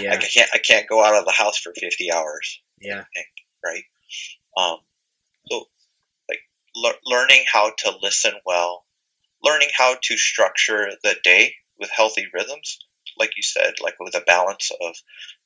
Yeah. 0.00 0.12
i 0.12 0.16
can't 0.16 0.50
i 0.54 0.58
can't 0.58 0.88
go 0.88 1.02
out 1.04 1.14
of 1.18 1.24
the 1.24 1.32
house 1.32 1.58
for 1.58 1.72
50 1.78 2.12
hours 2.12 2.60
Yeah. 2.80 3.04
right 3.64 3.84
um 4.56 4.78
so 5.50 5.64
like 6.28 6.40
le- 6.74 6.94
learning 7.04 7.44
how 7.52 7.72
to 7.78 7.92
listen 8.02 8.32
well 8.46 8.84
learning 9.42 9.68
how 9.76 9.96
to 10.02 10.16
structure 10.18 10.90
the 11.02 11.16
day 11.24 11.54
with 11.78 11.88
healthy 11.90 12.26
rhythms, 12.34 12.78
like 13.18 13.30
you 13.38 13.42
said, 13.42 13.72
like 13.80 13.94
with 13.98 14.14
a 14.14 14.20
balance 14.20 14.70
of 14.82 14.94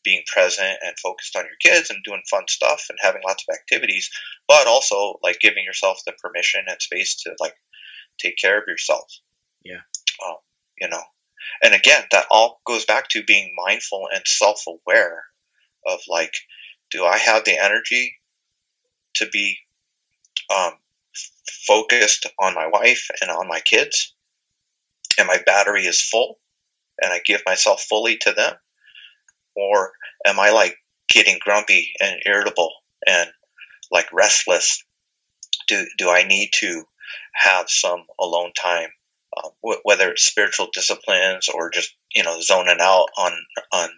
being 0.03 0.21
present 0.27 0.77
and 0.85 0.99
focused 1.01 1.37
on 1.37 1.45
your 1.45 1.57
kids 1.63 1.91
and 1.91 2.03
doing 2.05 2.21
fun 2.29 2.43
stuff 2.49 2.87
and 2.91 2.99
having 3.01 3.23
lots 3.25 3.45
of 3.49 3.55
activities, 3.55 4.11
but 4.49 4.67
also 4.67 5.21
like 5.23 5.39
giving 5.39 5.63
yourself 5.65 6.01
the 6.05 6.13
permission 6.21 6.65
and 6.67 6.83
space 6.83 7.23
to 7.23 7.31
like 7.39 7.55
take 8.19 8.37
care 8.37 8.59
of 8.59 8.65
yourself. 8.67 9.11
Yeah. 9.65 9.81
Um, 10.25 10.37
you 10.81 10.89
know, 10.89 11.03
and 11.63 11.75
again, 11.75 12.05
that 12.11 12.27
all 12.31 12.61
goes 12.67 12.85
back 12.85 13.09
to 13.11 13.23
being 13.23 13.55
mindful 13.57 14.09
and 14.13 14.23
self 14.27 14.65
aware 14.67 15.25
of 15.87 16.01
like, 16.09 16.35
do 16.91 17.05
I 17.05 17.19
have 17.19 17.45
the 17.45 17.59
energy 17.59 18.17
to 19.15 19.27
be 19.27 19.59
um, 20.55 20.73
focused 21.67 22.27
on 22.39 22.55
my 22.55 22.67
wife 22.67 23.09
and 23.21 23.31
on 23.31 23.49
my 23.49 23.61
kids? 23.61 24.15
And 25.17 25.29
my 25.29 25.39
battery 25.47 25.87
is 25.87 26.01
full 26.01 26.39
and 27.01 27.13
I 27.13 27.21
give 27.25 27.43
myself 27.47 27.83
fully 27.83 28.17
to 28.19 28.33
them? 28.33 28.55
Or 29.55 29.93
am 30.27 30.41
I 30.41 30.51
like 30.51 30.77
getting 31.09 31.39
grumpy 31.41 31.93
and 32.01 32.21
irritable 32.27 32.73
and 33.07 33.31
like 33.91 34.13
restless? 34.13 34.85
Do, 35.69 35.87
do 35.99 36.11
I 36.11 36.25
need 36.25 36.51
to 36.55 36.85
have 37.35 37.69
some 37.69 38.05
alone 38.19 38.53
time 38.61 38.91
um, 39.37 39.51
whether 39.83 40.11
it's 40.11 40.25
spiritual 40.25 40.69
disciplines 40.73 41.49
or 41.49 41.71
just 41.71 41.95
you 42.15 42.23
know 42.23 42.41
zoning 42.41 42.79
out 42.81 43.09
on 43.17 43.33
on 43.73 43.89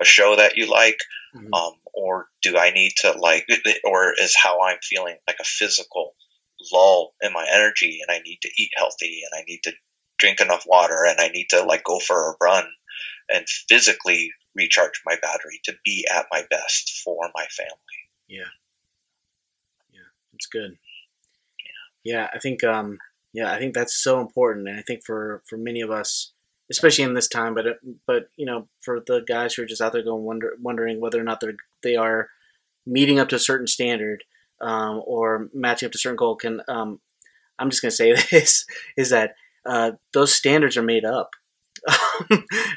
a 0.00 0.04
show 0.04 0.36
that 0.36 0.56
you 0.56 0.70
like, 0.70 0.98
mm-hmm. 1.34 1.52
um, 1.52 1.74
or 1.94 2.28
do 2.42 2.56
I 2.58 2.70
need 2.70 2.92
to 2.98 3.12
like, 3.12 3.46
or 3.84 4.14
is 4.18 4.36
how 4.40 4.60
I'm 4.60 4.78
feeling 4.82 5.16
like 5.26 5.38
a 5.40 5.44
physical 5.44 6.14
lull 6.72 7.14
in 7.22 7.32
my 7.32 7.46
energy, 7.50 8.00
and 8.02 8.14
I 8.14 8.20
need 8.20 8.38
to 8.42 8.50
eat 8.58 8.70
healthy, 8.76 9.22
and 9.24 9.40
I 9.40 9.44
need 9.44 9.60
to 9.64 9.72
drink 10.18 10.40
enough 10.40 10.64
water, 10.66 11.04
and 11.06 11.20
I 11.20 11.28
need 11.28 11.46
to 11.50 11.62
like 11.62 11.84
go 11.84 11.98
for 11.98 12.30
a 12.30 12.36
run, 12.42 12.66
and 13.30 13.46
physically 13.68 14.30
recharge 14.54 15.00
my 15.06 15.16
battery 15.22 15.60
to 15.64 15.74
be 15.84 16.06
at 16.12 16.26
my 16.30 16.44
best 16.50 17.00
for 17.04 17.30
my 17.34 17.46
family. 17.46 17.72
Yeah, 18.28 18.50
yeah, 19.92 20.00
it's 20.34 20.46
good. 20.46 20.76
Yeah, 22.04 22.28
I 22.34 22.38
think 22.38 22.64
um, 22.64 22.98
yeah, 23.32 23.52
I 23.52 23.58
think 23.58 23.74
that's 23.74 23.94
so 23.94 24.20
important, 24.20 24.68
and 24.68 24.78
I 24.78 24.82
think 24.82 25.04
for 25.04 25.42
for 25.48 25.56
many 25.56 25.80
of 25.80 25.90
us, 25.90 26.32
especially 26.70 27.04
in 27.04 27.14
this 27.14 27.28
time, 27.28 27.54
but 27.54 27.64
but 28.06 28.28
you 28.36 28.46
know, 28.46 28.68
for 28.80 29.00
the 29.06 29.20
guys 29.20 29.54
who 29.54 29.62
are 29.62 29.66
just 29.66 29.80
out 29.80 29.92
there 29.92 30.02
going 30.02 30.24
wonder, 30.24 30.56
wondering 30.60 31.00
whether 31.00 31.20
or 31.20 31.24
not 31.24 31.40
they're 31.40 31.56
they 31.82 31.96
are 31.96 32.28
meeting 32.86 33.18
up 33.18 33.28
to 33.28 33.36
a 33.36 33.40
certain 33.40 33.66
standard 33.66 34.24
um, 34.60 35.02
or 35.06 35.48
matching 35.54 35.86
up 35.86 35.92
to 35.92 35.96
a 35.96 36.00
certain 36.00 36.16
goal, 36.16 36.36
can 36.36 36.60
um, 36.68 37.00
I'm 37.58 37.70
just 37.70 37.82
gonna 37.82 37.92
say 37.92 38.12
this 38.30 38.66
is 38.96 39.10
that 39.10 39.34
uh, 39.64 39.92
those 40.12 40.34
standards 40.34 40.76
are 40.76 40.82
made 40.82 41.04
up. 41.04 41.30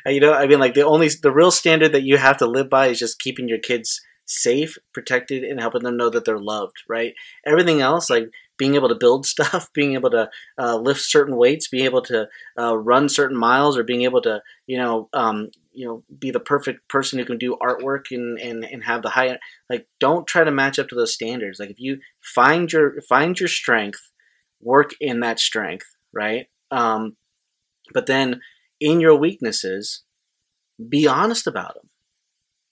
you 0.05 0.19
know, 0.19 0.33
I 0.33 0.47
mean, 0.47 0.59
like 0.59 0.73
the 0.73 0.85
only 0.85 1.09
the 1.09 1.31
real 1.31 1.51
standard 1.51 1.91
that 1.91 2.03
you 2.03 2.17
have 2.17 2.37
to 2.37 2.47
live 2.47 2.69
by 2.69 2.87
is 2.87 2.99
just 2.99 3.19
keeping 3.19 3.47
your 3.47 3.59
kids 3.59 4.01
safe, 4.25 4.77
protected, 4.93 5.43
and 5.43 5.59
helping 5.59 5.83
them 5.83 5.97
know 5.97 6.09
that 6.09 6.25
they're 6.25 6.39
loved. 6.39 6.83
Right? 6.87 7.13
Everything 7.45 7.81
else, 7.81 8.09
like 8.09 8.29
being 8.57 8.75
able 8.75 8.89
to 8.89 8.95
build 8.95 9.25
stuff, 9.35 9.71
being 9.73 9.93
able 9.93 10.09
to 10.11 10.29
uh, 10.57 10.77
lift 10.77 11.01
certain 11.01 11.35
weights, 11.35 11.67
being 11.67 11.85
able 11.85 12.01
to 12.03 12.27
uh, 12.59 12.77
run 12.77 13.09
certain 13.09 13.37
miles, 13.37 13.77
or 13.77 13.83
being 13.83 14.03
able 14.03 14.21
to, 14.21 14.41
you 14.67 14.77
know, 14.77 15.09
um, 15.13 15.49
you 15.71 15.85
know, 15.85 16.03
be 16.17 16.31
the 16.31 16.39
perfect 16.39 16.87
person 16.87 17.19
who 17.19 17.25
can 17.25 17.37
do 17.37 17.57
artwork 17.61 18.05
and, 18.11 18.39
and, 18.39 18.63
and 18.63 18.83
have 18.83 19.01
the 19.01 19.09
high 19.09 19.37
like. 19.69 19.87
Don't 19.99 20.25
try 20.25 20.43
to 20.43 20.51
match 20.51 20.79
up 20.79 20.87
to 20.89 20.95
those 20.95 21.13
standards. 21.13 21.59
Like 21.59 21.69
if 21.69 21.79
you 21.79 21.99
find 22.21 22.71
your 22.71 23.01
find 23.01 23.37
your 23.39 23.49
strength, 23.49 24.11
work 24.61 24.91
in 25.01 25.19
that 25.19 25.39
strength, 25.39 25.87
right? 26.13 26.47
Um, 26.71 27.17
but 27.93 28.05
then 28.05 28.41
in 28.79 28.99
your 28.99 29.15
weaknesses, 29.15 30.03
be 30.89 31.07
honest 31.07 31.47
about 31.47 31.75
them, 31.75 31.89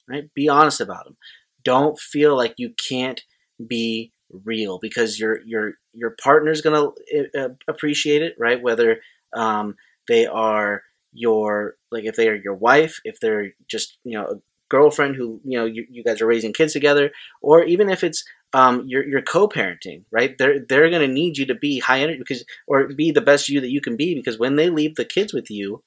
right? 0.09 0.33
Be 0.33 0.49
honest 0.49 0.81
about 0.81 1.05
them. 1.05 1.17
Don't 1.63 1.99
feel 1.99 2.35
like 2.35 2.55
you 2.57 2.73
can't 2.89 3.21
be 3.65 4.12
real 4.43 4.79
because 4.81 5.19
your 5.19 5.41
your 5.45 5.73
your 5.93 6.15
partner's 6.21 6.61
gonna 6.61 6.89
uh, 7.37 7.49
appreciate 7.67 8.21
it, 8.21 8.35
right? 8.39 8.61
Whether 8.61 9.01
um, 9.35 9.75
they 10.07 10.25
are 10.25 10.83
your 11.13 11.75
like 11.91 12.05
if 12.05 12.15
they 12.15 12.27
are 12.29 12.35
your 12.35 12.55
wife, 12.55 12.99
if 13.03 13.19
they're 13.19 13.53
just 13.69 13.97
you 14.03 14.17
know 14.17 14.25
a 14.25 14.35
girlfriend 14.69 15.15
who 15.15 15.39
you 15.43 15.57
know 15.57 15.65
you, 15.65 15.85
you 15.89 16.03
guys 16.03 16.21
are 16.21 16.27
raising 16.27 16.53
kids 16.53 16.73
together, 16.73 17.11
or 17.41 17.63
even 17.63 17.89
if 17.89 18.03
it's 18.03 18.23
um, 18.53 18.83
you're, 18.85 19.07
you're 19.07 19.21
co-parenting, 19.21 20.03
right? 20.11 20.37
They're 20.37 20.59
they're 20.67 20.89
gonna 20.89 21.07
need 21.07 21.37
you 21.37 21.45
to 21.47 21.55
be 21.55 21.79
high 21.79 22.01
energy 22.01 22.19
because 22.19 22.45
or 22.67 22.87
be 22.87 23.11
the 23.11 23.21
best 23.21 23.49
you 23.49 23.61
that 23.61 23.71
you 23.71 23.81
can 23.81 23.95
be 23.95 24.15
because 24.15 24.39
when 24.39 24.55
they 24.55 24.69
leave 24.69 24.95
the 24.95 25.05
kids 25.05 25.33
with 25.33 25.49
you, 25.49 25.83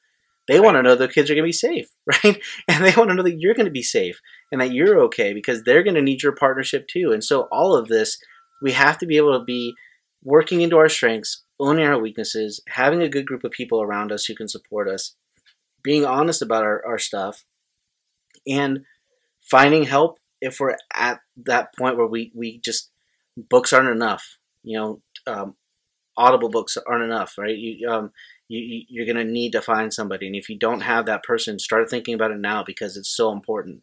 they 0.48 0.60
want 0.60 0.76
to 0.76 0.82
know 0.82 0.94
the 0.94 1.08
kids 1.08 1.30
are 1.30 1.34
going 1.34 1.44
to 1.44 1.48
be 1.48 1.52
safe, 1.52 1.88
right? 2.06 2.40
And 2.68 2.84
they 2.84 2.94
want 2.96 3.10
to 3.10 3.14
know 3.14 3.22
that 3.22 3.38
you're 3.38 3.54
going 3.54 3.66
to 3.66 3.72
be 3.72 3.82
safe 3.82 4.20
and 4.52 4.60
that 4.60 4.72
you're 4.72 5.00
okay 5.02 5.32
because 5.32 5.62
they're 5.62 5.82
going 5.82 5.96
to 5.96 6.02
need 6.02 6.22
your 6.22 6.32
partnership 6.32 6.86
too. 6.88 7.12
And 7.12 7.22
so 7.22 7.42
all 7.52 7.74
of 7.74 7.88
this 7.88 8.18
we 8.60 8.72
have 8.72 8.98
to 8.98 9.06
be 9.06 9.16
able 9.16 9.38
to 9.38 9.44
be 9.44 9.74
working 10.22 10.60
into 10.60 10.76
our 10.76 10.88
strengths, 10.88 11.44
owning 11.60 11.86
our 11.86 11.98
weaknesses, 11.98 12.60
having 12.68 13.02
a 13.02 13.08
good 13.08 13.26
group 13.26 13.44
of 13.44 13.50
people 13.50 13.80
around 13.80 14.12
us 14.12 14.24
who 14.24 14.34
can 14.34 14.48
support 14.48 14.88
us, 14.88 15.14
being 15.82 16.04
honest 16.04 16.42
about 16.42 16.64
our, 16.64 16.84
our 16.86 16.98
stuff, 16.98 17.44
and 18.46 18.84
finding 19.40 19.84
help 19.84 20.18
if 20.40 20.58
we're 20.60 20.76
at 20.92 21.20
that 21.36 21.74
point 21.76 21.96
where 21.96 22.06
we, 22.06 22.32
we 22.34 22.58
just 22.58 22.90
books 23.36 23.72
aren't 23.72 23.88
enough. 23.88 24.38
You 24.62 24.78
know, 24.78 25.02
um, 25.26 25.54
audible 26.16 26.48
books 26.48 26.76
aren't 26.86 27.04
enough, 27.04 27.38
right? 27.38 27.56
You, 27.56 27.88
um, 27.88 28.12
you, 28.48 28.84
you're 28.88 29.06
going 29.06 29.16
to 29.16 29.32
need 29.32 29.52
to 29.52 29.62
find 29.62 29.92
somebody. 29.92 30.26
And 30.26 30.36
if 30.36 30.48
you 30.48 30.58
don't 30.58 30.80
have 30.80 31.06
that 31.06 31.22
person, 31.22 31.58
start 31.58 31.88
thinking 31.88 32.14
about 32.14 32.30
it 32.30 32.38
now 32.38 32.64
because 32.64 32.96
it's 32.96 33.14
so 33.14 33.32
important. 33.32 33.82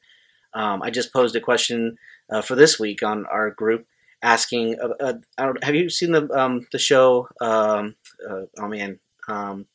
Um, 0.53 0.82
I 0.84 0.89
just 0.89 1.13
posed 1.13 1.36
a 1.36 1.41
question 1.41 1.97
uh, 2.30 2.41
for 2.41 2.55
this 2.55 2.80
week 2.80 3.01
on 3.03 3.26
our 3.26 3.49
group 3.49 3.88
asking. 4.24 4.78
Uh, 4.82 5.03
uh, 5.03 5.13
I 5.38 5.45
don't, 5.45 5.63
have 5.63 5.76
you 5.76 5.89
seen 5.89 6.13
the 6.13 6.28
um, 6.32 6.65
the 6.71 6.80
show? 6.80 7.28
Um, 7.39 7.95
uh, 8.28 8.45
oh 8.57 8.67
man, 8.67 8.99
um, 9.28 9.67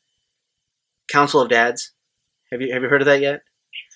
Council 1.09 1.39
of 1.39 1.49
Dads. 1.49 1.93
Have 2.51 2.61
you 2.61 2.73
have 2.73 2.81
you 2.81 2.89
heard 2.89 3.01
of 3.01 3.05
that 3.05 3.21
yet? 3.21 3.43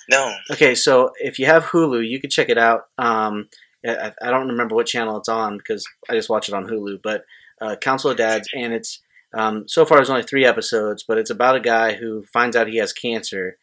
No. 0.10 0.34
Okay, 0.51 0.76
so 0.76 1.12
if 1.20 1.39
you 1.39 1.45
have 1.45 1.66
Hulu, 1.66 2.08
you 2.08 2.22
can 2.22 2.30
check 2.30 2.49
it 2.49 2.58
out. 2.58 2.84
Um, 2.97 3.49
I, 3.86 4.12
I, 4.22 4.32
don't 4.32 4.49
remember 4.49 4.76
what 4.76 4.86
channel 4.86 5.18
it's 5.18 5.30
on 5.30 5.58
because 5.58 5.86
I 6.10 6.14
just 6.14 6.30
watch 6.30 6.49
it 6.49 6.56
on 6.56 6.68
Hulu. 6.68 6.99
But 7.01 7.24
uh, 7.62 7.76
Council 7.78 8.12
of 8.12 8.18
Dads, 8.18 8.49
and 8.54 8.74
it's 8.74 9.01
um, 9.34 9.66
so 9.68 9.86
far 9.86 9.97
there's 9.97 10.10
only 10.10 10.24
three 10.24 10.45
episodes, 10.45 11.04
but 11.08 11.18
it's 11.18 11.30
about 11.30 11.56
a 11.56 11.62
guy 11.62 11.93
who 11.93 12.24
finds 12.34 12.56
out 12.56 12.68
he 12.68 12.78
has 12.78 12.93
cancer, 12.93 13.58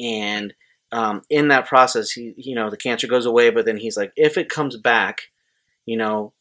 and 0.00 0.54
um, 0.92 1.22
in 1.30 1.48
that 1.48 1.66
process, 1.66 2.10
he 2.10 2.32
you 2.36 2.54
know 2.54 2.70
the 2.70 2.76
cancer 2.76 3.06
goes 3.06 3.26
away, 3.26 3.50
but 3.50 3.66
then 3.66 3.76
he's 3.76 3.96
like, 3.96 4.12
if 4.16 4.38
it 4.38 4.48
comes 4.48 4.76
back, 4.76 5.31
you 5.86 5.96
know, 5.96 6.32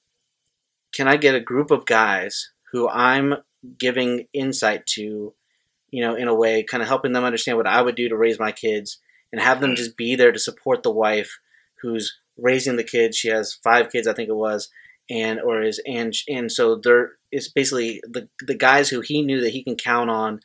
can 0.93 1.07
I 1.07 1.17
get 1.17 1.35
a 1.35 1.39
group 1.39 1.71
of 1.71 1.85
guys 1.85 2.51
who 2.71 2.87
I'm 2.89 3.35
giving 3.77 4.27
insight 4.33 4.85
to, 4.87 5.33
you 5.89 6.01
know, 6.01 6.15
in 6.15 6.27
a 6.27 6.35
way, 6.35 6.63
kind 6.63 6.81
of 6.81 6.87
helping 6.89 7.13
them 7.13 7.23
understand 7.23 7.57
what 7.57 7.67
I 7.67 7.81
would 7.81 7.95
do 7.95 8.09
to 8.09 8.17
raise 8.17 8.39
my 8.39 8.51
kids 8.51 8.99
and 9.31 9.41
have 9.41 9.61
them 9.61 9.75
just 9.75 9.97
be 9.97 10.15
there 10.15 10.31
to 10.31 10.39
support 10.39 10.83
the 10.83 10.91
wife 10.91 11.39
who's 11.81 12.17
raising 12.37 12.75
the 12.75 12.83
kids. 12.83 13.17
She 13.17 13.29
has 13.29 13.57
five 13.63 13.91
kids, 13.91 14.07
I 14.07 14.13
think 14.13 14.29
it 14.29 14.35
was, 14.35 14.69
and 15.09 15.39
or 15.39 15.61
is 15.61 15.81
and 15.85 16.13
and 16.29 16.51
so 16.51 16.75
there 16.75 17.13
is 17.31 17.49
basically 17.49 18.01
the 18.03 18.29
the 18.45 18.55
guys 18.55 18.89
who 18.89 19.01
he 19.01 19.21
knew 19.21 19.41
that 19.41 19.51
he 19.51 19.63
can 19.63 19.75
count 19.75 20.09
on 20.09 20.39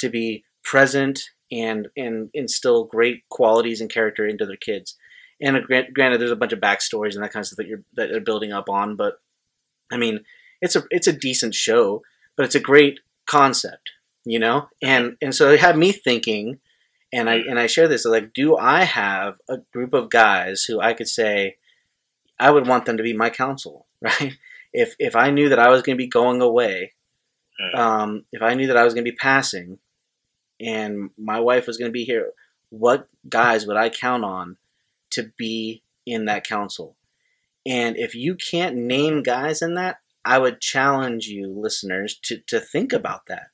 to 0.00 0.08
be 0.08 0.44
present 0.62 1.20
and 1.50 1.88
and 1.96 2.30
instill 2.34 2.84
great 2.84 3.22
qualities 3.28 3.80
and 3.80 3.90
character 3.90 4.26
into 4.26 4.46
their 4.46 4.56
kids. 4.56 4.96
And 5.40 5.64
granted, 5.64 6.20
there's 6.20 6.30
a 6.30 6.36
bunch 6.36 6.52
of 6.52 6.60
backstories 6.60 7.14
and 7.14 7.22
that 7.22 7.32
kind 7.32 7.42
of 7.42 7.46
stuff 7.46 7.56
that 7.58 7.66
you're 7.66 7.82
that 7.94 8.12
are 8.12 8.20
building 8.20 8.52
up 8.52 8.68
on, 8.68 8.96
but 8.96 9.20
I 9.90 9.96
mean, 9.96 10.24
it's 10.60 10.76
a 10.76 10.84
it's 10.90 11.06
a 11.06 11.12
decent 11.12 11.54
show, 11.54 12.02
but 12.36 12.46
it's 12.46 12.54
a 12.54 12.60
great 12.60 13.00
concept, 13.26 13.90
you 14.24 14.38
know. 14.38 14.68
And 14.82 15.16
and 15.20 15.34
so 15.34 15.50
it 15.50 15.60
had 15.60 15.76
me 15.76 15.92
thinking, 15.92 16.60
and 17.12 17.28
I 17.28 17.36
and 17.36 17.58
I 17.58 17.66
share 17.66 17.88
this 17.88 18.04
like, 18.04 18.32
do 18.32 18.56
I 18.56 18.84
have 18.84 19.36
a 19.48 19.58
group 19.72 19.92
of 19.92 20.10
guys 20.10 20.64
who 20.64 20.80
I 20.80 20.94
could 20.94 21.08
say, 21.08 21.56
I 22.38 22.50
would 22.50 22.66
want 22.66 22.86
them 22.86 22.96
to 22.96 23.02
be 23.02 23.12
my 23.12 23.30
counsel, 23.30 23.86
right? 24.00 24.34
If 24.72 24.94
if 24.98 25.16
I 25.16 25.30
knew 25.30 25.48
that 25.48 25.58
I 25.58 25.68
was 25.68 25.82
going 25.82 25.96
to 25.96 26.02
be 26.02 26.08
going 26.08 26.40
away, 26.40 26.92
um, 27.74 28.24
if 28.32 28.42
I 28.42 28.54
knew 28.54 28.66
that 28.68 28.76
I 28.76 28.84
was 28.84 28.94
going 28.94 29.04
to 29.04 29.10
be 29.10 29.16
passing, 29.16 29.78
and 30.60 31.10
my 31.18 31.40
wife 31.40 31.66
was 31.66 31.76
going 31.76 31.90
to 31.90 31.92
be 31.92 32.04
here, 32.04 32.32
what 32.70 33.08
guys 33.28 33.66
would 33.66 33.76
I 33.76 33.88
count 33.88 34.24
on 34.24 34.56
to 35.14 35.32
be 35.36 35.82
in 36.06 36.26
that 36.26 36.46
council? 36.46 36.96
And 37.66 37.96
if 37.96 38.14
you 38.14 38.36
can't 38.36 38.76
name 38.76 39.22
guys 39.22 39.62
in 39.62 39.74
that, 39.74 39.96
I 40.24 40.38
would 40.38 40.60
challenge 40.60 41.26
you, 41.26 41.52
listeners, 41.54 42.18
to, 42.24 42.38
to 42.46 42.60
think 42.60 42.92
about 42.92 43.26
that. 43.26 43.48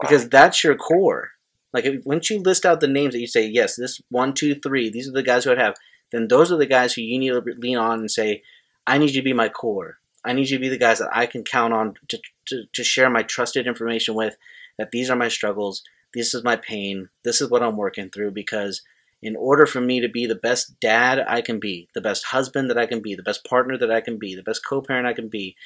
Because 0.00 0.28
that's 0.28 0.62
your 0.62 0.74
core. 0.74 1.30
Like, 1.72 1.84
if, 1.84 2.04
once 2.04 2.30
you 2.30 2.40
list 2.40 2.66
out 2.66 2.80
the 2.80 2.86
names 2.86 3.14
that 3.14 3.20
you 3.20 3.26
say, 3.26 3.46
yes, 3.46 3.76
this 3.76 4.00
one, 4.10 4.34
two, 4.34 4.54
three, 4.54 4.90
these 4.90 5.08
are 5.08 5.12
the 5.12 5.22
guys 5.22 5.44
who 5.44 5.52
I'd 5.52 5.58
have, 5.58 5.76
then 6.12 6.28
those 6.28 6.52
are 6.52 6.58
the 6.58 6.66
guys 6.66 6.94
who 6.94 7.02
you 7.02 7.18
need 7.18 7.30
to 7.30 7.42
lean 7.58 7.78
on 7.78 8.00
and 8.00 8.10
say, 8.10 8.42
I 8.86 8.98
need 8.98 9.10
you 9.10 9.20
to 9.20 9.24
be 9.24 9.32
my 9.32 9.48
core. 9.48 9.98
I 10.24 10.32
need 10.32 10.48
you 10.48 10.58
to 10.58 10.62
be 10.62 10.68
the 10.68 10.78
guys 10.78 10.98
that 10.98 11.10
I 11.12 11.26
can 11.26 11.44
count 11.44 11.72
on 11.72 11.94
to, 12.08 12.18
to, 12.46 12.64
to 12.72 12.84
share 12.84 13.10
my 13.10 13.22
trusted 13.22 13.66
information 13.66 14.14
with, 14.14 14.36
that 14.78 14.90
these 14.90 15.10
are 15.10 15.16
my 15.16 15.28
struggles. 15.28 15.82
this 16.14 16.34
is 16.34 16.44
my 16.44 16.56
pain. 16.56 17.08
This 17.24 17.40
is 17.40 17.50
what 17.50 17.62
I'm 17.62 17.76
working 17.76 18.10
through 18.10 18.32
because 18.32 18.82
in 19.26 19.34
order 19.34 19.66
for 19.66 19.80
me 19.80 20.00
to 20.00 20.08
be 20.08 20.24
the 20.24 20.36
best 20.36 20.78
dad 20.78 21.18
I 21.26 21.40
can 21.40 21.58
be, 21.58 21.88
the 21.96 22.00
best 22.00 22.26
husband 22.26 22.70
that 22.70 22.78
I 22.78 22.86
can 22.86 23.00
be, 23.00 23.16
the 23.16 23.24
best 23.24 23.44
partner 23.44 23.76
that 23.76 23.90
I 23.90 24.00
can 24.00 24.18
be, 24.18 24.36
the 24.36 24.42
best 24.42 24.64
co-parent 24.64 25.04
I 25.04 25.14
can 25.14 25.28
be, 25.28 25.56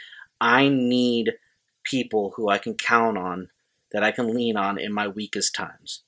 I 0.40 0.70
need 0.70 1.34
people 1.84 2.32
who 2.36 2.48
I 2.48 2.56
can 2.56 2.72
count 2.72 3.18
on 3.18 3.50
that 3.92 4.02
I 4.02 4.12
can 4.12 4.34
lean 4.34 4.56
on 4.56 4.78
in 4.78 4.94
my 4.94 5.08
weakest 5.08 5.54
times. 5.54 6.04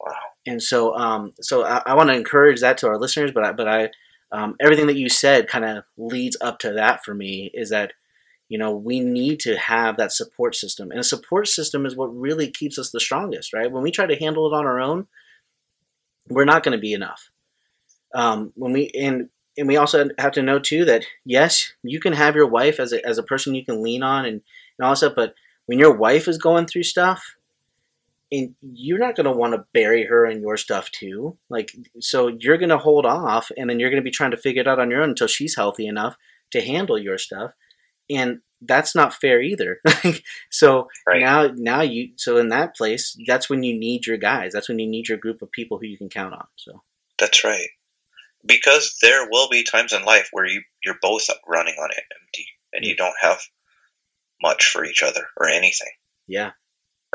Wow. 0.00 0.16
And 0.48 0.60
so, 0.60 0.96
um, 0.96 1.32
so 1.40 1.64
I, 1.64 1.80
I 1.86 1.94
want 1.94 2.08
to 2.08 2.16
encourage 2.16 2.60
that 2.60 2.76
to 2.78 2.88
our 2.88 2.98
listeners, 2.98 3.30
but 3.30 3.44
I, 3.44 3.52
but 3.52 3.68
I, 3.68 3.90
um, 4.32 4.56
everything 4.60 4.88
that 4.88 4.98
you 4.98 5.08
said 5.08 5.46
kind 5.46 5.64
of 5.64 5.84
leads 5.96 6.36
up 6.40 6.58
to 6.60 6.72
that 6.72 7.04
for 7.04 7.14
me 7.14 7.52
is 7.54 7.70
that, 7.70 7.92
you 8.48 8.58
know, 8.58 8.74
we 8.74 8.98
need 8.98 9.38
to 9.40 9.56
have 9.56 9.96
that 9.96 10.10
support 10.10 10.56
system, 10.56 10.90
and 10.90 10.98
a 10.98 11.04
support 11.04 11.46
system 11.46 11.86
is 11.86 11.96
what 11.96 12.16
really 12.16 12.50
keeps 12.50 12.80
us 12.80 12.90
the 12.90 12.98
strongest, 12.98 13.52
right? 13.52 13.70
When 13.70 13.84
we 13.84 13.92
try 13.92 14.06
to 14.06 14.16
handle 14.16 14.46
it 14.48 14.56
on 14.56 14.66
our 14.66 14.80
own, 14.80 15.06
we're 16.28 16.44
not 16.44 16.62
going 16.62 16.76
to 16.76 16.80
be 16.80 16.92
enough. 16.92 17.30
Um, 18.14 18.52
when 18.54 18.72
we 18.72 18.90
and 18.94 19.28
and 19.58 19.68
we 19.68 19.76
also 19.76 20.08
have 20.18 20.32
to 20.32 20.42
know 20.42 20.58
too 20.58 20.84
that 20.84 21.04
yes, 21.24 21.72
you 21.82 22.00
can 22.00 22.12
have 22.12 22.34
your 22.34 22.46
wife 22.46 22.78
as 22.80 22.92
a 22.92 23.04
as 23.06 23.18
a 23.18 23.22
person 23.22 23.54
you 23.54 23.64
can 23.64 23.82
lean 23.82 24.02
on 24.02 24.24
and 24.24 24.42
and 24.78 24.84
all 24.84 24.90
that 24.90 24.96
stuff, 24.96 25.14
but 25.16 25.34
when 25.66 25.78
your 25.78 25.94
wife 25.94 26.28
is 26.28 26.38
going 26.38 26.66
through 26.66 26.84
stuff, 26.84 27.36
and 28.30 28.54
you're 28.60 28.98
not 28.98 29.16
going 29.16 29.24
to 29.24 29.32
want 29.32 29.54
to 29.54 29.64
bury 29.72 30.04
her 30.04 30.26
in 30.26 30.40
your 30.40 30.56
stuff 30.56 30.90
too. 30.90 31.38
Like, 31.48 31.70
so 32.00 32.28
you're 32.28 32.58
going 32.58 32.70
to 32.70 32.78
hold 32.78 33.06
off, 33.06 33.50
and 33.56 33.68
then 33.68 33.78
you're 33.78 33.90
going 33.90 34.02
to 34.02 34.04
be 34.04 34.10
trying 34.10 34.32
to 34.32 34.36
figure 34.36 34.62
it 34.62 34.68
out 34.68 34.78
on 34.78 34.90
your 34.90 35.02
own 35.02 35.10
until 35.10 35.26
she's 35.26 35.56
healthy 35.56 35.86
enough 35.86 36.16
to 36.52 36.60
handle 36.60 36.98
your 36.98 37.18
stuff, 37.18 37.52
and 38.10 38.40
that's 38.60 38.94
not 38.94 39.14
fair 39.14 39.40
either. 39.40 39.80
so 40.50 40.88
right. 41.06 41.20
now, 41.20 41.50
now 41.54 41.82
you, 41.82 42.10
so 42.16 42.38
in 42.38 42.48
that 42.50 42.76
place, 42.76 43.16
that's 43.26 43.50
when 43.50 43.62
you 43.62 43.78
need 43.78 44.06
your 44.06 44.16
guys. 44.16 44.52
That's 44.52 44.68
when 44.68 44.78
you 44.78 44.88
need 44.88 45.08
your 45.08 45.18
group 45.18 45.42
of 45.42 45.50
people 45.52 45.78
who 45.78 45.86
you 45.86 45.98
can 45.98 46.08
count 46.08 46.34
on. 46.34 46.46
So 46.56 46.82
that's 47.18 47.44
right, 47.44 47.68
because 48.44 48.96
there 49.02 49.28
will 49.30 49.48
be 49.48 49.62
times 49.62 49.92
in 49.92 50.04
life 50.04 50.28
where 50.32 50.46
you 50.46 50.62
you're 50.84 50.98
both 51.00 51.28
running 51.46 51.74
on 51.74 51.90
empty, 51.90 52.46
and 52.72 52.84
you 52.84 52.96
don't 52.96 53.16
have 53.20 53.40
much 54.42 54.66
for 54.66 54.84
each 54.84 55.02
other 55.02 55.26
or 55.36 55.48
anything. 55.48 55.92
Yeah 56.26 56.52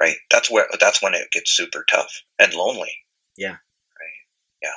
right? 0.01 0.15
That's 0.31 0.49
where 0.49 0.67
that's 0.79 1.01
when 1.01 1.13
it 1.13 1.31
gets 1.31 1.51
super 1.51 1.85
tough 1.89 2.23
and 2.39 2.53
lonely. 2.53 2.91
Yeah. 3.37 3.51
Right. 3.51 4.19
Yeah. 4.61 4.69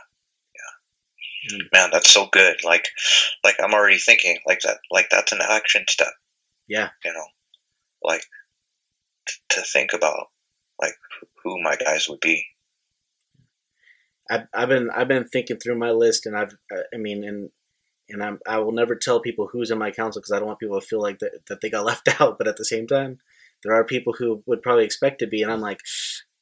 Yeah. 1.51 1.59
Mm. 1.59 1.65
Man, 1.73 1.91
that's 1.91 2.13
so 2.13 2.29
good. 2.31 2.63
Like, 2.63 2.89
like 3.43 3.57
I'm 3.63 3.73
already 3.73 3.99
thinking 3.99 4.39
like 4.47 4.61
that. 4.61 4.79
Like 4.91 5.09
that's 5.11 5.33
an 5.33 5.41
action 5.43 5.87
step. 5.89 6.13
Yeah. 6.69 6.89
You 7.05 7.13
know, 7.13 7.27
like 8.03 8.23
t- 9.29 9.35
to 9.51 9.63
think 9.63 9.93
about 9.93 10.29
like 10.81 10.95
who 11.43 11.63
my 11.63 11.77
guys 11.77 12.09
would 12.09 12.21
be. 12.21 12.47
I've, 14.31 14.47
I've 14.55 14.69
been 14.69 14.91
I've 14.91 15.09
been 15.09 15.27
thinking 15.27 15.59
through 15.59 15.79
my 15.79 15.91
list, 15.91 16.27
and 16.27 16.37
I've 16.37 16.53
uh, 16.73 16.83
I 16.93 16.97
mean, 16.97 17.25
and 17.25 17.51
and 18.09 18.23
I'm 18.23 18.39
I 18.47 18.59
will 18.59 18.73
never 18.73 18.97
tell 18.97 19.21
people 19.21 19.49
who's 19.53 19.71
in 19.71 19.79
my 19.79 19.91
council 19.91 20.21
because 20.21 20.33
I 20.33 20.39
don't 20.39 20.49
want 20.49 20.61
people 20.61 20.81
to 20.81 20.87
feel 20.87 21.01
like 21.01 21.19
that, 21.19 21.47
that 21.49 21.61
they 21.61 21.71
got 21.71 21.85
left 21.91 22.21
out. 22.21 22.39
But 22.39 22.49
at 22.49 22.57
the 22.57 22.65
same 22.65 22.87
time, 22.87 23.19
there 23.63 23.75
are 23.75 23.85
people 23.85 24.15
who 24.19 24.43
would 24.47 24.63
probably 24.63 24.85
expect 24.85 25.19
to 25.21 25.27
be, 25.27 25.43
and 25.43 25.53
I'm 25.53 25.61
like, 25.61 25.81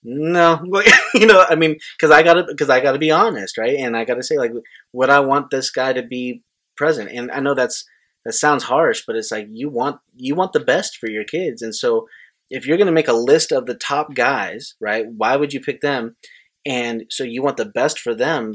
no, 0.03 0.63
you 1.15 1.27
know, 1.27 1.45
I 1.49 1.55
mean, 1.55 1.77
because 1.99 2.11
I 2.11 2.23
gotta 2.23 2.45
because 2.45 2.71
I 2.71 2.81
gotta 2.81 2.99
be 2.99 3.11
honest, 3.11 3.59
right? 3.59 3.77
And 3.77 3.97
I 3.97 4.05
gotta 4.05 4.23
say, 4.23 4.39
like, 4.39 4.53
would 4.93 5.11
I 5.11 5.21
want 5.21 5.51
this 5.51 5.71
guy 5.71 5.93
to 5.93 6.03
be 6.03 6.43
present? 6.77 7.11
And 7.11 7.31
I 7.31 7.41
know 7.41 7.55
that's 7.55 7.85
that 8.25 8.35
sounds 8.35 8.65
harsh, 8.65 9.03
but 9.07 9.17
it's 9.17 9.33
like 9.33 9.49
you 9.51 9.69
want 9.69 9.99
you 10.17 10.35
want 10.35 10.53
the 10.53 10.61
best 10.61 10.97
for 10.97 11.11
your 11.11 11.25
kids, 11.25 11.63
and 11.63 11.75
so 11.75 12.07
if 12.51 12.67
you're 12.67 12.79
gonna 12.79 12.93
make 12.93 13.09
a 13.09 13.15
list 13.15 13.53
of 13.53 13.67
the 13.67 13.75
top 13.75 14.15
guys, 14.15 14.75
right? 14.81 15.07
Why 15.09 15.37
would 15.37 15.53
you 15.53 15.61
pick 15.61 15.81
them? 15.81 16.17
And 16.65 17.05
so 17.11 17.25
you 17.25 17.43
want 17.43 17.57
the 17.57 17.65
best 17.65 17.99
for 17.99 18.15
them 18.15 18.55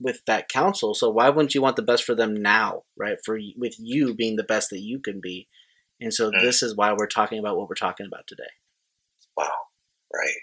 with 0.00 0.20
that 0.26 0.48
counsel. 0.48 0.94
So 0.94 1.08
why 1.08 1.30
wouldn't 1.30 1.54
you 1.54 1.62
want 1.62 1.76
the 1.76 1.82
best 1.82 2.04
for 2.04 2.14
them 2.14 2.34
now, 2.34 2.82
right? 2.98 3.16
For 3.24 3.38
with 3.56 3.76
you 3.78 4.14
being 4.14 4.36
the 4.36 4.44
best 4.44 4.70
that 4.70 4.80
you 4.80 5.00
can 5.00 5.20
be, 5.22 5.48
and 6.00 6.12
so 6.12 6.30
mm. 6.30 6.40
this 6.40 6.62
is 6.62 6.76
why 6.76 6.92
we're 6.92 7.06
talking 7.06 7.38
about 7.38 7.56
what 7.56 7.68
we're 7.68 7.74
talking 7.74 8.06
about 8.06 8.26
today. 8.26 8.42
Wow. 9.36 9.52
Right. 10.14 10.40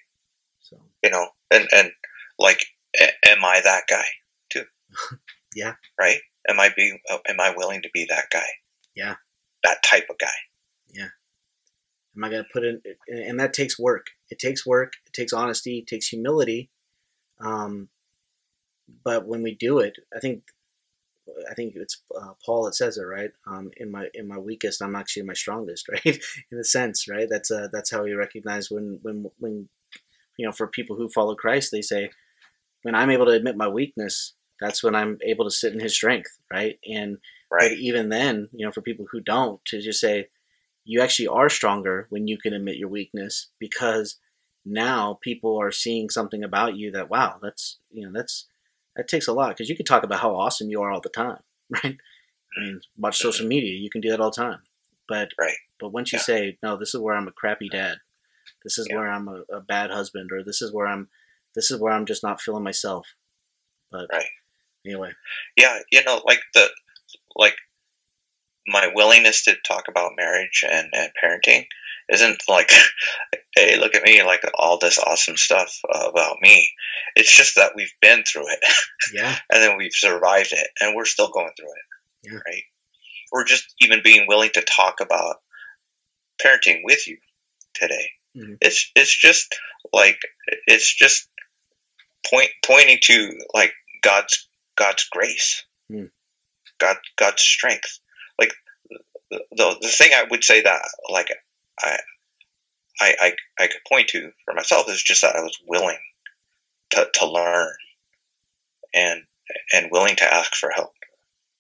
So 0.61 0.77
you 1.03 1.09
know, 1.09 1.27
and 1.51 1.67
and 1.71 1.91
like, 2.39 2.65
am 3.25 3.43
I 3.43 3.61
that 3.63 3.83
guy 3.89 4.05
too? 4.49 4.63
yeah. 5.55 5.73
Right. 5.99 6.19
Am 6.47 6.59
I 6.59 6.69
being? 6.75 6.99
Am 7.27 7.39
I 7.39 7.53
willing 7.55 7.81
to 7.83 7.89
be 7.93 8.05
that 8.09 8.25
guy? 8.31 8.47
Yeah. 8.95 9.15
That 9.63 9.83
type 9.83 10.07
of 10.09 10.17
guy. 10.17 10.27
Yeah. 10.93 11.09
Am 12.15 12.23
I 12.23 12.29
going 12.29 12.43
to 12.43 12.49
put 12.51 12.63
in? 12.63 12.81
And 13.07 13.39
that 13.39 13.53
takes 13.53 13.79
work. 13.79 14.07
It 14.29 14.39
takes 14.39 14.65
work. 14.65 14.93
It 15.05 15.13
takes 15.13 15.33
honesty. 15.33 15.79
It 15.79 15.87
takes 15.87 16.07
humility. 16.07 16.69
Um, 17.39 17.89
but 19.03 19.27
when 19.27 19.41
we 19.41 19.55
do 19.55 19.79
it, 19.79 19.97
I 20.15 20.19
think 20.19 20.43
I 21.49 21.53
think 21.53 21.73
it's 21.75 22.01
uh, 22.19 22.33
Paul 22.45 22.65
that 22.65 22.75
says 22.75 22.97
it 22.97 23.03
right. 23.03 23.31
Um, 23.47 23.71
in 23.77 23.91
my 23.91 24.07
in 24.13 24.27
my 24.27 24.37
weakest, 24.37 24.81
I'm 24.81 24.95
actually 24.95 25.23
my 25.23 25.33
strongest, 25.33 25.87
right? 25.89 26.19
in 26.51 26.59
a 26.59 26.63
sense, 26.63 27.07
right? 27.07 27.27
That's 27.29 27.51
uh, 27.51 27.67
that's 27.71 27.91
how 27.91 28.03
we 28.03 28.13
recognize 28.13 28.69
when 28.69 28.99
when 29.01 29.25
when 29.39 29.69
you 30.37 30.45
know 30.45 30.51
for 30.51 30.67
people 30.67 30.95
who 30.95 31.09
follow 31.09 31.35
Christ, 31.35 31.71
they 31.71 31.81
say 31.81 32.09
when 32.83 32.95
I'm 32.95 33.09
able 33.09 33.25
to 33.25 33.31
admit 33.31 33.55
my 33.57 33.67
weakness, 33.67 34.33
that's 34.59 34.83
when 34.83 34.95
I'm 34.95 35.17
able 35.25 35.45
to 35.45 35.51
sit 35.51 35.73
in 35.73 35.79
His 35.79 35.95
strength, 35.95 36.37
right? 36.51 36.77
And 36.85 37.17
right. 37.53 37.69
but 37.69 37.77
even 37.77 38.09
then, 38.09 38.49
you 38.51 38.65
know, 38.65 38.71
for 38.71 38.81
people 38.81 39.05
who 39.11 39.21
don't, 39.21 39.63
to 39.65 39.81
just 39.81 39.99
say 39.99 40.27
you 40.85 41.01
actually 41.01 41.27
are 41.27 41.49
stronger 41.49 42.07
when 42.09 42.27
you 42.27 42.37
can 42.37 42.53
admit 42.53 42.77
your 42.77 42.89
weakness 42.89 43.49
because 43.59 44.19
now 44.65 45.19
people 45.21 45.59
are 45.59 45.71
seeing 45.71 46.09
something 46.09 46.43
about 46.43 46.75
you 46.75 46.91
that 46.91 47.09
wow, 47.09 47.37
that's 47.41 47.79
you 47.91 48.05
know 48.05 48.11
that's 48.13 48.47
that 48.95 49.07
takes 49.07 49.27
a 49.27 49.33
lot 49.33 49.49
because 49.49 49.69
you 49.69 49.75
can 49.75 49.85
talk 49.85 50.03
about 50.03 50.19
how 50.19 50.35
awesome 50.35 50.69
you 50.69 50.81
are 50.81 50.91
all 50.91 51.01
the 51.01 51.09
time, 51.09 51.39
right? 51.69 51.97
I 52.55 52.61
mean, 52.61 52.81
watch 52.97 53.17
mm-hmm. 53.17 53.27
social 53.27 53.47
media, 53.47 53.73
you 53.73 53.89
can 53.89 54.01
do 54.01 54.09
that 54.09 54.19
all 54.19 54.31
the 54.31 54.41
time. 54.41 54.59
But 55.07 55.29
right. 55.39 55.55
but 55.79 55.89
once 55.89 56.13
you 56.13 56.17
yeah. 56.17 56.23
say, 56.23 56.57
no, 56.63 56.77
this 56.77 56.93
is 56.93 57.01
where 57.01 57.15
I'm 57.15 57.27
a 57.27 57.31
crappy 57.31 57.69
dad, 57.69 57.97
this 58.63 58.77
is 58.77 58.87
yeah. 58.89 58.95
where 58.95 59.09
I'm 59.09 59.27
a, 59.27 59.43
a, 59.51 59.59
bad 59.59 59.91
husband, 59.91 60.31
or 60.31 60.43
this 60.43 60.61
is 60.61 60.73
where 60.73 60.87
I'm 60.87 61.09
this 61.55 61.71
is 61.71 61.79
where 61.79 61.91
I'm 61.91 62.05
just 62.05 62.23
not 62.23 62.41
feeling 62.41 62.63
myself. 62.63 63.07
But 63.91 64.07
right. 64.11 64.25
anyway. 64.85 65.11
Yeah, 65.57 65.79
you 65.91 66.03
know, 66.03 66.21
like 66.25 66.39
the 66.53 66.69
like 67.35 67.55
my 68.67 68.91
willingness 68.93 69.43
to 69.43 69.55
talk 69.67 69.85
about 69.89 70.13
marriage 70.15 70.63
and, 70.69 70.89
and 70.93 71.11
parenting 71.23 71.65
isn't 72.09 72.43
like, 72.47 72.71
hey, 73.55 73.77
look 73.77 73.95
at 73.95 74.03
me, 74.03 74.23
like 74.23 74.41
all 74.55 74.77
this 74.77 74.99
awesome 74.99 75.37
stuff 75.37 75.79
uh, 75.93 76.09
about 76.09 76.37
me. 76.41 76.69
It's 77.15 77.35
just 77.35 77.55
that 77.55 77.73
we've 77.75 77.93
been 78.01 78.23
through 78.23 78.47
it. 78.47 78.59
Yeah. 79.13 79.35
and 79.51 79.61
then 79.61 79.77
we've 79.77 79.93
survived 79.93 80.53
it 80.53 80.67
and 80.79 80.95
we're 80.95 81.05
still 81.05 81.29
going 81.29 81.51
through 81.57 81.67
it. 81.67 82.31
Yeah. 82.31 82.39
Right. 82.47 82.63
Or 83.31 83.43
just 83.43 83.65
even 83.79 83.99
being 84.03 84.27
willing 84.27 84.49
to 84.53 84.61
talk 84.61 85.01
about 85.01 85.35
parenting 86.43 86.79
with 86.83 87.05
you 87.07 87.17
today. 87.75 88.09
Mm-hmm. 88.35 88.53
It's, 88.61 88.91
it's 88.95 89.15
just 89.15 89.55
like, 89.91 90.17
it's 90.67 90.91
just 90.95 91.27
point, 92.25 92.49
pointing 92.65 92.97
to 93.03 93.37
like 93.53 93.73
God's, 94.01 94.47
God's 94.77 95.03
grace, 95.11 95.63
mm. 95.91 96.09
God, 96.79 96.97
God's 97.17 97.41
strength. 97.41 97.99
Like 98.39 98.53
the, 99.29 99.41
the, 99.51 99.77
the 99.81 99.87
thing 99.87 100.11
I 100.13 100.25
would 100.29 100.43
say 100.43 100.61
that 100.61 100.81
like 101.09 101.29
I, 101.81 101.97
I, 102.99 103.15
I, 103.19 103.35
I 103.59 103.67
could 103.67 103.81
point 103.87 104.09
to 104.09 104.31
for 104.45 104.53
myself 104.53 104.89
is 104.89 105.01
just 105.01 105.21
that 105.21 105.35
I 105.35 105.41
was 105.41 105.59
willing 105.67 105.97
to, 106.91 107.07
to 107.13 107.29
learn 107.29 107.73
and, 108.93 109.23
and 109.73 109.89
willing 109.91 110.15
to 110.17 110.33
ask 110.33 110.55
for 110.55 110.69
help, 110.69 110.93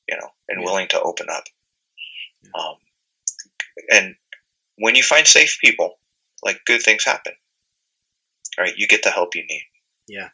you 0.07 0.17
know, 0.17 0.29
and 0.49 0.61
yeah. 0.61 0.65
willing 0.65 0.87
to 0.89 1.01
open 1.01 1.27
up. 1.29 1.45
Yeah. 2.43 2.61
Um, 2.61 2.75
and 3.91 4.15
when 4.77 4.95
you 4.95 5.03
find 5.03 5.25
safe 5.25 5.57
people, 5.59 5.97
like 6.43 6.61
good 6.65 6.81
things 6.81 7.05
happen, 7.05 7.33
right? 8.57 8.73
You 8.77 8.87
get 8.87 9.03
the 9.03 9.09
help 9.09 9.35
you 9.35 9.43
need. 9.47 9.63
Yeah. 10.07 10.29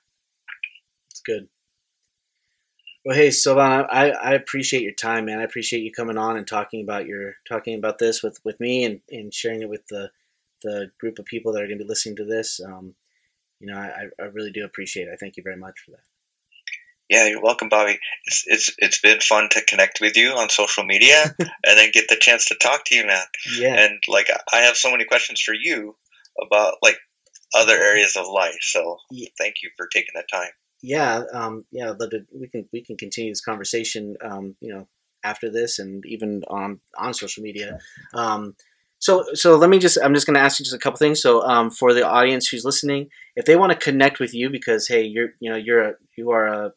It's 1.11 1.21
good. 1.21 1.47
Well, 3.09 3.17
hey, 3.17 3.29
Sovann, 3.29 3.87
I, 3.89 4.11
I 4.11 4.33
appreciate 4.33 4.83
your 4.83 4.91
time, 4.91 5.25
man. 5.25 5.39
I 5.39 5.43
appreciate 5.43 5.81
you 5.81 5.91
coming 5.91 6.15
on 6.15 6.37
and 6.37 6.45
talking 6.45 6.83
about 6.83 7.07
your 7.07 7.37
talking 7.47 7.75
about 7.75 7.97
this 7.97 8.21
with, 8.21 8.39
with 8.45 8.59
me 8.59 8.83
and, 8.83 9.01
and 9.09 9.33
sharing 9.33 9.63
it 9.63 9.69
with 9.69 9.87
the 9.87 10.11
the 10.61 10.91
group 10.99 11.17
of 11.17 11.25
people 11.25 11.51
that 11.51 11.63
are 11.63 11.65
going 11.65 11.79
to 11.79 11.83
be 11.85 11.89
listening 11.89 12.17
to 12.17 12.25
this. 12.25 12.59
Um, 12.63 12.93
you 13.59 13.65
know, 13.65 13.79
I, 13.79 14.09
I 14.21 14.25
really 14.25 14.51
do 14.51 14.63
appreciate 14.63 15.07
it. 15.07 15.11
I 15.11 15.15
thank 15.15 15.37
you 15.37 15.43
very 15.43 15.57
much 15.57 15.79
for 15.83 15.89
that. 15.89 16.03
Yeah, 17.09 17.27
you're 17.27 17.41
welcome, 17.41 17.67
Bobby. 17.67 17.97
It's 18.25 18.43
it's 18.45 18.75
it's 18.77 19.01
been 19.01 19.21
fun 19.21 19.49
to 19.53 19.65
connect 19.65 20.01
with 20.01 20.15
you 20.15 20.33
on 20.33 20.51
social 20.51 20.83
media 20.83 21.35
and 21.39 21.49
then 21.79 21.89
get 21.91 22.09
the 22.09 22.15
chance 22.15 22.45
to 22.49 22.55
talk 22.61 22.85
to 22.85 22.95
you, 22.95 23.07
man. 23.07 23.25
Yeah. 23.57 23.73
And 23.73 24.03
like, 24.07 24.27
I 24.53 24.57
have 24.57 24.77
so 24.77 24.91
many 24.91 25.05
questions 25.05 25.41
for 25.41 25.55
you 25.55 25.95
about 26.39 26.75
like 26.83 26.99
other 27.55 27.73
areas 27.73 28.15
of 28.15 28.27
life. 28.27 28.59
So 28.61 28.97
yeah. 29.09 29.29
thank 29.35 29.55
you 29.63 29.71
for 29.77 29.87
taking 29.91 30.13
the 30.13 30.25
time 30.31 30.51
yeah, 30.81 31.23
um, 31.33 31.65
yeah, 31.71 31.93
we 32.33 32.47
can 32.47 32.67
we 32.71 32.83
can 32.83 32.97
continue 32.97 33.31
this 33.31 33.41
conversation, 33.41 34.15
um, 34.23 34.55
you 34.61 34.73
know, 34.73 34.87
after 35.23 35.51
this 35.51 35.79
and 35.79 36.03
even 36.05 36.43
on 36.47 36.79
on 36.97 37.13
social 37.13 37.43
media. 37.43 37.79
Um, 38.13 38.55
So, 39.01 39.23
so 39.33 39.55
let 39.55 39.69
me 39.69 39.79
just, 39.79 39.97
I'm 40.03 40.13
just 40.13 40.27
going 40.27 40.35
to 40.35 40.41
ask 40.41 40.59
you 40.59 40.65
just 40.65 40.75
a 40.75 40.79
couple 40.79 40.97
things. 40.97 41.21
So, 41.21 41.41
um, 41.47 41.71
for 41.71 41.93
the 41.93 42.05
audience 42.05 42.47
who's 42.49 42.65
listening, 42.65 43.07
if 43.37 43.45
they 43.45 43.55
want 43.55 43.71
to 43.71 43.77
connect 43.77 44.19
with 44.19 44.33
you 44.33 44.49
because, 44.49 44.89
hey, 44.89 45.03
you're, 45.03 45.29
you 45.39 45.49
know, 45.49 45.55
you're 45.55 45.83
a, 45.89 45.93
you 46.17 46.31
are 46.31 46.47
a, 46.47 46.71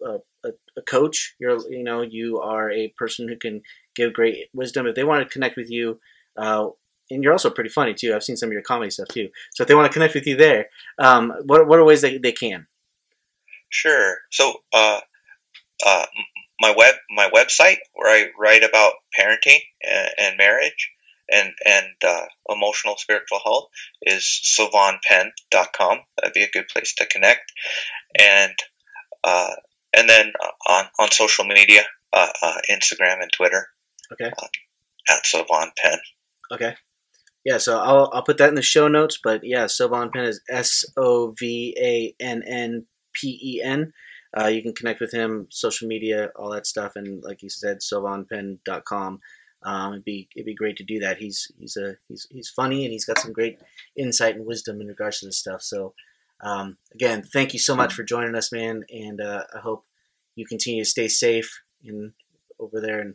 a, 0.44 0.50
a 0.76 0.82
coach, 0.82 1.34
you're, 1.40 1.58
you 1.68 1.82
know, 1.82 2.02
you 2.02 2.38
are 2.38 2.70
a 2.70 2.94
person 2.96 3.26
who 3.28 3.36
can 3.36 3.60
give 3.96 4.12
great 4.12 4.36
wisdom. 4.54 4.86
If 4.86 4.94
they 4.94 5.02
want 5.02 5.26
to 5.26 5.32
connect 5.32 5.56
with 5.56 5.68
you, 5.68 5.98
uh, 6.36 6.68
and 7.10 7.24
you're 7.24 7.32
also 7.32 7.50
pretty 7.50 7.70
funny 7.70 7.92
too. 7.92 8.14
I've 8.14 8.22
seen 8.22 8.36
some 8.36 8.50
of 8.50 8.52
your 8.52 8.62
comedy 8.62 8.90
stuff 8.92 9.08
too. 9.08 9.28
So 9.54 9.62
if 9.62 9.68
they 9.68 9.74
want 9.74 9.90
to 9.90 9.92
connect 9.92 10.14
with 10.14 10.26
you 10.28 10.36
there, 10.36 10.66
um, 11.00 11.32
what, 11.44 11.66
what 11.66 11.80
are 11.80 11.84
ways 11.84 12.02
they, 12.02 12.18
they 12.18 12.32
can? 12.32 12.68
Sure. 13.72 14.18
So, 14.30 14.52
uh, 14.72 15.00
uh, 15.84 16.06
my 16.60 16.74
web, 16.76 16.94
my 17.10 17.30
website 17.34 17.78
where 17.94 18.08
I 18.08 18.30
write 18.38 18.62
about 18.62 18.92
parenting 19.18 19.58
and, 19.82 20.10
and 20.18 20.36
marriage 20.36 20.90
and, 21.30 21.52
and, 21.64 21.86
uh, 22.06 22.26
emotional 22.50 22.96
spiritual 22.98 23.40
health 23.42 23.70
is 24.02 24.24
sovannpen.com. 24.44 26.00
That'd 26.18 26.34
be 26.34 26.42
a 26.42 26.50
good 26.50 26.68
place 26.68 26.94
to 26.96 27.06
connect. 27.06 27.50
And, 28.20 28.54
uh, 29.24 29.54
and 29.96 30.08
then 30.08 30.32
on, 30.68 30.84
on 30.98 31.10
social 31.10 31.46
media, 31.46 31.82
uh, 32.12 32.28
uh, 32.42 32.58
Instagram 32.70 33.22
and 33.22 33.32
Twitter. 33.32 33.68
Okay. 34.12 34.30
Uh, 34.38 34.46
at 35.08 35.24
Sovann 35.24 35.70
Pen. 35.82 35.98
Okay. 36.52 36.74
Yeah, 37.44 37.58
so 37.58 37.78
I'll, 37.78 38.10
I'll 38.12 38.22
put 38.22 38.38
that 38.38 38.50
in 38.50 38.54
the 38.54 38.62
show 38.62 38.86
notes. 38.86 39.18
But 39.22 39.40
yeah, 39.42 39.64
Sovann 39.64 40.12
Pen 40.12 40.24
is 40.24 40.40
S 40.48 40.84
O 40.96 41.34
V 41.38 41.74
A 41.80 42.14
N 42.22 42.42
N 42.46 42.86
P 43.12 43.38
E 43.42 43.62
N. 43.62 43.92
Uh, 44.38 44.46
you 44.46 44.62
can 44.62 44.74
connect 44.74 45.00
with 45.00 45.12
him, 45.12 45.46
social 45.50 45.88
media, 45.88 46.30
all 46.36 46.50
that 46.50 46.66
stuff, 46.66 46.92
and 46.96 47.22
like 47.22 47.42
you 47.42 47.50
said, 47.50 47.80
sovannpen.com. 47.80 49.20
Um, 49.64 49.92
it'd 49.92 50.04
be 50.04 50.28
it'd 50.34 50.46
be 50.46 50.54
great 50.54 50.76
to 50.78 50.84
do 50.84 50.98
that. 51.00 51.18
He's 51.18 51.52
he's 51.58 51.76
a 51.76 51.96
he's 52.08 52.26
he's 52.30 52.48
funny 52.48 52.84
and 52.84 52.92
he's 52.92 53.04
got 53.04 53.18
some 53.18 53.32
great 53.32 53.58
insight 53.96 54.36
and 54.36 54.46
wisdom 54.46 54.80
in 54.80 54.88
regards 54.88 55.20
to 55.20 55.26
this 55.26 55.38
stuff. 55.38 55.62
So 55.62 55.94
um, 56.42 56.78
again, 56.92 57.22
thank 57.22 57.52
you 57.52 57.60
so 57.60 57.76
much 57.76 57.94
for 57.94 58.02
joining 58.02 58.34
us, 58.34 58.50
man, 58.50 58.84
and 58.90 59.20
uh, 59.20 59.44
I 59.54 59.60
hope 59.60 59.84
you 60.34 60.44
continue 60.44 60.82
to 60.82 60.90
stay 60.90 61.06
safe 61.08 61.62
in 61.84 62.14
over 62.58 62.80
there 62.80 63.00
in 63.00 63.14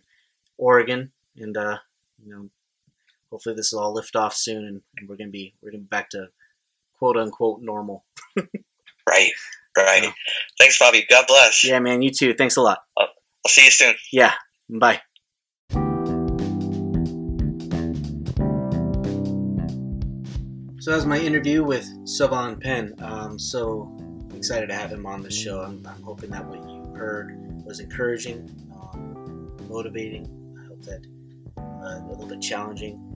Oregon, 0.58 1.12
and 1.36 1.58
uh, 1.58 1.80
you 2.24 2.32
know 2.32 2.50
hopefully 3.30 3.56
this 3.56 3.74
will 3.74 3.82
all 3.82 3.94
lift 3.94 4.16
off 4.16 4.34
soon, 4.34 4.66
and, 4.66 4.82
and 4.98 5.10
we're 5.10 5.18
gonna 5.18 5.30
be 5.30 5.56
we're 5.62 5.72
gonna 5.72 5.84
be 5.84 5.88
back 5.88 6.10
to 6.12 6.30
quote 6.98 7.18
unquote 7.18 7.62
normal. 7.62 8.06
right, 9.10 9.32
right. 9.84 10.04
Yeah. 10.04 10.12
Thanks, 10.60 10.80
Bobby. 10.80 11.06
God 11.10 11.26
bless. 11.28 11.64
Yeah, 11.64 11.80
man. 11.80 12.02
You 12.02 12.12
too. 12.12 12.34
Thanks 12.34 12.56
a 12.56 12.62
lot. 12.62 12.80
I'll, 12.98 13.08
I'll 13.08 13.50
see 13.50 13.66
you 13.66 13.72
soon. 13.72 13.96
Yeah. 14.12 14.34
Bye. 14.70 15.02
So 20.80 20.92
that 20.92 20.98
was 20.98 21.06
my 21.06 21.20
interview 21.20 21.64
with 21.64 21.86
Sovann 22.06 22.62
Pen. 22.62 22.96
Um, 23.00 23.38
so 23.38 23.94
excited 24.36 24.68
to 24.68 24.76
have 24.76 24.92
him 24.92 25.06
on 25.06 25.22
the 25.22 25.32
show. 25.32 25.62
I'm, 25.62 25.86
I'm 25.86 26.02
hoping 26.02 26.30
that 26.30 26.46
what 26.46 26.60
you 26.70 26.94
heard 26.96 27.64
was 27.66 27.80
encouraging, 27.80 28.50
um, 28.74 29.58
motivating. 29.68 30.26
I 30.64 30.68
hope 30.68 30.82
that 30.84 31.06
uh, 31.58 32.06
a 32.06 32.08
little 32.08 32.28
bit 32.28 32.42
challenging 32.42 33.07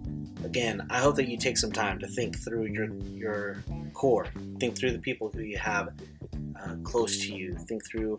again, 0.44 0.86
I 0.90 1.00
hope 1.00 1.16
that 1.16 1.28
you 1.28 1.38
take 1.38 1.58
some 1.58 1.72
time 1.72 2.00
to 2.00 2.08
think 2.08 2.38
through 2.44 2.66
your 2.66 2.94
your 3.14 3.64
core, 3.94 4.28
think 4.60 4.78
through 4.78 4.92
the 4.92 5.00
people 5.00 5.30
who 5.30 5.42
you 5.42 5.58
have 5.58 5.90
uh, 6.62 6.76
close 6.84 7.20
to 7.26 7.36
you, 7.36 7.56
think 7.68 7.86
through 7.86 8.18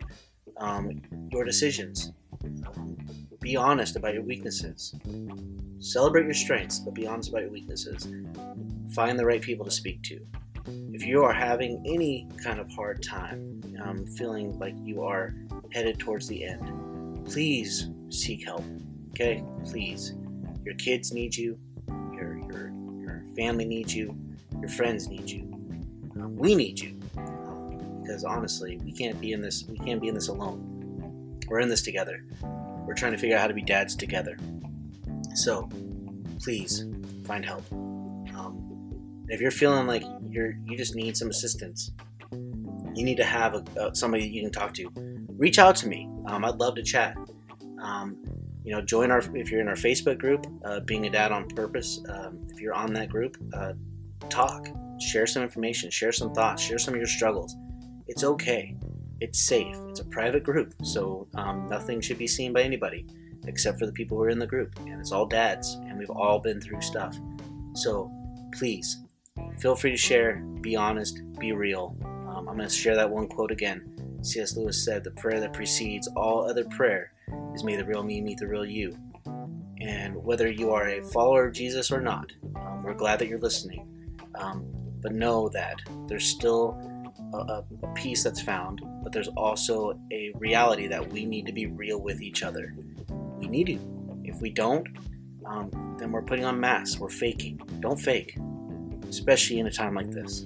um, 0.57 1.01
your 1.31 1.43
decisions. 1.43 2.11
Um, 2.43 2.97
be 3.41 3.55
honest 3.55 3.95
about 3.95 4.13
your 4.13 4.23
weaknesses. 4.23 4.95
Celebrate 5.79 6.23
your 6.23 6.33
strengths, 6.33 6.79
but 6.79 6.93
be 6.93 7.05
honest 7.05 7.29
about 7.29 7.41
your 7.41 7.51
weaknesses. 7.51 8.07
Find 8.93 9.19
the 9.19 9.25
right 9.25 9.41
people 9.41 9.65
to 9.65 9.71
speak 9.71 10.01
to. 10.03 10.25
If 10.93 11.05
you 11.05 11.23
are 11.23 11.33
having 11.33 11.83
any 11.85 12.29
kind 12.41 12.59
of 12.59 12.71
hard 12.71 13.03
time, 13.03 13.61
um, 13.83 14.05
feeling 14.05 14.57
like 14.59 14.75
you 14.77 15.03
are 15.03 15.35
headed 15.73 15.99
towards 15.99 16.27
the 16.27 16.45
end, 16.45 17.25
please 17.25 17.89
seek 18.09 18.45
help. 18.45 18.63
Okay? 19.09 19.43
Please. 19.65 20.13
Your 20.63 20.75
kids 20.75 21.11
need 21.11 21.35
you 21.35 21.59
family 23.35 23.65
needs 23.65 23.95
you, 23.95 24.15
your 24.59 24.69
friends 24.69 25.07
need 25.07 25.29
you, 25.29 25.43
um, 26.19 26.35
we 26.35 26.55
need 26.55 26.79
you. 26.79 26.99
Um, 27.17 28.01
because 28.01 28.23
honestly, 28.23 28.79
we 28.83 28.91
can't 28.91 29.19
be 29.19 29.31
in 29.31 29.41
this. 29.41 29.65
We 29.67 29.77
can't 29.77 30.01
be 30.01 30.07
in 30.07 30.15
this 30.15 30.27
alone. 30.27 31.39
We're 31.47 31.59
in 31.59 31.69
this 31.69 31.81
together. 31.81 32.25
We're 32.85 32.95
trying 32.95 33.13
to 33.13 33.17
figure 33.17 33.35
out 33.37 33.41
how 33.41 33.47
to 33.47 33.53
be 33.53 33.61
dads 33.61 33.95
together. 33.95 34.37
So, 35.35 35.69
please 36.41 36.85
find 37.25 37.45
help. 37.45 37.63
Um, 37.71 39.25
if 39.29 39.39
you're 39.39 39.51
feeling 39.51 39.87
like 39.87 40.03
you're 40.29 40.57
you 40.65 40.77
just 40.77 40.95
need 40.95 41.15
some 41.15 41.29
assistance, 41.29 41.91
you 42.31 43.03
need 43.03 43.17
to 43.17 43.23
have 43.23 43.55
a, 43.55 43.63
a, 43.79 43.95
somebody 43.95 44.27
you 44.27 44.41
can 44.41 44.51
talk 44.51 44.73
to. 44.75 44.89
Reach 45.37 45.59
out 45.59 45.75
to 45.77 45.87
me. 45.87 46.09
Um, 46.27 46.45
I'd 46.45 46.55
love 46.55 46.75
to 46.75 46.83
chat. 46.83 47.17
Um, 47.81 48.17
you 48.63 48.71
know, 48.71 48.81
join 48.81 49.11
our 49.11 49.19
if 49.35 49.51
you're 49.51 49.61
in 49.61 49.67
our 49.67 49.75
Facebook 49.75 50.19
group, 50.19 50.45
uh, 50.65 50.79
being 50.81 51.05
a 51.05 51.09
dad 51.09 51.31
on 51.31 51.47
purpose. 51.49 52.01
Um, 52.09 52.47
if 52.49 52.61
you're 52.61 52.73
on 52.73 52.93
that 52.93 53.09
group, 53.09 53.37
uh, 53.53 53.73
talk, 54.29 54.67
share 54.99 55.27
some 55.27 55.43
information, 55.43 55.89
share 55.89 56.11
some 56.11 56.33
thoughts, 56.33 56.63
share 56.63 56.77
some 56.77 56.93
of 56.93 56.97
your 56.97 57.07
struggles. 57.07 57.55
It's 58.07 58.23
okay. 58.23 58.77
It's 59.19 59.39
safe. 59.39 59.75
It's 59.89 59.99
a 59.99 60.05
private 60.05 60.43
group, 60.43 60.73
so 60.83 61.27
um, 61.35 61.67
nothing 61.69 62.01
should 62.01 62.17
be 62.17 62.27
seen 62.27 62.53
by 62.53 62.61
anybody 62.61 63.05
except 63.45 63.79
for 63.79 63.85
the 63.85 63.91
people 63.91 64.17
who 64.17 64.23
are 64.23 64.29
in 64.29 64.39
the 64.39 64.47
group. 64.47 64.77
And 64.79 64.99
it's 64.99 65.11
all 65.11 65.25
dads, 65.25 65.75
and 65.85 65.97
we've 65.97 66.09
all 66.09 66.39
been 66.39 66.61
through 66.61 66.81
stuff. 66.81 67.17
So 67.75 68.11
please 68.53 69.01
feel 69.59 69.75
free 69.75 69.91
to 69.91 69.97
share. 69.97 70.37
Be 70.61 70.75
honest. 70.75 71.21
Be 71.39 71.51
real. 71.51 71.97
Um, 72.03 72.47
I'm 72.49 72.57
going 72.57 72.67
to 72.67 72.69
share 72.69 72.95
that 72.95 73.09
one 73.09 73.27
quote 73.27 73.51
again. 73.51 74.19
C.S. 74.21 74.55
Lewis 74.55 74.83
said, 74.83 75.03
"The 75.03 75.11
prayer 75.11 75.39
that 75.39 75.53
precedes 75.53 76.07
all 76.15 76.49
other 76.49 76.65
prayer." 76.65 77.12
Is 77.53 77.63
May 77.63 77.75
the 77.75 77.85
Real 77.85 78.03
Me 78.03 78.21
Meet 78.21 78.39
the 78.39 78.47
Real 78.47 78.65
You. 78.65 78.97
And 79.81 80.15
whether 80.15 80.49
you 80.49 80.71
are 80.71 80.87
a 80.87 81.03
follower 81.03 81.47
of 81.47 81.53
Jesus 81.53 81.91
or 81.91 82.01
not, 82.01 82.31
um, 82.55 82.83
we're 82.83 82.93
glad 82.93 83.19
that 83.19 83.27
you're 83.27 83.39
listening. 83.39 83.87
Um, 84.35 84.65
but 85.01 85.13
know 85.13 85.49
that 85.49 85.81
there's 86.07 86.25
still 86.25 86.79
a, 87.33 87.37
a, 87.37 87.93
peace 87.93 88.23
that's 88.23 88.41
found, 88.41 88.81
but 89.03 89.11
there's 89.11 89.27
also 89.29 89.99
a 90.11 90.31
reality 90.35 90.87
that 90.87 91.11
we 91.11 91.25
need 91.25 91.45
to 91.45 91.51
be 91.51 91.65
real 91.65 92.01
with 92.01 92.21
each 92.21 92.41
other. 92.43 92.73
We 93.37 93.47
need 93.47 93.67
to. 93.67 93.79
If 94.23 94.41
we 94.41 94.49
don't, 94.49 94.87
um, 95.45 95.95
then 95.99 96.11
we're 96.11 96.21
putting 96.21 96.45
on 96.45 96.59
masks. 96.59 96.97
We're 96.97 97.09
faking. 97.09 97.57
Don't 97.81 97.99
fake, 97.99 98.37
especially 99.09 99.59
in 99.59 99.67
a 99.67 99.71
time 99.71 99.95
like 99.95 100.11
this. 100.11 100.45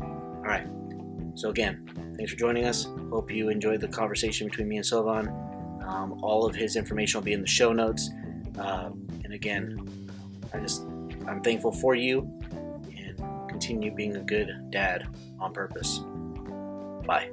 All 0.00 0.42
right. 0.42 0.66
So, 1.34 1.48
again, 1.48 1.88
thanks 2.16 2.32
for 2.32 2.38
joining 2.38 2.64
us. 2.64 2.88
Hope 3.10 3.30
you 3.30 3.48
enjoyed 3.48 3.80
the 3.80 3.88
conversation 3.88 4.48
between 4.48 4.68
me 4.68 4.76
and 4.76 4.84
Sovann. 4.84 5.51
Um, 5.86 6.22
all 6.22 6.46
of 6.46 6.54
his 6.54 6.76
information 6.76 7.18
will 7.18 7.24
be 7.24 7.32
in 7.32 7.40
the 7.40 7.46
show 7.46 7.72
notes. 7.72 8.10
Um, 8.58 9.06
and 9.24 9.32
again, 9.32 10.10
I 10.52 10.58
just 10.58 10.82
I'm 11.26 11.40
thankful 11.42 11.72
for 11.72 11.94
you 11.94 12.28
and 12.96 13.18
continue 13.48 13.94
being 13.94 14.16
a 14.16 14.22
good 14.22 14.70
dad 14.70 15.08
on 15.40 15.52
purpose. 15.52 16.00
Bye. 17.06 17.30